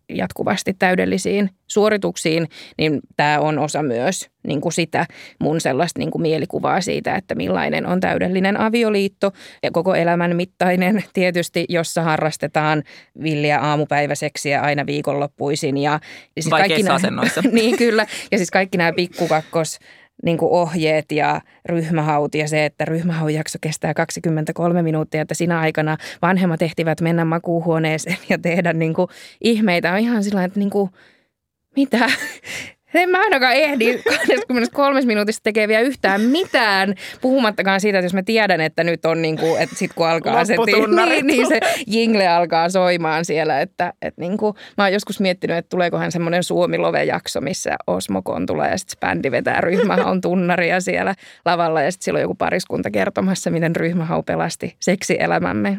jatkuvasti 0.09 0.73
täydellisiin 0.73 1.49
suorituksiin, 1.67 2.47
niin 2.77 2.99
tämä 3.17 3.39
on 3.39 3.59
osa 3.59 3.83
myös 3.83 4.29
niin 4.47 4.61
kuin 4.61 4.73
sitä 4.73 5.05
mun 5.39 5.61
sellaista 5.61 5.99
niin 5.99 6.11
kuin 6.11 6.21
mielikuvaa 6.21 6.81
siitä, 6.81 7.15
että 7.15 7.35
millainen 7.35 7.85
on 7.85 7.99
täydellinen 7.99 8.59
avioliitto 8.59 9.31
ja 9.63 9.71
koko 9.71 9.95
elämän 9.95 10.35
mittainen 10.35 11.03
tietysti, 11.13 11.65
jossa 11.69 12.01
harrastetaan 12.01 12.83
villiä 13.23 13.59
aamupäiväseksiä 13.59 14.61
aina 14.61 14.85
viikonloppuisin. 14.85 15.77
Ja, 15.77 15.99
ja 16.35 16.41
siis 16.43 16.49
kaikki 16.49 16.83
nämä, 16.83 16.99
niin 17.51 17.77
kyllä, 17.77 18.05
ja 18.31 18.37
siis 18.37 18.51
kaikki 18.51 18.77
nämä 18.77 18.93
pikkukakkos 18.93 19.79
niin 20.23 20.37
kuin 20.37 20.51
ohjeet 20.51 21.11
ja 21.11 21.41
ryhmähaut 21.65 22.35
ja 22.35 22.47
se, 22.47 22.65
että 22.65 22.85
ryhmähaujakso 22.85 23.57
kestää 23.61 23.93
23 23.93 24.81
minuuttia, 24.81 25.21
että 25.21 25.33
siinä 25.33 25.59
aikana 25.59 25.97
vanhemmat 26.21 26.61
ehtivät 26.61 27.01
mennä 27.01 27.25
makuuhuoneeseen 27.25 28.17
ja 28.29 28.37
tehdä 28.37 28.73
niin 28.73 28.93
kuin 28.93 29.07
ihmeitä. 29.41 29.93
On 29.93 29.99
ihan 29.99 30.23
sillä 30.23 30.43
että 30.43 30.59
niin 30.59 30.69
kuin, 30.69 30.89
mitä? 31.75 32.09
En 32.93 33.09
mä 33.09 33.21
ainakaan 33.21 33.53
ehdi 33.53 33.97
23 34.03 35.01
minuutissa 35.01 35.43
tekee 35.43 35.67
vielä 35.67 35.81
yhtään 35.81 36.21
mitään, 36.21 36.95
puhumattakaan 37.21 37.81
siitä, 37.81 37.99
että 37.99 38.05
jos 38.05 38.13
mä 38.13 38.23
tiedän, 38.23 38.61
että 38.61 38.83
nyt 38.83 39.05
on 39.05 39.21
niin 39.21 39.37
kuin, 39.37 39.61
että 39.61 39.75
sit 39.75 39.91
kun 39.95 40.07
alkaa 40.07 40.45
se, 40.45 40.55
niin, 40.65 41.27
niin 41.27 41.47
se 41.47 41.59
jingle 41.97 42.27
alkaa 42.27 42.69
soimaan 42.69 43.25
siellä, 43.25 43.61
että, 43.61 43.93
että 44.01 44.21
niin 44.21 44.37
kuin, 44.37 44.55
mä 44.77 44.83
oon 44.83 44.93
joskus 44.93 45.19
miettinyt, 45.19 45.57
että 45.57 45.69
tuleekohan 45.69 46.11
semmoinen 46.11 46.43
Suomi-love-jakso, 46.43 47.41
missä 47.41 47.75
Osmo 47.87 48.21
Kontula 48.21 48.67
ja 48.67 48.77
sitten 48.77 48.99
bändi 48.99 49.31
vetää 49.31 49.61
ryhmähaun 49.61 50.21
tunnaria 50.29 50.81
siellä 50.81 51.15
lavalla 51.45 51.81
ja 51.81 51.91
sitten 51.91 52.05
silloin 52.05 52.21
joku 52.21 52.35
pariskunta 52.35 52.91
kertomassa, 52.91 53.49
miten 53.49 53.75
ryhmähau 53.75 54.23
pelasti 54.23 54.75
seksielämämme 54.79 55.77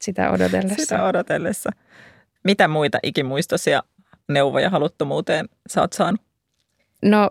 sitä 0.00 0.30
odotellessa. 0.30 0.82
Sitä 0.82 1.04
odotellessa. 1.04 1.70
Mitä 2.44 2.68
muita 2.68 2.98
ikimuistoisia 3.02 3.82
neuvoja 4.28 4.70
haluttomuuteen 4.70 5.48
sä 5.68 5.80
oot 5.80 5.92
saanut? 5.92 6.31
No 7.02 7.30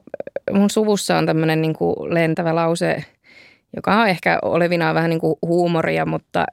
mun 0.51 0.69
suvussa 0.69 1.17
on 1.17 1.25
tämmöinen 1.25 1.61
niin 1.61 1.73
kuin 1.73 2.13
lentävä 2.13 2.55
lause, 2.55 3.05
joka 3.75 4.01
on 4.01 4.07
ehkä 4.07 4.39
olevinaan 4.41 4.95
vähän 4.95 5.09
niin 5.09 5.19
kuin 5.19 5.35
huumoria, 5.41 6.05
mutta 6.05 6.45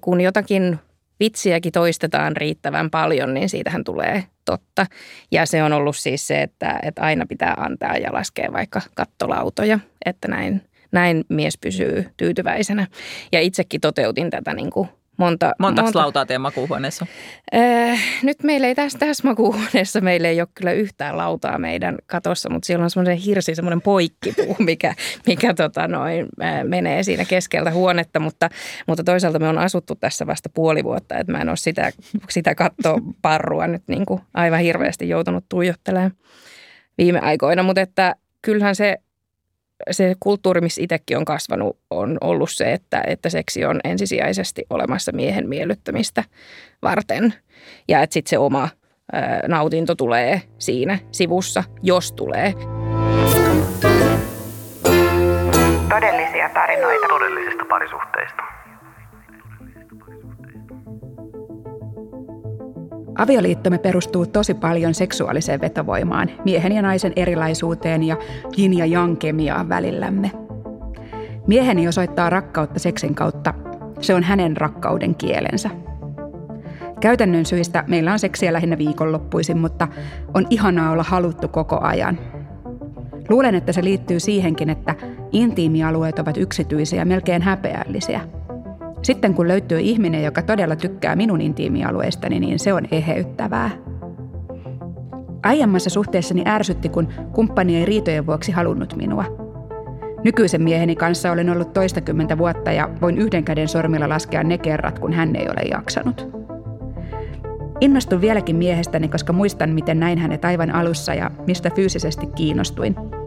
kun 0.00 0.20
jotakin 0.20 0.78
vitsiäkin 1.20 1.72
toistetaan 1.72 2.36
riittävän 2.36 2.90
paljon, 2.90 3.34
niin 3.34 3.48
siitähän 3.48 3.84
tulee 3.84 4.24
totta. 4.44 4.86
Ja 5.30 5.46
se 5.46 5.62
on 5.62 5.72
ollut 5.72 5.96
siis 5.96 6.26
se, 6.26 6.42
että, 6.42 6.78
että 6.82 7.02
aina 7.02 7.26
pitää 7.26 7.54
antaa 7.56 7.96
ja 7.96 8.12
laskea 8.12 8.52
vaikka 8.52 8.80
kattolautoja, 8.94 9.78
että 10.04 10.28
näin, 10.28 10.62
näin 10.92 11.24
mies 11.28 11.58
pysyy 11.58 12.06
tyytyväisenä. 12.16 12.86
Ja 13.32 13.40
itsekin 13.40 13.80
toteutin 13.80 14.30
tätä 14.30 14.54
niin 14.54 14.70
kuin 14.70 14.88
Monta, 15.18 15.54
Montako 15.58 15.86
monta. 15.86 15.98
lautaa 15.98 16.26
teidän 16.26 16.40
makuuhuoneessa? 16.40 17.06
Äh, 17.54 18.00
nyt 18.22 18.42
meillä 18.42 18.66
ei 18.66 18.74
tässä, 18.74 18.98
tässä 18.98 19.28
makuuhuoneessa 19.28 20.00
meillä 20.00 20.28
ei 20.28 20.40
ole 20.40 20.48
kyllä 20.54 20.72
yhtään 20.72 21.16
lautaa 21.16 21.58
meidän 21.58 21.96
katossa, 22.06 22.50
mutta 22.50 22.66
siellä 22.66 22.84
on 22.84 22.90
semmoinen 22.90 23.16
hirsi, 23.16 23.54
semmoinen 23.54 23.80
poikkipuu, 23.80 24.56
mikä, 24.66 24.94
mikä 25.26 25.54
tota 25.54 25.88
noin, 25.88 26.26
äh, 26.42 26.64
menee 26.64 27.02
siinä 27.02 27.24
keskeltä 27.24 27.70
huonetta, 27.70 28.20
mutta, 28.20 28.48
mutta 28.86 29.04
toisaalta 29.04 29.38
me 29.38 29.48
on 29.48 29.58
asuttu 29.58 29.94
tässä 29.94 30.26
vasta 30.26 30.48
puoli 30.48 30.84
vuotta, 30.84 31.18
että 31.18 31.32
mä 31.32 31.40
en 31.40 31.48
ole 31.48 31.56
sitä, 31.56 31.92
sitä 32.30 32.54
kattoparrua 32.54 33.66
nyt 33.66 33.82
niin 33.86 34.06
kuin 34.06 34.20
aivan 34.34 34.60
hirveästi 34.60 35.08
joutunut 35.08 35.44
tuijottelemaan 35.48 36.12
viime 36.98 37.20
aikoina, 37.20 37.62
mutta 37.62 37.80
että 37.80 38.14
kyllähän 38.42 38.74
se 38.74 38.98
se 39.90 40.14
kulttuuri, 40.20 40.60
missä 40.60 40.82
itsekin 40.82 41.16
on 41.16 41.24
kasvanut, 41.24 41.78
on 41.90 42.18
ollut 42.20 42.50
se, 42.50 42.72
että, 42.72 43.02
että 43.06 43.28
seksi 43.28 43.64
on 43.64 43.80
ensisijaisesti 43.84 44.64
olemassa 44.70 45.12
miehen 45.12 45.48
miellyttämistä 45.48 46.24
varten. 46.82 47.34
Ja 47.88 48.02
että 48.02 48.14
sitten 48.14 48.30
se 48.30 48.38
oma 48.38 48.68
ää, 49.12 49.40
nautinto 49.48 49.94
tulee 49.94 50.42
siinä 50.58 50.98
sivussa, 51.12 51.64
jos 51.82 52.12
tulee. 52.12 52.54
Todellisia 55.88 56.48
tarinoita. 56.54 57.08
Todellisista 57.08 57.64
parisuhteista. 57.68 58.47
Avioliittomme 63.18 63.78
perustuu 63.78 64.26
tosi 64.26 64.54
paljon 64.54 64.94
seksuaaliseen 64.94 65.60
vetovoimaan, 65.60 66.30
miehen 66.44 66.72
ja 66.72 66.82
naisen 66.82 67.12
erilaisuuteen 67.16 68.02
ja 68.02 68.16
yin 68.58 68.78
ja 68.78 68.86
yang 68.86 69.16
kemiaan 69.16 69.68
välillämme. 69.68 70.30
Mieheni 71.46 71.88
osoittaa 71.88 72.30
rakkautta 72.30 72.78
seksin 72.78 73.14
kautta. 73.14 73.54
Se 74.00 74.14
on 74.14 74.22
hänen 74.22 74.56
rakkauden 74.56 75.14
kielensä. 75.14 75.70
Käytännön 77.00 77.46
syistä 77.46 77.84
meillä 77.86 78.12
on 78.12 78.18
seksiä 78.18 78.52
lähinnä 78.52 78.78
viikonloppuisin, 78.78 79.58
mutta 79.58 79.88
on 80.34 80.46
ihanaa 80.50 80.90
olla 80.90 81.02
haluttu 81.02 81.48
koko 81.48 81.78
ajan. 81.80 82.18
Luulen, 83.28 83.54
että 83.54 83.72
se 83.72 83.84
liittyy 83.84 84.20
siihenkin, 84.20 84.70
että 84.70 84.94
intiimialueet 85.32 86.18
ovat 86.18 86.36
yksityisiä 86.36 87.04
melkein 87.04 87.42
häpeällisiä– 87.42 88.20
sitten 89.02 89.34
kun 89.34 89.48
löytyy 89.48 89.80
ihminen, 89.80 90.24
joka 90.24 90.42
todella 90.42 90.76
tykkää 90.76 91.16
minun 91.16 91.40
intiimialueistani, 91.40 92.40
niin 92.40 92.58
se 92.58 92.72
on 92.72 92.88
eheyttävää. 92.90 93.70
Aiemmassa 95.42 95.90
suhteessani 95.90 96.42
ärsytti, 96.46 96.88
kun 96.88 97.08
kumppani 97.32 97.76
ei 97.76 97.84
riitojen 97.84 98.26
vuoksi 98.26 98.52
halunnut 98.52 98.96
minua. 98.96 99.24
Nykyisen 100.24 100.62
mieheni 100.62 100.96
kanssa 100.96 101.32
olen 101.32 101.50
ollut 101.50 101.72
toistakymmentä 101.72 102.38
vuotta 102.38 102.72
ja 102.72 102.90
voin 103.00 103.18
yhden 103.18 103.44
käden 103.44 103.68
sormilla 103.68 104.08
laskea 104.08 104.44
ne 104.44 104.58
kerrat, 104.58 104.98
kun 104.98 105.12
hän 105.12 105.36
ei 105.36 105.48
ole 105.48 105.68
jaksanut. 105.70 106.28
Innostun 107.80 108.20
vieläkin 108.20 108.56
miehestäni, 108.56 109.08
koska 109.08 109.32
muistan, 109.32 109.70
miten 109.70 110.00
näin 110.00 110.18
hänet 110.18 110.44
aivan 110.44 110.74
alussa 110.74 111.14
ja 111.14 111.30
mistä 111.46 111.70
fyysisesti 111.70 112.26
kiinnostuin– 112.26 112.96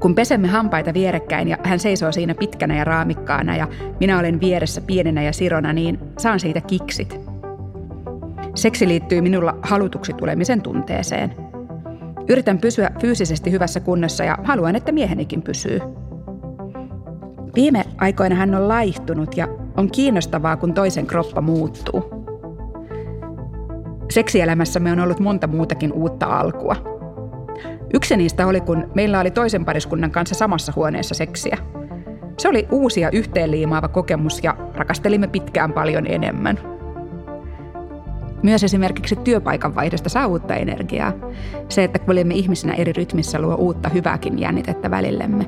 kun 0.00 0.14
pesemme 0.14 0.48
hampaita 0.48 0.94
vierekkäin 0.94 1.48
ja 1.48 1.56
hän 1.62 1.78
seisoo 1.78 2.12
siinä 2.12 2.34
pitkänä 2.34 2.76
ja 2.76 2.84
raamikkaana 2.84 3.56
ja 3.56 3.68
minä 4.00 4.18
olen 4.18 4.40
vieressä 4.40 4.80
pienenä 4.80 5.22
ja 5.22 5.32
sirona, 5.32 5.72
niin 5.72 5.98
saan 6.18 6.40
siitä 6.40 6.60
kiksit. 6.60 7.20
Seksi 8.54 8.88
liittyy 8.88 9.20
minulla 9.20 9.58
halutuksi 9.62 10.12
tulemisen 10.12 10.62
tunteeseen. 10.62 11.34
Yritän 12.28 12.58
pysyä 12.58 12.90
fyysisesti 13.00 13.50
hyvässä 13.50 13.80
kunnossa 13.80 14.24
ja 14.24 14.38
haluan, 14.44 14.76
että 14.76 14.92
miehenikin 14.92 15.42
pysyy. 15.42 15.80
Viime 17.54 17.84
aikoina 17.98 18.34
hän 18.36 18.54
on 18.54 18.68
laihtunut 18.68 19.36
ja 19.36 19.48
on 19.76 19.90
kiinnostavaa, 19.90 20.56
kun 20.56 20.74
toisen 20.74 21.06
kroppa 21.06 21.40
muuttuu. 21.40 22.16
Seksielämässämme 24.10 24.92
on 24.92 25.00
ollut 25.00 25.20
monta 25.20 25.46
muutakin 25.46 25.92
uutta 25.92 26.26
alkua– 26.26 26.76
Yksi 27.94 28.16
niistä 28.16 28.46
oli, 28.46 28.60
kun 28.60 28.90
meillä 28.94 29.20
oli 29.20 29.30
toisen 29.30 29.64
pariskunnan 29.64 30.10
kanssa 30.10 30.34
samassa 30.34 30.72
huoneessa 30.76 31.14
seksiä. 31.14 31.58
Se 32.38 32.48
oli 32.48 32.66
uusi 32.70 33.00
ja 33.00 33.10
yhteenliimaava 33.10 33.88
kokemus 33.88 34.44
ja 34.44 34.56
rakastelimme 34.74 35.26
pitkään 35.26 35.72
paljon 35.72 36.06
enemmän. 36.06 36.58
Myös 38.42 38.64
esimerkiksi 38.64 39.16
työpaikan 39.16 39.74
vaihdosta 39.74 40.08
saa 40.08 40.26
uutta 40.26 40.54
energiaa. 40.54 41.12
Se, 41.68 41.84
että 41.84 41.98
kuljemme 41.98 42.34
ihmisinä 42.34 42.74
eri 42.74 42.92
rytmissä, 42.92 43.40
luo 43.40 43.54
uutta 43.54 43.88
hyvääkin 43.88 44.38
jännitettä 44.38 44.90
välillemme. 44.90 45.46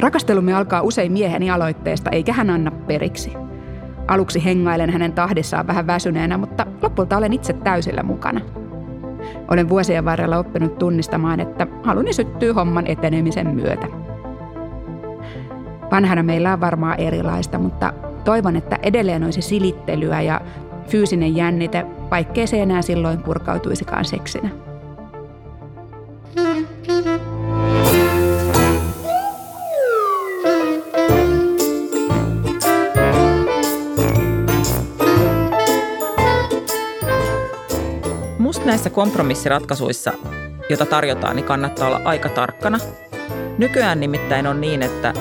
Rakastelumme 0.00 0.54
alkaa 0.54 0.82
usein 0.82 1.12
mieheni 1.12 1.50
aloitteesta, 1.50 2.10
eikä 2.10 2.32
hän 2.32 2.50
anna 2.50 2.70
periksi. 2.70 3.32
Aluksi 4.08 4.44
hengailen 4.44 4.90
hänen 4.90 5.12
tahdissaan 5.12 5.66
vähän 5.66 5.86
väsyneenä, 5.86 6.38
mutta 6.38 6.66
lopulta 6.82 7.16
olen 7.16 7.32
itse 7.32 7.52
täysillä 7.52 8.02
mukana– 8.02 8.40
olen 9.50 9.68
vuosien 9.68 10.04
varrella 10.04 10.38
oppinut 10.38 10.78
tunnistamaan, 10.78 11.40
että 11.40 11.66
haluni 11.82 12.12
syttyy 12.12 12.52
homman 12.52 12.86
etenemisen 12.86 13.54
myötä. 13.54 13.86
Vanhana 15.90 16.22
meillä 16.22 16.52
on 16.52 16.60
varmaan 16.60 17.00
erilaista, 17.00 17.58
mutta 17.58 17.92
toivon, 18.24 18.56
että 18.56 18.78
edelleen 18.82 19.24
olisi 19.24 19.42
silittelyä 19.42 20.20
ja 20.20 20.40
Fyysinen 20.88 21.36
jännite, 21.36 21.86
vaikkei 22.10 22.46
se 22.46 22.62
enää 22.62 22.82
silloin 22.82 23.22
purkautuisikaan 23.22 24.04
seksinä. 24.04 24.65
Näissä 38.76 38.90
kompromissiratkaisuissa, 38.90 40.12
joita 40.68 40.86
tarjotaan, 40.86 41.36
niin 41.36 41.46
kannattaa 41.46 41.86
olla 41.86 42.00
aika 42.04 42.28
tarkkana. 42.28 42.78
Nykyään 43.58 44.00
nimittäin 44.00 44.46
on 44.46 44.60
niin, 44.60 44.82
että 44.82 45.14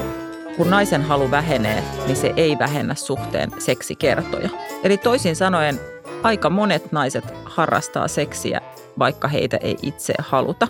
kun 0.57 0.69
naisen 0.69 1.01
halu 1.01 1.31
vähenee, 1.31 1.83
niin 2.05 2.15
se 2.15 2.33
ei 2.35 2.59
vähennä 2.59 2.95
suhteen 2.95 3.51
seksikertoja. 3.59 4.49
Eli 4.83 4.97
toisin 4.97 5.35
sanoen, 5.35 5.79
aika 6.23 6.49
monet 6.49 6.91
naiset 6.91 7.25
harrastaa 7.45 8.07
seksiä, 8.07 8.61
vaikka 8.99 9.27
heitä 9.27 9.57
ei 9.57 9.75
itse 9.81 10.13
haluta. 10.19 10.67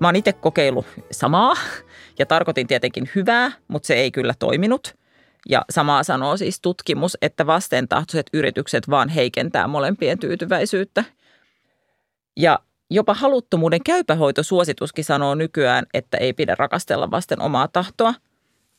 Mä 0.00 0.08
oon 0.08 0.16
itse 0.16 0.32
kokeillut 0.32 0.86
samaa 1.10 1.54
ja 2.18 2.26
tarkoitin 2.26 2.66
tietenkin 2.66 3.10
hyvää, 3.14 3.52
mutta 3.68 3.86
se 3.86 3.94
ei 3.94 4.10
kyllä 4.10 4.34
toiminut. 4.38 4.94
Ja 5.48 5.64
samaa 5.70 6.02
sanoo 6.02 6.36
siis 6.36 6.60
tutkimus, 6.60 7.18
että 7.22 7.46
vastentahtoiset 7.46 8.26
yritykset 8.32 8.90
vaan 8.90 9.08
heikentää 9.08 9.66
molempien 9.66 10.18
tyytyväisyyttä. 10.18 11.04
Ja 12.38 12.58
jopa 12.90 13.14
haluttomuuden 13.14 13.82
käypähoitosuosituskin 13.84 15.04
sanoo 15.04 15.34
nykyään, 15.34 15.86
että 15.94 16.16
ei 16.16 16.32
pidä 16.32 16.54
rakastella 16.58 17.10
vasten 17.10 17.40
omaa 17.40 17.68
tahtoa– 17.68 18.14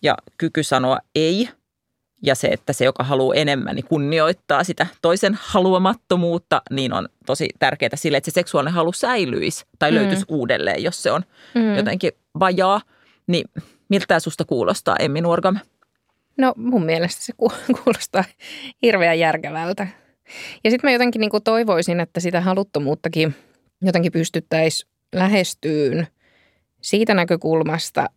ja 0.02 0.18
kyky 0.38 0.64
sanoa 0.64 1.00
ei 1.16 1.50
ja 2.24 2.36
se, 2.36 2.48
että 2.48 2.74
se, 2.74 2.86
joka 2.86 3.04
haluaa 3.04 3.36
enemmän, 3.36 3.76
niin 3.76 3.86
kunnioittaa 3.86 4.64
sitä 4.64 4.88
toisen 5.02 5.38
haluamattomuutta, 5.42 6.62
niin 6.72 6.94
on 6.94 7.10
tosi 7.26 7.50
tärkeää 7.60 7.96
sille, 7.96 8.18
että 8.18 8.32
se 8.32 8.34
seksuaalinen 8.34 8.74
halu 8.74 8.92
säilyisi 8.92 9.66
tai 9.80 9.94
löytyisi 9.94 10.26
mm. 10.30 10.36
uudelleen, 10.36 10.84
jos 10.84 11.04
se 11.04 11.12
on 11.12 11.24
mm. 11.56 11.76
jotenkin 11.76 12.12
vajaa. 12.40 12.82
Niin 13.28 13.46
miltä 13.90 14.06
tämä 14.08 14.20
susta 14.20 14.46
kuulostaa, 14.46 14.96
Emmi 15.00 15.22
Nuorgam? 15.22 15.60
No 16.38 16.54
mun 16.56 16.86
mielestä 16.86 17.22
se 17.22 17.34
kuulostaa 17.84 18.24
hirveän 18.82 19.20
järkevältä. 19.20 19.88
Ja 20.64 20.72
sitten 20.72 20.88
mä 20.88 20.92
jotenkin 20.92 21.20
niin 21.20 21.44
toivoisin, 21.44 22.00
että 22.00 22.20
sitä 22.20 22.42
haluttomuuttakin 22.42 23.36
jotenkin 23.82 24.12
pystyttäisiin 24.12 24.90
lähestyyn 25.16 26.08
siitä 26.82 27.14
näkökulmasta, 27.14 28.10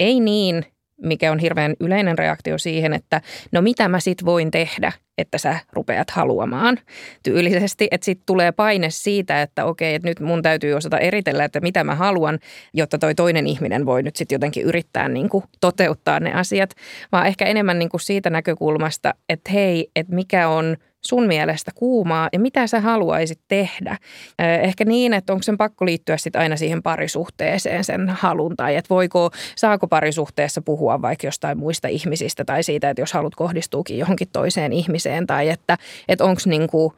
ei 0.00 0.20
niin, 0.20 0.64
mikä 1.02 1.32
on 1.32 1.38
hirveän 1.38 1.74
yleinen 1.80 2.18
reaktio 2.18 2.58
siihen, 2.58 2.92
että 2.92 3.20
no 3.52 3.62
mitä 3.62 3.88
mä 3.88 4.00
sit 4.00 4.24
voin 4.24 4.50
tehdä, 4.50 4.92
että 5.18 5.38
sä 5.38 5.58
rupeat 5.72 6.10
haluamaan 6.10 6.78
tyylisesti. 7.22 7.88
Että 7.90 8.04
sitten 8.04 8.26
tulee 8.26 8.52
paine 8.52 8.90
siitä, 8.90 9.42
että 9.42 9.64
okei, 9.64 9.94
että 9.94 10.08
nyt 10.08 10.20
mun 10.20 10.42
täytyy 10.42 10.74
osata 10.74 10.98
eritellä, 10.98 11.44
että 11.44 11.60
mitä 11.60 11.84
mä 11.84 11.94
haluan, 11.94 12.38
jotta 12.74 12.98
toi 12.98 13.14
toinen 13.14 13.46
ihminen 13.46 13.86
voi 13.86 14.02
nyt 14.02 14.16
sitten 14.16 14.36
jotenkin 14.36 14.64
yrittää 14.64 15.08
niin 15.08 15.28
kuin 15.28 15.44
toteuttaa 15.60 16.20
ne 16.20 16.32
asiat. 16.32 16.70
Vaan 17.12 17.26
ehkä 17.26 17.44
enemmän 17.44 17.78
niin 17.78 17.88
kuin 17.88 18.00
siitä 18.00 18.30
näkökulmasta, 18.30 19.14
että 19.28 19.50
hei, 19.50 19.90
että 19.96 20.14
mikä 20.14 20.48
on– 20.48 20.76
sun 21.06 21.26
mielestä 21.26 21.70
kuumaa 21.74 22.28
ja 22.32 22.40
mitä 22.40 22.66
sä 22.66 22.80
haluaisit 22.80 23.40
tehdä. 23.48 23.96
Ehkä 24.38 24.84
niin, 24.84 25.14
että 25.14 25.32
onko 25.32 25.42
sen 25.42 25.56
pakko 25.56 25.86
liittyä 25.86 26.16
sitten 26.16 26.42
aina 26.42 26.56
siihen 26.56 26.82
parisuhteeseen 26.82 27.84
sen 27.84 28.08
halun 28.08 28.56
tai 28.56 28.76
että 28.76 28.94
voiko, 28.94 29.30
saako 29.56 29.86
parisuhteessa 29.86 30.62
puhua 30.62 31.02
vaikka 31.02 31.26
jostain 31.26 31.58
muista 31.58 31.88
ihmisistä 31.88 32.44
tai 32.44 32.62
siitä, 32.62 32.90
että 32.90 33.02
jos 33.02 33.12
halut 33.12 33.34
kohdistuukin 33.34 33.98
johonkin 33.98 34.28
toiseen 34.32 34.72
ihmiseen 34.72 35.26
tai 35.26 35.48
että, 35.48 35.78
että 36.08 36.24
onko 36.24 36.40
niinku 36.46 36.94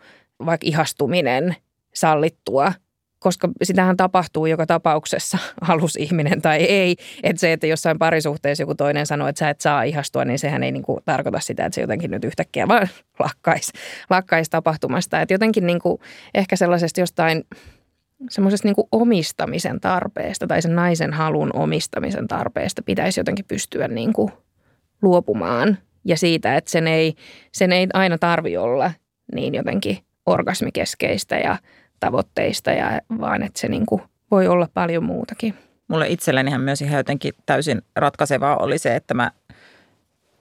vaikka 0.46 0.66
ihastuminen 0.66 1.57
sallittua 1.94 2.72
koska 3.22 3.48
sitähän 3.62 3.96
tapahtuu 3.96 4.46
joka 4.46 4.66
tapauksessa, 4.66 5.38
halus 5.60 5.96
ihminen 5.96 6.42
tai 6.42 6.62
ei. 6.62 6.96
Että 7.22 7.40
se, 7.40 7.52
että 7.52 7.66
jossain 7.66 7.98
parisuhteessa 7.98 8.62
joku 8.62 8.74
toinen 8.74 9.06
sanoo, 9.06 9.28
että 9.28 9.38
sä 9.38 9.50
et 9.50 9.60
saa 9.60 9.82
ihastua, 9.82 10.24
niin 10.24 10.38
sehän 10.38 10.62
ei 10.62 10.72
niinku 10.72 11.00
tarkoita 11.04 11.40
sitä, 11.40 11.66
että 11.66 11.74
se 11.74 11.80
jotenkin 11.80 12.10
nyt 12.10 12.24
yhtäkkiä 12.24 12.68
vaan 12.68 12.88
lakkaisi 13.18 13.72
lakkais 14.10 14.50
tapahtumasta. 14.50 15.20
Että 15.20 15.34
jotenkin 15.34 15.66
niinku 15.66 16.00
ehkä 16.34 16.56
sellaisesta 16.56 17.00
jostain 17.00 17.44
semmoisesta 18.30 18.68
niinku 18.68 18.88
omistamisen 18.92 19.80
tarpeesta 19.80 20.46
tai 20.46 20.62
sen 20.62 20.76
naisen 20.76 21.12
halun 21.12 21.50
omistamisen 21.54 22.28
tarpeesta 22.28 22.82
pitäisi 22.82 23.20
jotenkin 23.20 23.44
pystyä 23.48 23.88
niinku 23.88 24.30
luopumaan. 25.02 25.78
Ja 26.04 26.16
siitä, 26.16 26.56
että 26.56 26.70
sen 26.70 26.86
ei, 26.86 27.14
sen 27.52 27.72
ei 27.72 27.86
aina 27.94 28.18
tarvi 28.18 28.56
olla 28.56 28.92
niin 29.34 29.54
jotenkin 29.54 29.98
orgasmikeskeistä 30.26 31.36
ja– 31.36 31.58
tavoitteista, 32.07 32.70
ja, 32.70 33.00
vaan 33.20 33.42
että 33.42 33.61
se 33.61 33.68
niin 33.68 33.86
kuin 33.86 34.03
voi 34.30 34.48
olla 34.48 34.68
paljon 34.74 35.05
muutakin. 35.05 35.55
Mulle 35.88 36.09
itsellenihän 36.09 36.61
myös 36.61 36.82
ihan 36.82 36.96
jotenkin 36.96 37.34
täysin 37.46 37.82
ratkaisevaa 37.96 38.57
oli 38.57 38.78
se, 38.78 38.96
että 38.96 39.14
mä 39.14 39.30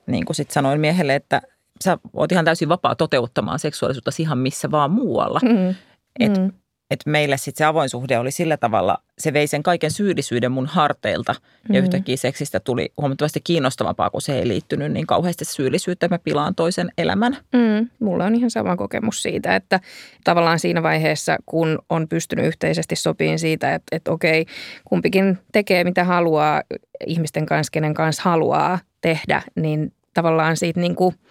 niin 0.06 0.24
kuin 0.24 0.36
sit 0.36 0.50
sanoin 0.50 0.80
miehelle, 0.80 1.14
että 1.14 1.42
sä 1.84 1.98
oot 2.12 2.32
ihan 2.32 2.44
täysin 2.44 2.68
vapaa 2.68 2.94
toteuttamaan 2.94 3.58
seksuaalisuutta 3.58 4.10
ihan 4.18 4.38
missä 4.38 4.70
vaan 4.70 4.90
muualla. 4.90 5.40
Mm. 5.42 5.74
Et 6.20 6.38
mm 6.38 6.52
että 6.92 7.10
meille 7.10 7.36
sitten 7.36 7.58
se 7.58 7.64
avoin 7.64 7.88
suhde 7.88 8.18
oli 8.18 8.30
sillä 8.30 8.56
tavalla, 8.56 8.98
se 9.18 9.32
vei 9.32 9.46
sen 9.46 9.62
kaiken 9.62 9.90
syyllisyyden 9.90 10.52
mun 10.52 10.66
harteilta 10.66 11.34
ja 11.68 11.80
mm. 11.80 11.84
yhtäkkiä 11.84 12.16
seksistä 12.16 12.60
tuli 12.60 12.92
huomattavasti 12.96 13.40
kiinnostavampaa, 13.44 14.10
kun 14.10 14.22
se 14.22 14.38
ei 14.38 14.48
liittynyt 14.48 14.92
niin 14.92 15.06
kauheasti 15.06 15.44
syyllisyyttä, 15.44 16.06
että 16.06 16.14
mä 16.14 16.18
pilaan 16.18 16.54
toisen 16.54 16.92
elämän. 16.98 17.36
Mm. 17.52 17.88
Mulla 18.00 18.24
on 18.24 18.34
ihan 18.34 18.50
sama 18.50 18.76
kokemus 18.76 19.22
siitä, 19.22 19.56
että 19.56 19.80
tavallaan 20.24 20.58
siinä 20.58 20.82
vaiheessa, 20.82 21.36
kun 21.46 21.78
on 21.90 22.08
pystynyt 22.08 22.46
yhteisesti 22.46 22.96
sopiin 22.96 23.38
siitä, 23.38 23.74
että, 23.74 23.96
että 23.96 24.10
okei, 24.12 24.46
kumpikin 24.84 25.38
tekee 25.52 25.84
mitä 25.84 26.04
haluaa 26.04 26.62
ihmisten 27.06 27.46
kanssa, 27.46 27.70
kenen 27.70 27.94
kanssa 27.94 28.22
haluaa 28.22 28.78
tehdä, 29.00 29.42
niin 29.54 29.92
tavallaan 30.14 30.56
siitä 30.56 30.80
niin 30.80 30.94
kuin– 30.94 31.14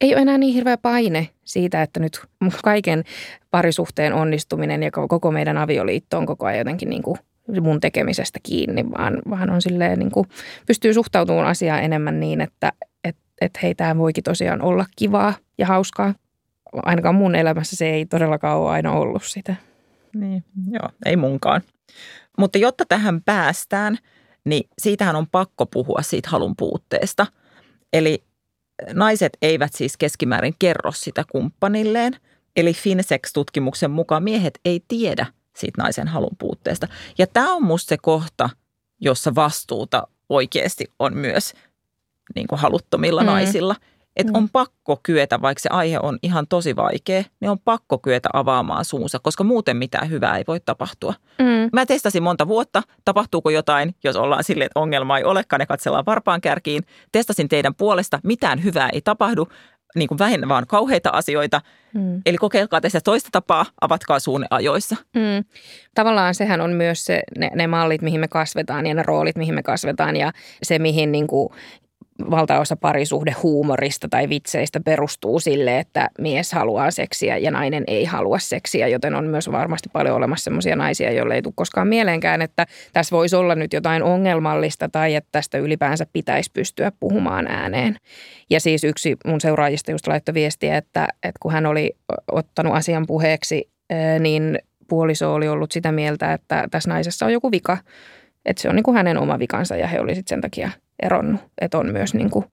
ei 0.00 0.14
ole 0.14 0.22
enää 0.22 0.38
niin 0.38 0.54
hirveä 0.54 0.76
paine 0.76 1.28
siitä, 1.44 1.82
että 1.82 2.00
nyt 2.00 2.20
kaiken 2.64 3.04
parisuhteen 3.50 4.12
onnistuminen 4.12 4.82
ja 4.82 4.90
koko 4.90 5.30
meidän 5.30 5.58
avioliitto 5.58 6.18
on 6.18 6.26
koko 6.26 6.46
ajan 6.46 6.58
jotenkin 6.58 6.90
niin 6.90 7.02
kuin 7.02 7.18
mun 7.60 7.80
tekemisestä 7.80 8.38
kiinni, 8.42 8.90
vaan, 8.90 9.18
vaan 9.30 9.50
on 9.50 9.62
silleen 9.62 9.98
niin 9.98 10.10
kuin, 10.10 10.28
pystyy 10.66 10.94
suhtautumaan 10.94 11.46
asiaan 11.46 11.82
enemmän 11.82 12.20
niin, 12.20 12.40
että 12.40 12.72
et, 13.04 13.16
et 13.40 13.62
hei, 13.62 13.74
tämä 13.74 13.98
voikin 13.98 14.24
tosiaan 14.24 14.62
olla 14.62 14.86
kivaa 14.96 15.34
ja 15.58 15.66
hauskaa. 15.66 16.14
Ainakaan 16.72 17.14
mun 17.14 17.34
elämässä 17.34 17.76
se 17.76 17.90
ei 17.90 18.06
todellakaan 18.06 18.58
ole 18.58 18.70
aina 18.70 18.92
ollut 18.92 19.22
sitä. 19.24 19.54
Niin, 20.14 20.44
joo, 20.70 20.88
ei 21.06 21.16
munkaan. 21.16 21.62
Mutta 22.38 22.58
jotta 22.58 22.84
tähän 22.88 23.22
päästään, 23.22 23.98
niin 24.44 24.68
siitähän 24.78 25.16
on 25.16 25.26
pakko 25.32 25.66
puhua 25.66 26.02
siitä 26.02 26.30
halun 26.30 26.56
puutteesta. 26.56 27.26
Eli 27.92 28.24
naiset 28.92 29.32
eivät 29.42 29.72
siis 29.74 29.96
keskimäärin 29.96 30.54
kerro 30.58 30.92
sitä 30.92 31.24
kumppanilleen. 31.32 32.16
Eli 32.56 32.72
Finsex-tutkimuksen 32.72 33.90
mukaan 33.90 34.22
miehet 34.22 34.60
ei 34.64 34.84
tiedä 34.88 35.26
siitä 35.56 35.82
naisen 35.82 36.08
halun 36.08 36.36
puutteesta. 36.38 36.88
Ja 37.18 37.26
tämä 37.26 37.54
on 37.54 37.64
musta 37.64 37.88
se 37.88 37.98
kohta, 38.02 38.50
jossa 39.00 39.34
vastuuta 39.34 40.06
oikeasti 40.28 40.84
on 40.98 41.16
myös 41.16 41.54
niin 42.34 42.46
kuin 42.46 42.58
haluttomilla 42.58 43.20
mm. 43.20 43.26
naisilla. 43.26 43.76
Että 44.16 44.32
mm. 44.32 44.36
on 44.36 44.48
pakko 44.52 45.00
kyetä, 45.02 45.42
vaikka 45.42 45.60
se 45.60 45.68
aihe 45.72 45.98
on 46.02 46.18
ihan 46.22 46.46
tosi 46.48 46.76
vaikea, 46.76 47.22
niin 47.40 47.50
on 47.50 47.58
pakko 47.58 47.98
kyetä 47.98 48.28
avaamaan 48.32 48.84
suunsa, 48.84 49.18
koska 49.18 49.44
muuten 49.44 49.76
mitään 49.76 50.10
hyvää 50.10 50.38
ei 50.38 50.44
voi 50.48 50.60
tapahtua. 50.60 51.14
Mm. 51.38 51.70
Mä 51.72 51.86
testasin 51.86 52.22
monta 52.22 52.48
vuotta, 52.48 52.82
tapahtuuko 53.04 53.50
jotain, 53.50 53.94
jos 54.04 54.16
ollaan 54.16 54.44
silleen, 54.44 54.66
että 54.66 54.80
ongelma 54.80 55.18
ei 55.18 55.24
olekaan 55.24 55.60
ja 55.60 55.66
katsellaan 55.66 56.06
varpaan 56.06 56.40
kärkiin. 56.40 56.82
Testasin 57.12 57.48
teidän 57.48 57.74
puolesta, 57.74 58.20
mitään 58.24 58.64
hyvää 58.64 58.88
ei 58.92 59.00
tapahdu, 59.00 59.48
niin 59.94 60.08
kuin 60.08 60.18
vähennä 60.18 60.48
vaan 60.48 60.66
kauheita 60.66 61.10
asioita. 61.10 61.60
Mm. 61.94 62.22
Eli 62.26 62.36
kokeilkaa 62.36 62.80
tässä 62.80 63.00
toista 63.00 63.28
tapaa, 63.32 63.66
avatkaa 63.80 64.18
suunne 64.18 64.46
ajoissa. 64.50 64.96
Mm. 65.14 65.44
Tavallaan 65.94 66.34
sehän 66.34 66.60
on 66.60 66.70
myös 66.70 67.04
se, 67.04 67.22
ne, 67.38 67.50
ne 67.54 67.66
mallit, 67.66 68.02
mihin 68.02 68.20
me 68.20 68.28
kasvetaan 68.28 68.86
ja 68.86 68.94
ne 68.94 69.02
roolit, 69.02 69.36
mihin 69.36 69.54
me 69.54 69.62
kasvetaan 69.62 70.16
ja 70.16 70.32
se, 70.62 70.78
mihin 70.78 71.12
niin 71.12 71.26
kuin 71.26 71.48
valtaosa 72.30 72.76
parisuhdehuumorista 72.76 74.08
tai 74.08 74.28
vitseistä 74.28 74.80
perustuu 74.80 75.40
sille, 75.40 75.78
että 75.78 76.08
mies 76.18 76.52
haluaa 76.52 76.90
seksiä 76.90 77.36
ja 77.36 77.50
nainen 77.50 77.84
ei 77.86 78.04
halua 78.04 78.38
seksiä, 78.38 78.88
joten 78.88 79.14
on 79.14 79.24
myös 79.24 79.52
varmasti 79.52 79.88
paljon 79.92 80.16
olemassa 80.16 80.44
sellaisia 80.44 80.76
naisia, 80.76 81.12
joille 81.12 81.34
ei 81.34 81.42
tule 81.42 81.54
koskaan 81.56 81.88
mieleenkään, 81.88 82.42
että 82.42 82.66
tässä 82.92 83.16
voisi 83.16 83.36
olla 83.36 83.54
nyt 83.54 83.72
jotain 83.72 84.02
ongelmallista 84.02 84.88
tai 84.88 85.14
että 85.14 85.28
tästä 85.32 85.58
ylipäänsä 85.58 86.06
pitäisi 86.12 86.50
pystyä 86.52 86.92
puhumaan 87.00 87.46
ääneen. 87.46 87.96
Ja 88.50 88.60
siis 88.60 88.84
yksi 88.84 89.16
mun 89.26 89.40
seuraajista 89.40 89.90
just 89.90 90.06
laittoi 90.06 90.34
viestiä, 90.34 90.76
että, 90.76 91.08
että 91.22 91.38
kun 91.40 91.52
hän 91.52 91.66
oli 91.66 91.96
ottanut 92.32 92.74
asian 92.74 93.06
puheeksi, 93.06 93.70
niin 94.20 94.58
puoliso 94.88 95.34
oli 95.34 95.48
ollut 95.48 95.72
sitä 95.72 95.92
mieltä, 95.92 96.32
että 96.32 96.68
tässä 96.70 96.90
naisessa 96.90 97.26
on 97.26 97.32
joku 97.32 97.50
vika, 97.50 97.78
että 98.44 98.62
se 98.62 98.68
on 98.68 98.76
niin 98.76 98.84
kuin 98.84 98.96
hänen 98.96 99.18
oma 99.18 99.38
vikansa 99.38 99.76
ja 99.76 99.86
he 99.86 100.00
oli 100.00 100.14
sen 100.26 100.40
takia– 100.40 100.70
eronnut. 101.02 101.40
Että 101.60 101.78
on 101.78 101.92
myös 101.92 102.14
niin 102.14 102.30
kuin 102.30 102.44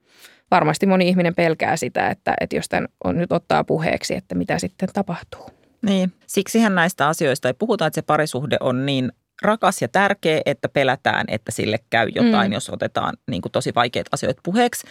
varmasti 0.51 0.85
moni 0.85 1.07
ihminen 1.09 1.35
pelkää 1.35 1.77
sitä, 1.77 2.09
että, 2.09 2.33
että 2.41 2.55
jos 2.55 2.69
tämän 2.69 2.87
on 3.03 3.17
nyt 3.17 3.31
ottaa 3.31 3.63
puheeksi, 3.63 4.15
että 4.15 4.35
mitä 4.35 4.59
sitten 4.59 4.89
tapahtuu. 4.93 5.49
Niin, 5.81 6.13
siksihän 6.27 6.75
näistä 6.75 7.07
asioista 7.07 7.47
ei 7.47 7.53
puhuta, 7.53 7.85
että 7.85 7.95
se 7.95 8.01
parisuhde 8.01 8.57
on 8.59 8.85
niin 8.85 9.11
rakas 9.41 9.81
ja 9.81 9.87
tärkeä, 9.87 10.41
että 10.45 10.69
pelätään, 10.69 11.25
että 11.27 11.51
sille 11.51 11.79
käy 11.89 12.09
jotain, 12.15 12.51
mm. 12.51 12.53
jos 12.53 12.69
otetaan 12.69 13.13
niin 13.29 13.41
kuin 13.41 13.51
tosi 13.51 13.75
vaikeita 13.75 14.09
asioita 14.11 14.41
puheeksi. 14.43 14.87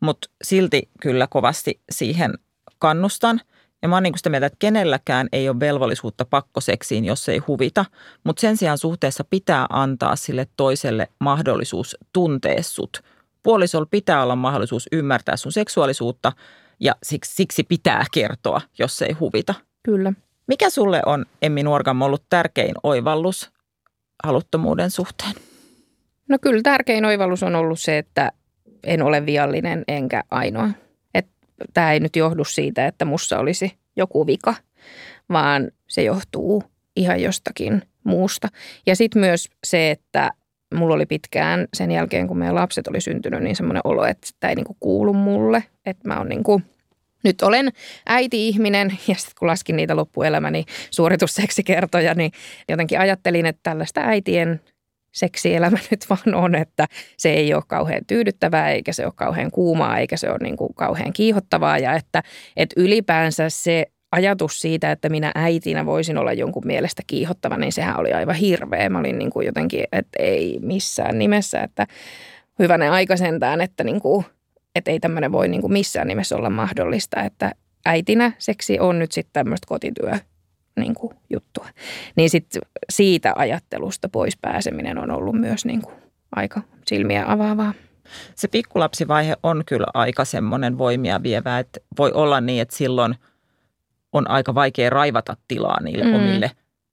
Mutta 0.00 0.28
silti 0.44 0.88
kyllä 1.00 1.26
kovasti 1.30 1.80
siihen 1.90 2.34
kannustan. 2.78 3.40
Ja 3.82 3.88
mä 3.88 3.96
oon 3.96 4.02
niin 4.02 4.12
sitä 4.16 4.30
mieltä, 4.30 4.46
että 4.46 4.56
kenelläkään 4.58 5.28
ei 5.32 5.48
ole 5.48 5.60
velvollisuutta 5.60 6.24
pakkoseksiin, 6.24 7.04
jos 7.04 7.28
ei 7.28 7.38
huvita. 7.38 7.84
Mutta 8.24 8.40
sen 8.40 8.56
sijaan 8.56 8.78
suhteessa 8.78 9.24
pitää 9.30 9.66
antaa 9.70 10.16
sille 10.16 10.46
toiselle 10.56 11.08
mahdollisuus 11.20 11.96
tuntea 12.12 12.62
sut. 12.62 13.02
Puolisolla 13.42 13.86
pitää 13.90 14.22
olla 14.22 14.36
mahdollisuus 14.36 14.88
ymmärtää 14.92 15.36
sun 15.36 15.52
seksuaalisuutta 15.52 16.32
ja 16.80 16.94
siksi, 17.02 17.34
siksi 17.34 17.62
pitää 17.62 18.04
kertoa, 18.12 18.60
jos 18.78 19.02
ei 19.02 19.12
huvita. 19.12 19.54
Kyllä. 19.82 20.12
Mikä 20.46 20.70
sulle 20.70 21.02
on, 21.06 21.24
Emmi 21.42 21.62
Nuorgam, 21.62 22.02
ollut 22.02 22.22
tärkein 22.28 22.74
oivallus 22.82 23.50
haluttomuuden 24.24 24.90
suhteen? 24.90 25.32
No 26.28 26.38
kyllä 26.40 26.62
tärkein 26.62 27.04
oivallus 27.04 27.42
on 27.42 27.54
ollut 27.54 27.80
se, 27.80 27.98
että 27.98 28.32
en 28.84 29.02
ole 29.02 29.26
viallinen 29.26 29.84
enkä 29.88 30.22
ainoa. 30.30 30.68
Tämä 31.74 31.92
ei 31.92 32.00
nyt 32.00 32.16
johdu 32.16 32.44
siitä, 32.44 32.86
että 32.86 33.04
mussa 33.04 33.38
olisi 33.38 33.72
joku 33.96 34.26
vika, 34.26 34.54
vaan 35.28 35.70
se 35.88 36.02
johtuu 36.02 36.62
ihan 36.96 37.22
jostakin 37.22 37.82
muusta. 38.04 38.48
Ja 38.86 38.96
sitten 38.96 39.20
myös 39.20 39.48
se, 39.64 39.90
että 39.90 40.30
mulla 40.74 40.94
oli 40.94 41.06
pitkään 41.06 41.68
sen 41.74 41.90
jälkeen, 41.90 42.28
kun 42.28 42.38
meidän 42.38 42.54
lapset 42.54 42.88
oli 42.88 43.00
syntynyt, 43.00 43.42
niin 43.42 43.56
semmoinen 43.56 43.80
olo, 43.84 44.04
että 44.04 44.28
tämä 44.40 44.48
ei 44.50 44.56
niinku 44.56 44.76
kuulu 44.80 45.12
mulle. 45.12 45.64
Että 45.86 46.08
mä 46.08 46.18
oon 46.18 46.28
niinku, 46.28 46.62
nyt 47.24 47.42
olen 47.42 47.72
äiti-ihminen 48.06 48.90
ja 49.08 49.14
sitten 49.14 49.34
kun 49.38 49.48
laskin 49.48 49.76
niitä 49.76 49.96
loppuelämäni 49.96 50.64
suoritusseksikertoja, 50.90 52.14
niin 52.14 52.32
jotenkin 52.68 53.00
ajattelin, 53.00 53.46
että 53.46 53.60
tällaista 53.62 54.00
äitien 54.00 54.60
seksielämä 55.16 55.78
nyt 55.90 56.06
vaan 56.10 56.34
on, 56.34 56.54
että 56.54 56.86
se 57.16 57.30
ei 57.30 57.54
ole 57.54 57.62
kauhean 57.66 58.06
tyydyttävää 58.06 58.70
eikä 58.70 58.92
se 58.92 59.04
ole 59.04 59.12
kauhean 59.16 59.50
kuumaa 59.50 59.98
eikä 59.98 60.16
se 60.16 60.30
ole 60.30 60.38
niin 60.42 60.56
kuin 60.56 60.74
kauhean 60.74 61.12
kiihottavaa 61.12 61.78
ja 61.78 61.94
että, 61.94 62.22
että 62.56 62.80
ylipäänsä 62.80 63.50
se 63.50 63.86
ajatus 64.12 64.60
siitä, 64.60 64.92
että 64.92 65.08
minä 65.08 65.32
äitinä 65.34 65.86
voisin 65.86 66.18
olla 66.18 66.32
jonkun 66.32 66.66
mielestä 66.66 67.02
kiihottava, 67.06 67.56
niin 67.56 67.72
sehän 67.72 68.00
oli 68.00 68.12
aivan 68.12 68.34
hirveä. 68.34 68.88
Mä 68.88 68.98
olin 68.98 69.18
niin 69.18 69.30
kuin 69.30 69.46
jotenkin, 69.46 69.84
että 69.92 70.22
ei 70.22 70.58
missään 70.62 71.18
nimessä, 71.18 71.60
että 71.60 71.86
hyvänen 72.58 72.92
aika 72.92 73.16
sentään, 73.16 73.60
että, 73.60 73.84
niin 73.84 74.00
kuin, 74.00 74.24
että 74.74 74.90
ei 74.90 75.00
tämmöinen 75.00 75.32
voi 75.32 75.48
niin 75.48 75.60
kuin 75.60 75.72
missään 75.72 76.08
nimessä 76.08 76.36
olla 76.36 76.50
mahdollista, 76.50 77.22
että 77.22 77.52
äitinä 77.86 78.32
seksi 78.38 78.80
on 78.80 78.98
nyt 78.98 79.12
sitten 79.12 79.32
tämmöistä 79.32 79.66
kotityö 79.68 80.12
niin 80.76 80.94
kuin, 80.94 81.14
juttua. 81.30 81.68
Niin 82.16 82.30
sitten 82.30 82.62
siitä 82.90 83.32
ajattelusta 83.36 84.08
pois 84.08 84.36
pääseminen 84.36 84.98
on 84.98 85.10
ollut 85.10 85.40
myös 85.40 85.64
niin 85.64 85.82
kuin, 85.82 85.94
aika 86.36 86.62
silmiä 86.86 87.24
avaavaa. 87.26 87.74
Se 88.34 88.48
pikkulapsivaihe 88.48 89.36
on 89.42 89.62
kyllä 89.66 89.86
aika 89.94 90.24
semmoinen 90.24 90.78
voimia 90.78 91.22
vievä, 91.22 91.58
että 91.58 91.80
voi 91.98 92.12
olla 92.12 92.40
niin, 92.40 92.62
että 92.62 92.76
silloin 92.76 93.14
on 94.12 94.30
aika 94.30 94.54
vaikea 94.54 94.90
raivata 94.90 95.36
tilaa 95.48 95.82
niille 95.82 96.04
mm. 96.04 96.14
omille 96.14 96.50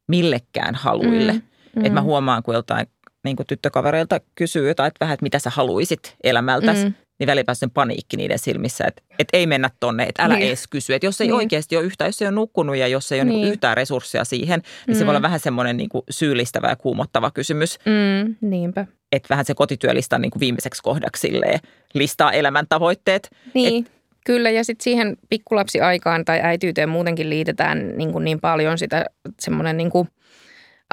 millekään 0.07 0.75
haluille. 0.75 1.33
Mm. 1.33 1.41
Mm. 1.75 1.85
Että 1.85 1.93
mä 1.93 2.01
huomaan, 2.01 2.43
kun 2.43 2.53
joltain 2.53 2.87
niin 3.23 3.35
kuin 3.35 3.47
tyttökavereilta 3.47 4.19
kysyy 4.35 4.67
jotain, 4.67 4.87
että 4.87 4.97
vähän, 4.99 5.13
että 5.13 5.23
mitä 5.23 5.39
sä 5.39 5.49
haluisit 5.49 6.15
elämältäsi, 6.23 6.85
mm 6.85 6.93
niin 7.23 7.31
välillä 7.31 7.53
sen 7.53 7.71
paniikki 7.71 8.17
niiden 8.17 8.39
silmissä, 8.39 8.85
että, 8.87 9.01
että 9.19 9.37
ei 9.37 9.47
mennä 9.47 9.69
tonne, 9.79 10.03
että 10.03 10.23
älä 10.23 10.35
niin. 10.35 10.47
edes 10.47 10.67
kysy. 10.67 10.93
Että 10.93 11.05
jos 11.05 11.21
ei 11.21 11.27
niin. 11.27 11.35
oikeasti 11.35 11.77
ole 11.77 11.85
yhtään, 11.85 12.07
jos 12.07 12.21
ei 12.21 12.27
ole 12.27 12.35
nukkunut 12.35 12.75
ja 12.75 12.87
jos 12.87 13.11
ei 13.11 13.19
ole 13.19 13.29
niin. 13.29 13.41
niin 13.41 13.51
yhtään 13.51 13.77
resursseja 13.77 14.25
siihen, 14.25 14.61
niin 14.87 14.97
mm. 14.97 14.99
se 14.99 15.05
voi 15.05 15.11
olla 15.11 15.21
vähän 15.21 15.39
semmoinen 15.39 15.77
niin 15.77 15.89
kuin 15.89 16.03
syyllistävä 16.09 16.67
ja 16.67 16.75
kuumottava 16.75 17.31
kysymys. 17.31 17.79
Mm, 17.85 18.35
niinpä. 18.41 18.85
Että 19.11 19.29
vähän 19.29 19.45
se 19.45 19.53
kotityölistan 19.53 20.21
niin 20.21 20.31
kuin 20.31 20.39
viimeiseksi 20.39 20.83
kohdaksi 20.83 21.27
silleen, 21.27 21.59
listaa 21.93 22.31
elämäntavoitteet. 22.31 23.29
Niin. 23.53 23.85
Et, 23.85 23.91
Kyllä, 24.25 24.49
ja 24.49 24.63
sitten 24.63 24.83
siihen 24.83 25.17
pikkulapsiaikaan 25.29 26.25
tai 26.25 26.39
äityyteen 26.43 26.89
muutenkin 26.89 27.29
liitetään 27.29 27.97
niin, 27.97 28.11
kuin 28.11 28.25
niin 28.25 28.39
paljon 28.39 28.77
sitä 28.77 29.05
semmoinen 29.39 29.77
niin 29.77 29.89
kuin– 29.89 30.07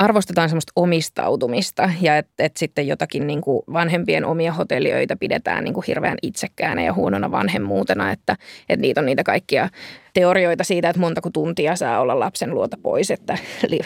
arvostetaan 0.01 0.49
semmoista 0.49 0.73
omistautumista 0.77 1.91
ja 2.01 2.19
että 2.19 2.45
et 2.45 2.57
sitten 2.57 2.87
jotakin 2.87 3.27
niin 3.27 3.41
kuin 3.41 3.63
vanhempien 3.73 4.25
omia 4.25 4.53
hotelliöitä 4.53 5.17
pidetään 5.17 5.65
niin 5.65 5.75
kuin 5.75 5.85
hirveän 5.87 6.19
itsekkäänä 6.23 6.83
ja 6.83 6.95
huonona 6.95 7.31
vanhemmuutena, 7.31 8.11
että, 8.13 8.37
että 8.69 8.81
niitä 8.81 9.01
on 9.01 9.07
niitä 9.07 9.23
kaikkia 9.23 9.69
teorioita 10.15 10.65
siitä, 10.65 10.89
että 10.89 11.01
montako 11.01 11.31
tuntia 11.31 11.77
saa 11.77 12.01
olla 12.01 12.19
lapsen 12.19 12.55
luota 12.55 12.77
pois, 12.83 13.11
että 13.11 13.39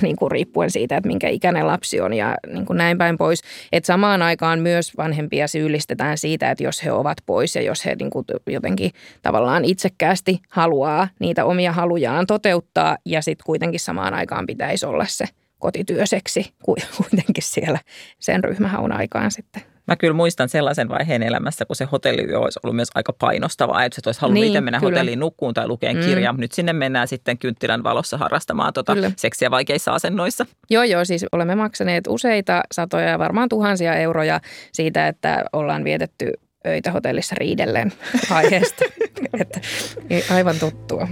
niin 0.03 0.17
kuin 0.17 0.31
riippuen 0.31 0.71
siitä, 0.71 0.97
että 0.97 1.09
minkä 1.09 1.29
ikäinen 1.29 1.67
lapsi 1.67 2.01
on 2.01 2.15
ja 2.15 2.35
niin 2.53 2.67
kuin 2.67 2.77
näin 2.77 2.99
päin 2.99 3.19
pois. 3.19 3.41
Että 3.73 3.87
samaan 3.87 4.23
aikaan 4.23 4.61
myös 4.61 4.97
vanhempia 4.97 5.49
syyllistetään 5.49 6.19
siitä, 6.19 6.51
että 6.51 6.65
jos 6.65 6.85
he 6.85 6.93
ovat 6.93 7.19
pois 7.27 7.57
ja 7.57 7.63
jos 7.63 7.85
he 7.85 7.95
niin 7.95 8.11
kuin 8.11 8.25
jotenkin 8.47 8.91
tavallaan 9.23 9.65
itsekkäästi 9.65 10.39
haluaa 10.49 11.09
niitä 11.21 11.45
omia 11.45 11.73
halujaan 11.73 12.27
toteuttaa 12.27 12.99
ja 13.05 13.23
sitten 13.23 13.45
kuitenkin 13.47 13.81
samaan 13.81 14.15
aikaan 14.15 14.47
pitäisi 14.47 14.87
olla 14.87 15.05
se– 15.09 15.25
kotityöseksi 15.59 16.55
kuitenkin 16.65 17.43
siellä 17.43 17.79
sen 18.19 18.45
ryhmähaun 18.45 18.93
aikaan 18.93 19.31
sitten. 19.31 19.63
Mä 19.87 19.97
kyllä 19.97 20.15
muistan 20.15 20.49
sellaisen 20.49 20.89
vaiheen 20.89 21.23
elämässä, 21.23 21.65
kun 21.65 21.77
se 21.77 21.85
hotelli 21.85 22.35
olisi 22.35 22.61
ollut 22.63 22.77
myös 22.77 22.89
aika 22.95 23.13
painostavaa, 23.13 23.85
että 23.85 24.01
se 24.01 24.09
olisi 24.09 24.21
halunnut 24.21 24.41
niin, 24.41 24.47
itse 24.47 24.61
mennä 24.61 24.81
kyllä. 24.81 24.91
hotelliin 24.91 25.21
nukkuun 25.21 25.55
tai 25.55 25.69
lukeen 25.69 25.97
mm. 25.97 26.41
Nyt 26.41 26.53
sinne 26.53 26.73
mennään 26.73 27.09
sitten 27.09 27.39
kynttilän 27.39 27.83
valossa 27.83 28.19
harrastamaan 28.19 28.73
tuota 28.73 28.97
seksiä 29.17 29.51
vaikeissa 29.51 29.93
asennoissa. 29.93 30.47
Joo, 30.71 30.83
joo, 30.83 31.05
siis 31.05 31.27
olemme 31.33 31.55
maksaneet 31.55 32.07
useita 32.09 32.63
satoja 32.73 33.09
ja 33.09 33.19
varmaan 33.19 33.49
tuhansia 33.49 33.95
euroja 33.95 34.41
siitä, 34.73 35.09
että 35.09 35.45
ollaan 35.53 35.85
vietetty 35.85 36.33
öitä 36.67 36.93
hotellissa 36.93 37.35
riidellen 37.39 37.93
aiheesta. 38.31 38.85
että, 39.41 39.61
aivan 40.35 40.57
tuttua. 40.61 41.09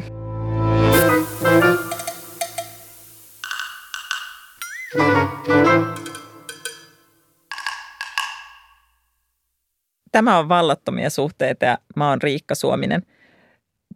Tämä 10.12 10.38
on 10.38 10.48
vallattomia 10.48 11.10
suhteita 11.10 11.64
ja 11.64 11.78
mä 11.96 12.08
oon 12.08 12.22
Riikka 12.22 12.54
Suominen. 12.54 13.02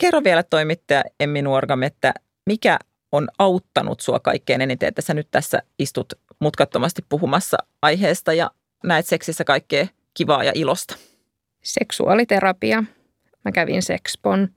Kerro 0.00 0.24
vielä 0.24 0.42
toimittaja 0.42 1.02
Emmi 1.20 1.42
Nuorgam, 1.42 1.82
että 1.82 2.14
mikä 2.46 2.78
on 3.12 3.28
auttanut 3.38 4.00
sua 4.00 4.20
kaikkein 4.20 4.60
eniten, 4.60 4.88
että 4.88 5.02
sä 5.02 5.14
nyt 5.14 5.28
tässä 5.30 5.62
istut 5.78 6.12
mutkattomasti 6.38 7.02
puhumassa 7.08 7.56
aiheesta 7.82 8.32
ja 8.32 8.50
näet 8.84 9.06
seksissä 9.06 9.44
kaikkea 9.44 9.86
kivaa 10.14 10.44
ja 10.44 10.52
ilosta? 10.54 10.96
Seksuaaliterapia. 11.62 12.84
Mä 13.44 13.52
kävin 13.52 13.82
Sexpon 13.82 14.48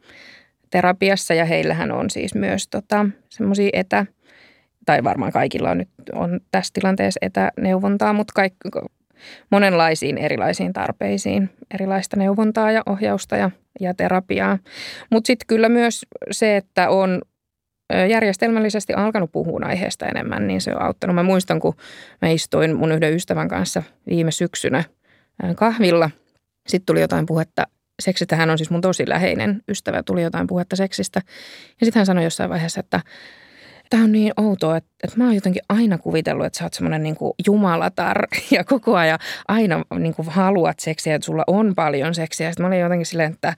terapiassa 0.70 1.34
ja 1.34 1.46
heillähän 1.46 1.92
on 1.92 2.10
siis 2.10 2.36
myös 2.36 2.68
tota, 2.68 3.06
semmoisia 3.30 3.70
etä- 3.74 4.06
tai 4.90 5.04
varmaan 5.04 5.32
kaikilla 5.32 5.72
on 5.72 5.78
nyt 5.78 5.90
on 6.14 6.40
tässä 6.52 6.72
tilanteessa 6.74 7.20
etäneuvontaa, 7.22 8.14
mutta 8.14 8.34
kaikki, 8.36 8.70
monenlaisiin 9.50 10.18
erilaisiin 10.18 10.74
tarpeisiin, 10.74 11.50
erilaista 11.74 12.18
neuvontaa 12.18 12.72
ja 12.72 12.84
ohjausta 12.86 13.38
ja, 13.38 13.52
ja 13.80 13.94
terapiaa. 13.94 14.58
Mutta 15.12 15.28
sitten 15.28 15.48
kyllä 15.48 15.70
myös 15.70 16.06
se, 16.32 16.58
että 16.58 16.90
on 16.90 17.22
järjestelmällisesti 18.10 18.94
alkanut 18.94 19.32
puhua 19.32 19.60
aiheesta 19.64 20.06
enemmän, 20.06 20.48
niin 20.48 20.62
se 20.62 20.76
on 20.76 20.82
auttanut. 20.82 21.16
Mä 21.16 21.24
muistan, 21.24 21.60
kun 21.60 21.76
mä 22.22 22.30
istuin 22.30 22.76
mun 22.76 22.92
yhden 22.92 23.14
ystävän 23.14 23.48
kanssa 23.48 23.84
viime 24.10 24.32
syksynä 24.32 24.84
kahvilla. 25.56 26.10
Sitten 26.68 26.86
tuli 26.86 27.02
jotain 27.02 27.26
puhetta 27.26 27.68
seksistä. 28.02 28.36
Hän 28.36 28.50
on 28.50 28.58
siis 28.58 28.70
mun 28.70 28.82
tosi 28.82 29.10
läheinen 29.10 29.62
ystävä. 29.68 30.04
Tuli 30.04 30.24
jotain 30.24 30.48
puhetta 30.48 30.76
seksistä. 30.76 31.22
Ja 31.80 31.86
sitten 31.86 32.00
hän 32.00 32.06
sanoi 32.06 32.24
jossain 32.24 32.50
vaiheessa, 32.50 32.80
että 32.80 33.00
Tämä 33.90 34.04
on 34.04 34.12
niin 34.12 34.34
outoa, 34.38 34.78
että, 34.78 34.90
että 35.04 35.18
mä 35.18 35.26
oon 35.26 35.36
jotenkin 35.36 35.62
aina 35.70 35.98
kuvitellut, 35.98 36.46
että 36.46 36.60
sä 36.60 36.66
oot 36.66 36.74
semmoinen 36.74 37.04
niin 37.04 37.16
jumalatar 37.46 38.28
ja 38.52 38.64
koko 38.64 38.96
ajan 38.96 39.20
aina 39.48 39.84
niin 40.00 40.14
kuin 40.16 40.28
haluat 40.30 40.80
seksiä, 40.80 41.16
että 41.16 41.26
sulla 41.26 41.44
on 41.48 41.76
paljon 41.76 42.16
seksiä. 42.16 42.52
Sitten 42.52 42.64
mä 42.64 42.68
olin 42.68 42.80
jotenkin 42.80 43.06
silleen, 43.06 43.34
että 43.34 43.56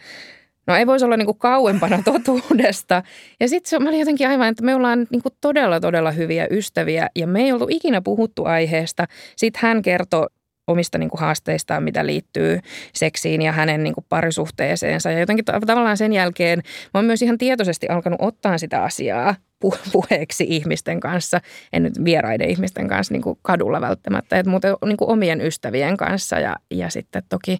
no 0.67 0.75
ei 0.75 0.87
voisi 0.87 1.05
olla 1.05 1.17
niin 1.17 1.25
kuin 1.25 1.37
kauempana 1.37 2.03
totuudesta. 2.11 3.03
Ja 3.39 3.47
sitten 3.47 3.83
mä 3.83 3.89
olin 3.89 3.99
jotenkin 3.99 4.27
aivan, 4.27 4.47
että 4.47 4.63
me 4.63 4.75
ollaan 4.75 5.07
niin 5.09 5.21
kuin 5.21 5.33
todella, 5.41 5.79
todella 5.79 6.11
hyviä 6.11 6.47
ystäviä 6.51 7.09
ja 7.15 7.27
me 7.27 7.41
ei 7.41 7.51
oltu 7.51 7.67
ikinä 7.69 8.01
puhuttu 8.01 8.45
aiheesta. 8.45 9.07
Sitten 9.35 9.61
hän 9.61 9.81
kertoi 9.81 10.27
omista 10.67 10.97
niin 10.97 11.09
kuin 11.09 11.19
haasteistaan, 11.19 11.83
mitä 11.83 12.05
liittyy 12.05 12.59
seksiin 12.93 13.41
ja 13.41 13.51
hänen 13.51 13.83
niin 13.83 13.93
kuin 13.93 14.05
parisuhteeseensa. 14.09 15.11
Ja 15.11 15.19
jotenkin 15.19 15.45
tavallaan 15.45 15.97
sen 15.97 16.13
jälkeen 16.13 16.59
mä 16.93 16.97
oon 16.97 17.05
myös 17.05 17.21
ihan 17.21 17.37
tietoisesti 17.37 17.87
alkanut 17.89 18.21
ottaa 18.21 18.57
sitä 18.57 18.83
asiaa 18.83 19.35
puheeksi 19.91 20.45
ihmisten 20.47 20.99
kanssa, 20.99 21.41
en 21.73 21.83
nyt 21.83 21.93
vieraiden 22.05 22.49
ihmisten 22.49 22.87
kanssa 22.87 23.13
niin 23.13 23.21
kuin 23.21 23.39
kadulla 23.41 23.81
välttämättä, 23.81 24.43
muuten 24.45 24.75
niin 24.85 24.97
omien 24.99 25.41
ystävien 25.41 25.97
kanssa. 25.97 26.39
Ja, 26.39 26.55
ja 26.71 26.89
sitten 26.89 27.23
toki 27.29 27.57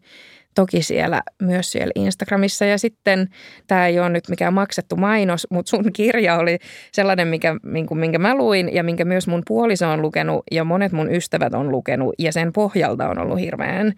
toki 0.55 0.81
siellä 0.81 1.21
myös 1.41 1.71
siellä 1.71 1.91
Instagramissa. 1.95 2.65
Ja 2.65 2.77
sitten 2.77 3.29
tämä 3.67 3.87
ei 3.87 3.99
ole 3.99 4.09
nyt 4.09 4.29
mikään 4.29 4.53
maksettu 4.53 4.95
mainos, 4.95 5.47
mutta 5.49 5.69
sun 5.69 5.93
kirja 5.93 6.37
oli 6.37 6.57
sellainen, 6.91 7.27
mikä, 7.27 7.55
minkä 7.93 8.19
mä 8.19 8.35
luin 8.35 8.75
ja 8.75 8.83
minkä 8.83 9.05
myös 9.05 9.27
mun 9.27 9.43
puoliso 9.47 9.89
on 9.89 10.01
lukenut 10.01 10.43
ja 10.51 10.63
monet 10.63 10.91
mun 10.91 11.15
ystävät 11.15 11.53
on 11.53 11.71
lukenut. 11.71 12.15
Ja 12.19 12.31
sen 12.31 12.53
pohjalta 12.53 13.09
on 13.09 13.17
ollut 13.17 13.39
hirveän 13.39 13.93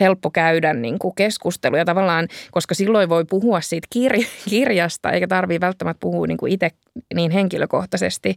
helppo 0.00 0.30
käydä 0.30 0.74
niin 0.74 0.98
kuin 0.98 1.14
keskusteluja 1.14 1.84
tavallaan, 1.84 2.28
koska 2.50 2.74
silloin 2.74 3.08
voi 3.08 3.24
puhua 3.24 3.60
siitä 3.60 3.88
kir- 3.98 4.26
kirjasta, 4.50 5.10
eikä 5.10 5.26
tarvitse 5.26 5.66
välttämättä 5.66 6.00
puhua 6.00 6.26
niin 6.26 6.38
kuin 6.38 6.52
itse 6.52 6.70
niin 7.14 7.30
henkilökohtaisesti, 7.30 8.34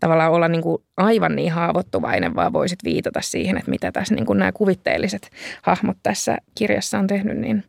tavallaan 0.00 0.32
olla 0.32 0.48
niin 0.48 0.62
kuin 0.62 0.82
aivan 0.96 1.36
niin 1.36 1.52
haavoittuvainen, 1.52 2.34
vaan 2.34 2.52
voisit 2.52 2.78
viitata 2.84 3.20
siihen, 3.20 3.56
että 3.56 3.70
mitä 3.70 3.92
tässä 3.92 4.14
niin 4.14 4.26
kuin 4.26 4.38
nämä 4.38 4.52
kuvitteelliset 4.52 5.30
hahmot 5.62 5.96
tässä 6.02 6.38
kirjassa 6.54 6.98
tehnyt, 7.06 7.38
niin 7.38 7.64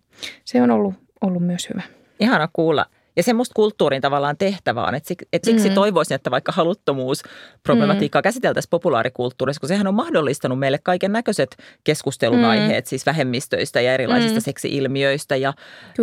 se 0.46 0.62
on 0.62 0.72
ollut, 0.72 0.94
ollut 1.22 1.44
myös 1.44 1.70
hyvä. 1.70 1.82
Ihana 2.20 2.50
kuulla. 2.54 2.86
Ja 3.18 3.24
se 3.24 3.34
musta 3.34 3.54
kulttuurin 3.56 4.02
tavallaan 4.02 4.38
tehtävä 4.38 4.84
on, 4.84 4.96
että 4.96 5.08
siksi, 5.08 5.28
että 5.34 5.46
siksi 5.46 5.70
mm. 5.70 5.76
toivoisin, 5.76 6.16
että 6.16 6.32
vaikka 6.32 6.52
haluttomuusproblematiikkaa 6.52 8.20
mm. 8.20 8.24
käsiteltäisiin 8.24 8.70
populaarikulttuurissa, 8.70 9.60
kun 9.60 9.70
sehän 9.70 9.88
on 9.88 9.94
mahdollistanut 9.94 10.60
meille 10.60 10.80
kaiken 10.84 11.12
näköiset 11.12 11.58
keskustelun 11.84 12.40
mm. 12.40 12.46
aiheet, 12.46 12.88
siis 12.88 13.06
vähemmistöistä 13.06 13.82
ja 13.82 13.94
erilaisista 13.94 14.40
mm. 14.40 14.44
seksi-ilmiöistä 14.44 15.36
ja, 15.36 15.54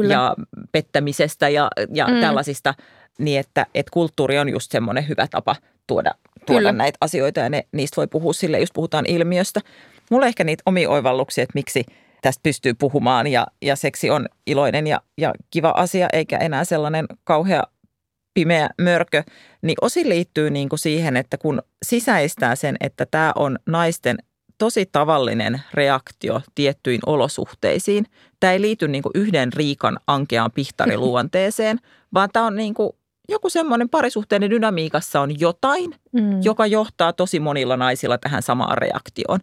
ja 0.08 0.36
pettämisestä 0.72 1.48
ja, 1.48 1.68
ja 1.94 2.06
mm. 2.06 2.20
tällaisista, 2.20 2.74
niin 3.18 3.40
että, 3.40 3.66
että 3.74 3.90
kulttuuri 3.92 4.38
on 4.38 4.48
just 4.48 4.72
semmoinen 4.72 5.08
hyvä 5.08 5.26
tapa 5.30 5.56
tuoda, 5.86 6.10
tuoda 6.46 6.72
näitä 6.72 6.98
asioita 7.00 7.40
ja 7.40 7.48
ne, 7.48 7.64
niistä 7.72 7.96
voi 7.96 8.06
puhua 8.06 8.32
sille, 8.32 8.60
jos 8.60 8.72
puhutaan 8.74 9.06
ilmiöstä. 9.06 9.60
Mulla 10.10 10.24
on 10.24 10.28
ehkä 10.28 10.44
niitä 10.44 10.62
omia 10.66 10.90
oivalluksia, 10.90 11.42
että 11.42 11.54
miksi– 11.54 11.84
tästä 12.22 12.40
pystyy 12.42 12.74
puhumaan 12.74 13.26
ja, 13.26 13.46
ja 13.62 13.76
seksi 13.76 14.10
on 14.10 14.26
iloinen 14.46 14.86
ja, 14.86 15.00
ja 15.18 15.34
kiva 15.50 15.74
asia, 15.76 16.08
eikä 16.12 16.38
enää 16.38 16.64
sellainen 16.64 17.06
kauhea 17.24 17.62
pimeä 18.34 18.70
mörkö, 18.80 19.22
niin 19.62 19.76
osi 19.80 20.08
liittyy 20.08 20.50
niin 20.50 20.68
kuin 20.68 20.78
siihen, 20.78 21.16
että 21.16 21.38
kun 21.38 21.62
sisäistää 21.84 22.56
sen, 22.56 22.76
että 22.80 23.06
tämä 23.06 23.32
on 23.36 23.58
naisten 23.66 24.18
tosi 24.58 24.88
tavallinen 24.92 25.62
reaktio 25.74 26.42
tiettyihin 26.54 27.00
olosuhteisiin. 27.06 28.06
Tämä 28.40 28.52
ei 28.52 28.60
liity 28.60 28.88
niin 28.88 29.02
kuin 29.02 29.12
yhden 29.14 29.52
riikan 29.52 29.98
ankeaan 30.06 30.52
pihtariluonteeseen, 30.52 31.78
vaan 32.14 32.28
tämä 32.32 32.46
on 32.46 32.56
niin 32.56 32.74
kuin 32.74 32.90
joku 33.28 33.50
semmoinen 33.50 33.88
parisuhteinen 33.88 34.50
dynamiikassa 34.50 35.20
on 35.20 35.40
jotain, 35.40 35.94
mm. 36.12 36.42
joka 36.42 36.66
johtaa 36.66 37.12
tosi 37.12 37.40
monilla 37.40 37.76
naisilla 37.76 38.18
tähän 38.18 38.42
samaan 38.42 38.78
reaktioon. 38.78 39.40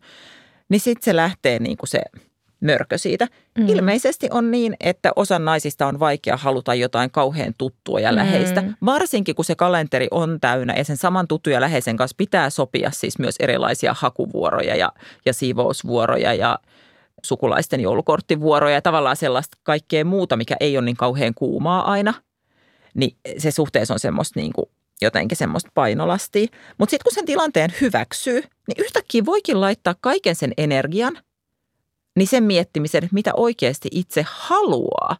Niin 0.69 0.79
sitten 0.79 1.03
se 1.03 1.15
lähtee 1.15 1.59
niin 1.59 1.77
kuin 1.77 1.89
se– 1.89 2.01
mörkö 2.61 2.97
siitä. 2.97 3.27
Mm. 3.57 3.67
Ilmeisesti 3.69 4.27
on 4.31 4.51
niin, 4.51 4.75
että 4.79 5.11
osa 5.15 5.39
naisista 5.39 5.87
on 5.87 5.99
vaikea 5.99 6.37
haluta 6.37 6.75
jotain 6.75 7.11
kauhean 7.11 7.53
tuttua 7.57 7.99
ja 7.99 8.15
läheistä, 8.15 8.61
mm. 8.61 8.75
varsinkin 8.85 9.35
kun 9.35 9.45
se 9.45 9.55
kalenteri 9.55 10.07
on 10.11 10.37
täynnä 10.41 10.73
ja 10.77 10.83
sen 10.83 10.97
saman 10.97 11.27
tuttu 11.27 11.49
ja 11.49 11.61
läheisen 11.61 11.97
kanssa 11.97 12.15
pitää 12.17 12.49
sopia 12.49 12.91
siis 12.91 13.19
myös 13.19 13.35
erilaisia 13.39 13.95
hakuvuoroja 13.97 14.75
ja, 14.75 14.91
ja 15.25 15.33
siivousvuoroja 15.33 16.33
ja 16.33 16.59
sukulaisten 17.23 17.79
joulukorttivuoroja 17.79 18.75
ja 18.75 18.81
tavallaan 18.81 19.15
sellaista 19.15 19.57
kaikkea 19.63 20.05
muuta, 20.05 20.37
mikä 20.37 20.55
ei 20.59 20.77
ole 20.77 20.85
niin 20.85 20.97
kauhean 20.97 21.33
kuumaa 21.33 21.91
aina. 21.91 22.13
Niin 22.93 23.17
se 23.37 23.51
suhteessa 23.51 23.93
on 23.93 23.99
semmoista 23.99 24.39
niin 24.39 24.53
kuin 24.53 24.65
jotenkin 25.01 25.37
semmoista 25.37 25.71
painolastia. 25.73 26.47
Mutta 26.77 26.91
sitten 26.91 27.03
kun 27.03 27.13
sen 27.13 27.25
tilanteen 27.25 27.73
hyväksyy, 27.81 28.41
niin 28.67 28.75
yhtäkkiä 28.77 29.25
voikin 29.25 29.61
laittaa 29.61 29.95
kaiken 30.01 30.35
sen 30.35 30.53
energian– 30.57 31.17
niin 32.15 32.27
sen 32.27 32.43
miettimisen, 32.43 33.03
että 33.03 33.13
mitä 33.13 33.31
oikeasti 33.37 33.89
itse 33.91 34.25
haluaa. 34.29 35.17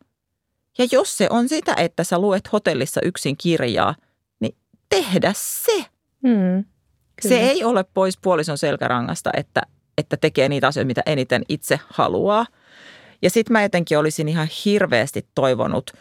Ja 0.77 0.87
jos 0.91 1.17
se 1.17 1.27
on 1.29 1.49
sitä, 1.49 1.73
että 1.77 2.03
sä 2.03 2.19
luet 2.19 2.51
hotellissa 2.51 3.01
yksin 3.03 3.37
kirjaa, 3.37 3.95
niin 4.39 4.55
tehdä 4.89 5.33
se. 5.35 5.85
Mm, 6.23 6.65
se 7.21 7.39
ei 7.39 7.63
ole 7.63 7.83
pois 7.93 8.17
puolison 8.17 8.57
selkärangasta, 8.57 9.29
että, 9.37 9.61
että 9.97 10.17
tekee 10.17 10.49
niitä 10.49 10.67
asioita, 10.67 10.87
mitä 10.87 11.03
eniten 11.05 11.43
itse 11.49 11.79
haluaa. 11.89 12.45
Ja 13.21 13.29
sitten 13.29 13.53
mä 13.53 13.61
jotenkin 13.63 13.97
olisin 13.97 14.29
ihan 14.29 14.47
hirveästi 14.65 15.27
toivonut, 15.35 15.91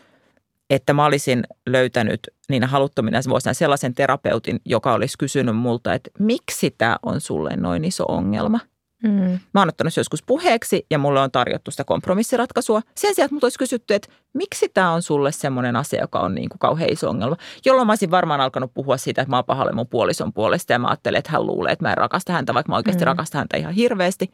että 0.70 0.92
mä 0.92 1.04
olisin 1.04 1.44
löytänyt 1.66 2.20
niinä 2.48 2.66
haluttomina 2.66 3.20
vuosina 3.28 3.54
sellaisen 3.54 3.94
terapeutin, 3.94 4.60
joka 4.64 4.92
olisi 4.92 5.18
kysynyt 5.18 5.56
multa, 5.56 5.94
että 5.94 6.10
miksi 6.18 6.70
tämä 6.70 6.96
on 7.02 7.20
sulle 7.20 7.56
noin 7.56 7.84
iso 7.84 8.04
ongelma– 8.08 8.60
Mm. 9.02 9.38
Mä 9.54 9.60
oon 9.60 9.68
ottanut 9.68 9.96
joskus 9.96 10.22
puheeksi 10.22 10.86
ja 10.90 10.98
mulle 10.98 11.20
on 11.20 11.30
tarjottu 11.30 11.70
sitä 11.70 11.84
kompromissiratkaisua. 11.84 12.82
Sen 12.94 13.14
sijaan, 13.14 13.26
että 13.26 13.34
mut 13.34 13.44
olisi 13.44 13.58
kysytty, 13.58 13.94
että 13.94 14.08
miksi 14.34 14.68
tämä 14.68 14.92
on 14.92 15.02
sulle 15.02 15.32
semmoinen 15.32 15.76
asia, 15.76 16.00
joka 16.00 16.20
on 16.20 16.34
niin 16.34 16.48
kuin 16.48 16.58
kauhean 16.58 16.92
iso 16.92 17.10
ongelma. 17.10 17.36
Jolloin 17.64 17.86
mä 17.86 17.92
olisin 17.92 18.10
varmaan 18.10 18.40
alkanut 18.40 18.74
puhua 18.74 18.96
siitä, 18.96 19.22
että 19.22 19.30
mä 19.30 19.36
oon 19.36 19.44
pahalle 19.44 19.72
mun 19.72 19.88
puolison 19.88 20.32
puolesta 20.32 20.72
ja 20.72 20.78
mä 20.78 20.88
ajattelen, 20.88 21.18
että 21.18 21.32
hän 21.32 21.46
luulee, 21.46 21.72
että 21.72 21.84
mä 21.84 21.90
en 21.90 21.98
rakasta 21.98 22.32
häntä, 22.32 22.54
vaikka 22.54 22.72
mä 22.72 22.76
oikeasti 22.76 23.04
mm. 23.04 23.06
rakastan 23.06 23.38
häntä 23.38 23.56
ihan 23.56 23.74
hirveästi. 23.74 24.30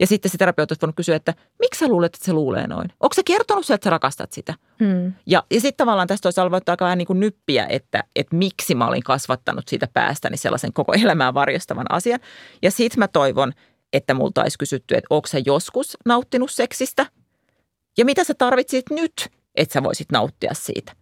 Ja 0.00 0.06
sitten 0.06 0.30
se 0.30 0.38
terapeutti 0.38 0.74
voinut 0.82 0.96
kysyä, 0.96 1.16
että 1.16 1.34
miksi 1.58 1.78
sä 1.78 1.88
luulet, 1.88 2.14
että 2.14 2.24
se 2.24 2.32
luulee 2.32 2.66
noin? 2.66 2.88
Onko 3.00 3.14
se 3.14 3.22
kertonut 3.22 3.70
että 3.70 3.84
sä 3.84 3.90
rakastat 3.90 4.32
sitä? 4.32 4.54
Mm. 4.80 5.12
Ja, 5.26 5.42
ja 5.50 5.60
sitten 5.60 5.76
tavallaan 5.76 6.08
tästä 6.08 6.26
olisi 6.26 6.40
alvoittu 6.40 6.70
aika 6.70 6.84
vähän 6.84 6.98
niin 6.98 7.06
kuin 7.06 7.20
nyppiä, 7.20 7.66
että, 7.68 8.04
että 8.16 8.36
miksi 8.36 8.74
mä 8.74 8.86
olin 8.86 9.02
kasvattanut 9.02 9.68
siitä 9.68 9.88
päästäni 9.92 10.36
sellaisen 10.36 10.72
koko 10.72 10.92
elämää 10.92 11.34
varjostavan 11.34 11.86
asian. 11.90 12.20
Ja 12.62 12.70
sitten 12.70 12.98
mä 12.98 13.08
toivon, 13.08 13.52
että 13.92 14.14
multa 14.14 14.42
olisi 14.42 14.58
kysytty, 14.58 14.94
että 14.94 15.06
onko 15.10 15.28
sä 15.28 15.38
joskus 15.46 15.96
nauttinut 16.04 16.50
seksistä? 16.50 17.06
Ja 17.98 18.04
mitä 18.04 18.24
sä 18.24 18.34
tarvitsit 18.34 18.84
nyt, 18.90 19.28
että 19.54 19.72
sä 19.72 19.82
voisit 19.82 20.12
nauttia 20.12 20.54
siitä? 20.54 20.92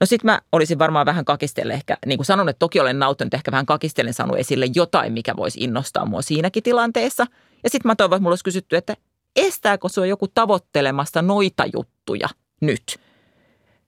No 0.00 0.06
sit 0.06 0.24
mä 0.24 0.40
olisin 0.52 0.78
varmaan 0.78 1.06
vähän 1.06 1.24
kakistelle 1.24 1.74
ehkä, 1.74 1.96
niin 2.06 2.18
kuin 2.18 2.26
sanon, 2.26 2.48
että 2.48 2.58
toki 2.58 2.80
olen 2.80 2.98
nauttinut, 2.98 3.34
ehkä 3.34 3.50
vähän 3.50 3.66
kakistellen 3.66 4.14
saanut 4.14 4.38
esille 4.38 4.66
jotain, 4.74 5.12
mikä 5.12 5.36
voisi 5.36 5.60
innostaa 5.60 6.06
mua 6.06 6.22
siinäkin 6.22 6.62
tilanteessa. 6.62 7.26
Ja 7.62 7.70
sitten 7.70 7.88
mä 7.88 7.96
toivon, 7.96 8.16
että 8.16 8.22
mulla 8.22 8.32
olisi 8.32 8.44
kysytty, 8.44 8.76
että 8.76 8.96
estääkö 9.36 9.88
sua 9.88 10.06
joku 10.06 10.28
tavoittelemasta 10.28 11.22
noita 11.22 11.64
juttuja 11.72 12.28
nyt? 12.60 13.00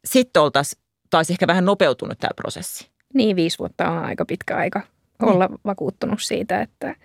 Sitten 0.05 0.43
oltaisiin 0.43 0.82
taisi 1.11 1.32
ehkä 1.32 1.47
vähän 1.47 1.64
nopeutunut 1.64 2.18
tämä 2.18 2.30
prosessi. 2.36 2.91
Niin, 3.14 3.36
viisi 3.36 3.59
vuotta 3.59 3.91
on 3.91 4.05
aika 4.05 4.24
pitkä 4.24 4.57
aika 4.57 4.80
olla 5.26 5.46
niin. 5.46 5.58
vakuuttunut 5.66 6.22
siitä, 6.22 6.60
että 6.60 6.96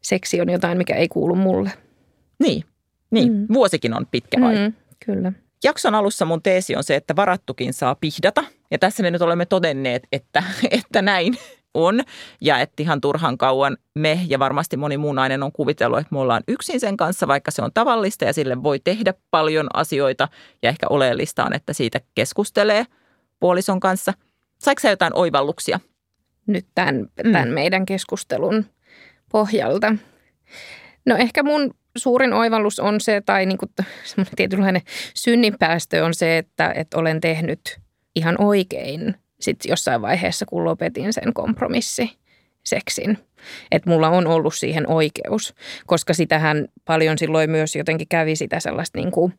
seksi 0.00 0.40
on 0.40 0.50
jotain, 0.50 0.78
mikä 0.78 0.94
ei 0.94 1.08
kuulu 1.08 1.34
mulle. 1.34 1.72
Niin, 2.38 2.64
niin. 3.10 3.32
Mm. 3.32 3.46
vuosikin 3.52 3.94
on 3.94 4.06
pitkä 4.10 4.38
mm, 4.38 4.44
aika. 4.44 4.76
Kyllä. 5.06 5.32
Jakson 5.64 5.94
alussa 5.94 6.24
mun 6.24 6.42
teesi 6.42 6.76
on 6.76 6.84
se, 6.84 6.96
että 6.96 7.16
varattukin 7.16 7.72
saa 7.72 7.94
pihdata. 7.94 8.44
Ja 8.70 8.78
tässä 8.78 9.02
me 9.02 9.10
nyt 9.10 9.22
olemme 9.22 9.46
todenneet, 9.46 10.02
että, 10.12 10.42
että 10.70 11.02
näin 11.02 11.36
on. 11.74 12.00
Ja 12.40 12.58
että 12.58 12.82
ihan 12.82 13.00
turhan 13.00 13.38
kauan 13.38 13.76
me 13.94 14.20
ja 14.26 14.38
varmasti 14.38 14.76
moni 14.76 14.96
muu 14.96 15.12
nainen 15.12 15.42
on 15.42 15.52
kuvitellut, 15.52 15.98
että 15.98 16.14
me 16.14 16.18
ollaan 16.18 16.42
yksin 16.48 16.80
sen 16.80 16.96
kanssa, 16.96 17.28
vaikka 17.28 17.50
se 17.50 17.62
on 17.62 17.70
tavallista 17.74 18.24
ja 18.24 18.32
sille 18.32 18.62
voi 18.62 18.78
tehdä 18.78 19.14
paljon 19.30 19.66
asioita. 19.74 20.28
Ja 20.62 20.68
ehkä 20.68 20.86
oleellista 20.90 21.44
on, 21.44 21.52
että 21.52 21.72
siitä 21.72 22.00
keskustelee 22.14 22.86
puolison 23.40 23.80
kanssa. 23.80 24.12
Saiko 24.58 24.88
jotain 24.88 25.14
oivalluksia 25.14 25.80
nyt 26.52 26.66
tämän, 26.74 27.06
tämän 27.22 27.48
mm. 27.48 27.54
meidän 27.54 27.86
keskustelun 27.86 28.64
pohjalta. 29.32 29.94
No 31.06 31.16
ehkä 31.16 31.42
mun 31.42 31.74
suurin 31.96 32.32
oivallus 32.32 32.80
on 32.80 33.00
se, 33.00 33.22
tai 33.26 33.46
niin 33.46 33.58
kuin 33.58 33.70
tietynlainen 34.36 34.82
synninpäästö 35.14 36.04
on 36.04 36.14
se, 36.14 36.38
että, 36.38 36.72
että 36.74 36.98
olen 36.98 37.20
tehnyt 37.20 37.80
ihan 38.16 38.34
oikein 38.38 39.14
sit 39.40 39.58
jossain 39.64 40.02
vaiheessa, 40.02 40.46
kun 40.46 40.64
lopetin 40.64 41.12
sen 41.12 41.34
kompromissi 41.34 42.18
seksin. 42.64 43.18
Että 43.70 43.90
mulla 43.90 44.08
on 44.08 44.26
ollut 44.26 44.54
siihen 44.54 44.90
oikeus, 44.90 45.54
koska 45.86 46.14
sitähän 46.14 46.68
paljon 46.84 47.18
silloin 47.18 47.50
myös 47.50 47.76
jotenkin 47.76 48.08
kävi 48.08 48.36
sitä 48.36 48.60
sellaista, 48.60 48.98
niin 48.98 49.10
kuin, 49.10 49.32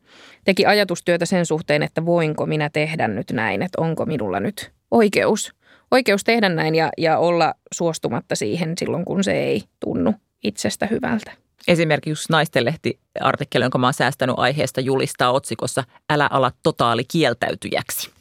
teki 0.43 0.66
ajatustyötä 0.66 1.26
sen 1.26 1.45
suhteen, 1.45 1.84
että 1.84 2.05
voinko 2.05 2.45
minä 2.45 2.70
tehdä 2.70 3.07
nyt 3.07 3.32
näin, 3.32 3.62
että 3.62 3.82
onko 3.82 4.05
minulla 4.05 4.39
nyt 4.39 4.72
oikeus 4.91 5.53
oikeus 5.91 6.23
tehdä 6.23 6.49
näin 6.49 6.75
ja, 6.75 6.89
ja 6.97 7.17
olla 7.17 7.53
suostumatta 7.73 8.35
siihen 8.35 8.73
silloin, 8.77 9.05
kun 9.05 9.23
se 9.23 9.31
ei 9.31 9.63
tunnu 9.79 10.13
itsestä 10.43 10.87
hyvältä. 10.91 11.31
Esimerkiksi 11.67 12.25
naistenlehti 12.29 12.99
artikkeli, 13.21 13.63
jonka 13.63 13.77
mä 13.77 13.87
oon 13.87 13.93
säästänyt 13.93 14.35
aiheesta, 14.39 14.81
julistaa 14.81 15.31
otsikossa 15.31 15.83
Älä 16.09 16.27
ala 16.31 16.51
totaali 16.63 17.03
kieltäytyjäksi. 17.03 18.11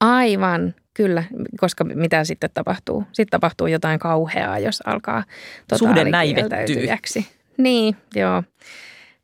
Aivan, 0.00 0.74
kyllä, 0.94 1.24
koska 1.60 1.84
mitä 1.84 2.24
sitten 2.24 2.50
tapahtuu? 2.54 3.04
Sitten 3.12 3.30
tapahtuu 3.30 3.66
jotain 3.66 3.98
kauheaa, 3.98 4.58
jos 4.58 4.80
alkaa 4.86 5.24
totaali 5.68 6.10
kieltäytyjäksi. 6.34 7.26
Niin, 7.56 7.96
joo. 8.14 8.42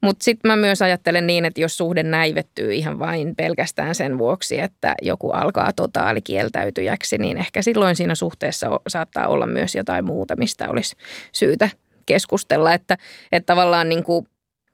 Mutta 0.06 0.24
sitten 0.24 0.50
mä 0.50 0.56
myös 0.56 0.82
ajattelen 0.82 1.26
niin, 1.26 1.44
että 1.44 1.60
jos 1.60 1.76
suhde 1.76 2.02
näivettyy 2.02 2.72
ihan 2.74 2.98
vain 2.98 3.36
pelkästään 3.36 3.94
sen 3.94 4.18
vuoksi, 4.18 4.60
että 4.60 4.94
joku 5.02 5.30
alkaa 5.30 5.72
totaalikieltäytyjäksi, 5.72 7.18
niin 7.18 7.38
ehkä 7.38 7.62
silloin 7.62 7.96
siinä 7.96 8.14
suhteessa 8.14 8.80
saattaa 8.88 9.26
olla 9.28 9.46
myös 9.46 9.74
jotain 9.74 10.04
muuta, 10.04 10.36
mistä 10.36 10.68
olisi 10.70 10.96
syytä 11.32 11.68
keskustella. 12.06 12.74
Että, 12.74 12.96
että 13.32 13.46
tavallaan 13.46 13.88
niin 13.88 14.04
kuin 14.04 14.26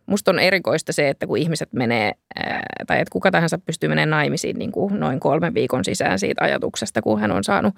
Musta 0.06 0.30
on 0.30 0.38
erikoista 0.38 0.92
se, 0.92 1.08
että 1.08 1.26
kun 1.26 1.38
ihmiset 1.38 1.72
menee, 1.72 2.12
tai 2.86 3.00
että 3.00 3.12
kuka 3.12 3.30
tahansa 3.30 3.58
pystyy 3.58 3.88
menemään 3.88 4.10
naimisiin 4.10 4.58
niin 4.58 4.72
kuin 4.72 5.00
noin 5.00 5.20
kolmen 5.20 5.54
viikon 5.54 5.84
sisään 5.84 6.18
siitä 6.18 6.44
ajatuksesta, 6.44 7.02
kun 7.02 7.20
hän 7.20 7.32
on 7.32 7.44
saanut 7.44 7.74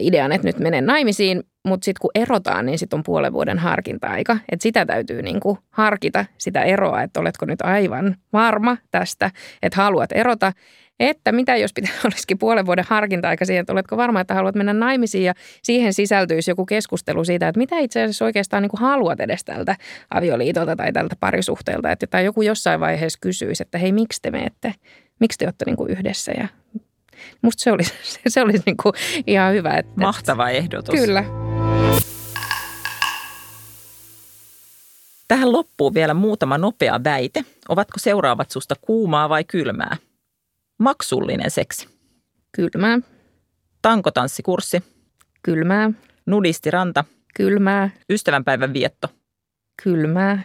idean, 0.00 0.32
että 0.32 0.48
nyt 0.48 0.58
menen 0.58 0.86
naimisiin, 0.86 1.42
mutta 1.66 1.84
sitten 1.84 2.00
kun 2.00 2.10
erotaan, 2.14 2.66
niin 2.66 2.78
sitten 2.78 2.96
on 2.96 3.02
puolen 3.02 3.32
vuoden 3.32 3.58
harkinta-aika. 3.58 4.38
Että 4.52 4.62
sitä 4.62 4.86
täytyy 4.86 5.22
niin 5.22 5.40
kuin 5.40 5.58
harkita, 5.70 6.24
sitä 6.38 6.62
eroa, 6.62 7.02
että 7.02 7.20
oletko 7.20 7.46
nyt 7.46 7.62
aivan 7.62 8.16
varma 8.32 8.76
tästä, 8.90 9.30
että 9.62 9.82
haluat 9.82 10.10
erota 10.12 10.52
että 11.00 11.32
mitä 11.32 11.56
jos 11.56 11.72
pitää 11.72 11.92
olisikin 12.04 12.38
puolen 12.38 12.66
vuoden 12.66 12.84
harkinta-aika 12.88 13.44
siihen, 13.44 13.60
että 13.60 13.72
oletko 13.72 13.96
varma, 13.96 14.20
että 14.20 14.34
haluat 14.34 14.54
mennä 14.54 14.72
naimisiin 14.72 15.24
ja 15.24 15.34
siihen 15.62 15.92
sisältyisi 15.92 16.50
joku 16.50 16.66
keskustelu 16.66 17.24
siitä, 17.24 17.48
että 17.48 17.58
mitä 17.58 17.78
itse 17.78 18.02
asiassa 18.02 18.24
oikeastaan 18.24 18.62
niin 18.62 18.70
kuin 18.70 18.80
haluat 18.80 19.20
edes 19.20 19.44
tältä 19.44 19.76
avioliitolta 20.10 20.76
tai 20.76 20.92
tältä 20.92 21.16
parisuhteelta. 21.20 21.92
Että 21.92 22.06
tai 22.06 22.24
joku 22.24 22.42
jossain 22.42 22.80
vaiheessa 22.80 23.18
kysyisi, 23.22 23.62
että 23.62 23.78
hei, 23.78 23.92
miksi 23.92 24.22
te 24.22 24.30
menette, 24.30 24.74
miksi 25.20 25.38
te 25.38 25.46
olette 25.46 25.64
niin 25.64 25.76
kuin 25.76 25.90
yhdessä 25.90 26.32
ja 26.32 26.48
Musta 27.42 27.62
se 27.62 27.72
olisi, 27.72 27.94
se 28.28 28.42
olisi 28.42 28.62
niin 28.66 28.76
kuin 28.82 28.92
ihan 29.26 29.54
hyvä. 29.54 29.70
Että, 29.70 29.92
Mahtava 29.96 30.50
ehdotus. 30.50 31.00
Kyllä. 31.00 31.24
Tähän 35.28 35.52
loppuu 35.52 35.94
vielä 35.94 36.14
muutama 36.14 36.58
nopea 36.58 37.04
väite. 37.04 37.44
Ovatko 37.68 37.98
seuraavat 37.98 38.50
susta 38.50 38.74
kuumaa 38.80 39.28
vai 39.28 39.44
kylmää? 39.44 39.96
Maksullinen 40.78 41.50
seksi. 41.50 41.88
Kylmää, 42.52 42.98
Tankotanssikurssi. 43.82 44.82
kylmää, 45.42 45.90
Nudistiranta. 46.26 47.04
kylmää, 47.36 47.90
Ystävänpäivän 48.10 48.72
vietto. 48.72 49.08
kylmää. 49.82 50.42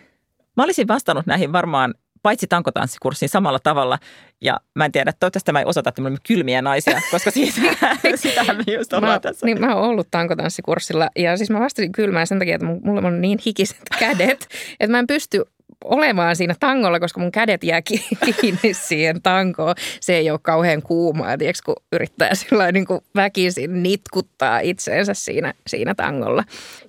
Mä 0.57 0.63
olisin 0.63 0.88
vastannut 0.88 1.25
näihin 1.25 1.51
varmaan 1.53 1.93
paitsi 2.23 2.47
tankotanssikurssiin 2.47 3.29
samalla 3.29 3.59
tavalla. 3.59 3.99
Ja 4.41 4.59
mä 4.75 4.86
en 4.86 4.91
tiedä, 4.91 5.13
toivottavasti 5.19 5.51
mä 5.51 5.61
en 5.61 5.67
osata, 5.67 5.89
että 5.89 6.01
me 6.01 6.11
kylmiä 6.27 6.61
naisia, 6.61 7.01
koska 7.11 7.32
siitä, 7.32 7.61
sitähän 8.15 8.57
me 8.57 8.73
just 8.73 8.93
ollaan 8.93 9.13
Mä, 9.13 9.19
tässä. 9.19 9.45
niin, 9.45 9.59
mä 9.61 9.75
oon 9.75 9.89
ollut 9.89 10.07
tankotanssikurssilla 10.11 11.09
ja 11.15 11.38
siis 11.38 11.49
mä 11.49 11.59
vastasin 11.59 11.91
kylmään 11.91 12.27
sen 12.27 12.39
takia, 12.39 12.55
että 12.55 12.67
mulla 12.67 13.07
on 13.07 13.21
niin 13.21 13.39
hikiset 13.45 13.82
kädet, 13.99 14.47
että 14.79 14.91
mä 14.91 14.99
en 14.99 15.07
pysty 15.07 15.43
olemaan 15.84 16.36
siinä 16.36 16.55
tangolla, 16.59 16.99
koska 16.99 17.19
mun 17.19 17.32
kädet 17.32 17.63
jää 17.63 17.82
ki- 17.82 18.07
kiinni 18.41 18.73
siihen 18.73 19.21
tankoon. 19.21 19.75
Se 19.99 20.15
ei 20.15 20.32
ole 20.32 20.39
kauhean 20.41 20.82
kuumaa, 20.82 21.38
tiiäks, 21.38 21.61
kun 21.61 21.75
yrittää 21.91 22.36
sillä 22.36 22.71
niin 22.71 22.86
kuin 22.86 23.01
väkisin 23.15 23.84
nitkuttaa 23.84 24.59
itseensä 24.59 25.13
siinä, 25.13 25.53
siinä 25.67 25.95
tangolla 25.95 26.43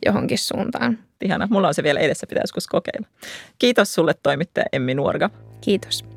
johonkin 0.07 0.39
suuntaan. 0.39 0.99
Ihana. 1.25 1.49
Mulla 1.51 1.69
on 1.69 1.75
se 1.75 1.83
vielä 1.83 2.01
edessä, 2.01 2.27
joskus 2.41 2.67
kokeilla. 2.67 3.07
Kiitos 3.59 3.95
sulle 3.95 4.15
toimittaja 4.23 4.65
Emmi 4.73 4.95
Nuorga. 4.95 5.31
Kiitos. 5.61 6.12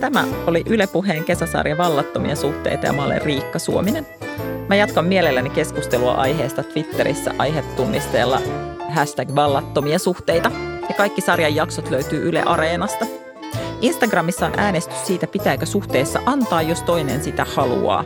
Tämä 0.00 0.24
oli 0.46 0.62
Yle 0.66 0.86
Puheen 0.86 1.24
kesäsarja 1.24 1.78
Vallattomia 1.78 2.36
suhteita 2.36 2.86
ja 2.86 2.92
mä 2.92 3.04
olen 3.04 3.22
Riikka 3.22 3.58
Suominen. 3.58 4.06
Mä 4.68 4.76
jatkan 4.76 5.04
mielelläni 5.04 5.50
keskustelua 5.50 6.12
aiheesta 6.12 6.62
Twitterissä 6.62 7.34
aihetunnisteella 7.38 8.40
hashtag 8.88 9.34
vallattomia 9.34 9.98
suhteita. 9.98 10.50
Ja 10.88 10.94
kaikki 10.94 11.20
sarjan 11.20 11.54
jaksot 11.54 11.90
löytyy 11.90 12.28
Yle 12.28 12.42
Areenasta. 12.42 13.06
Instagramissa 13.80 14.46
on 14.46 14.52
äänestys 14.58 15.06
siitä, 15.06 15.26
pitääkö 15.26 15.66
suhteessa 15.66 16.20
antaa, 16.26 16.62
jos 16.62 16.82
toinen 16.82 17.22
sitä 17.22 17.46
haluaa. 17.54 18.04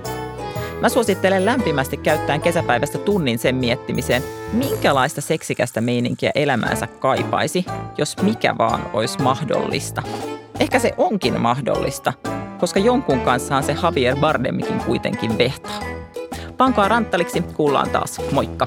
Mä 0.80 0.88
suosittelen 0.88 1.45
lämpimästi 1.45 1.97
käyttäen 1.97 2.41
kesäpäivästä 2.41 2.99
tunnin 2.99 3.38
sen 3.38 3.55
miettimiseen, 3.55 4.22
minkälaista 4.53 5.20
seksikästä 5.20 5.80
meininkiä 5.80 6.30
elämäänsä 6.34 6.86
kaipaisi, 6.86 7.64
jos 7.99 8.16
mikä 8.22 8.59
vaan 8.59 8.91
olisi 8.93 9.22
mahdollista. 9.22 10.03
Ehkä 10.61 10.78
se 10.78 10.92
onkin 10.96 11.40
mahdollista, 11.40 12.12
koska 12.59 12.80
jonkun 12.80 13.20
kanssahan 13.20 13.62
se 13.62 13.76
Javier 13.82 14.16
Bardemikin 14.16 14.78
kuitenkin 14.86 15.38
vehtaa. 15.38 15.80
Pankaa 16.57 16.88
ranttaliksi, 16.88 17.40
kuullaan 17.40 17.90
taas. 17.90 18.20
Moikka! 18.32 18.66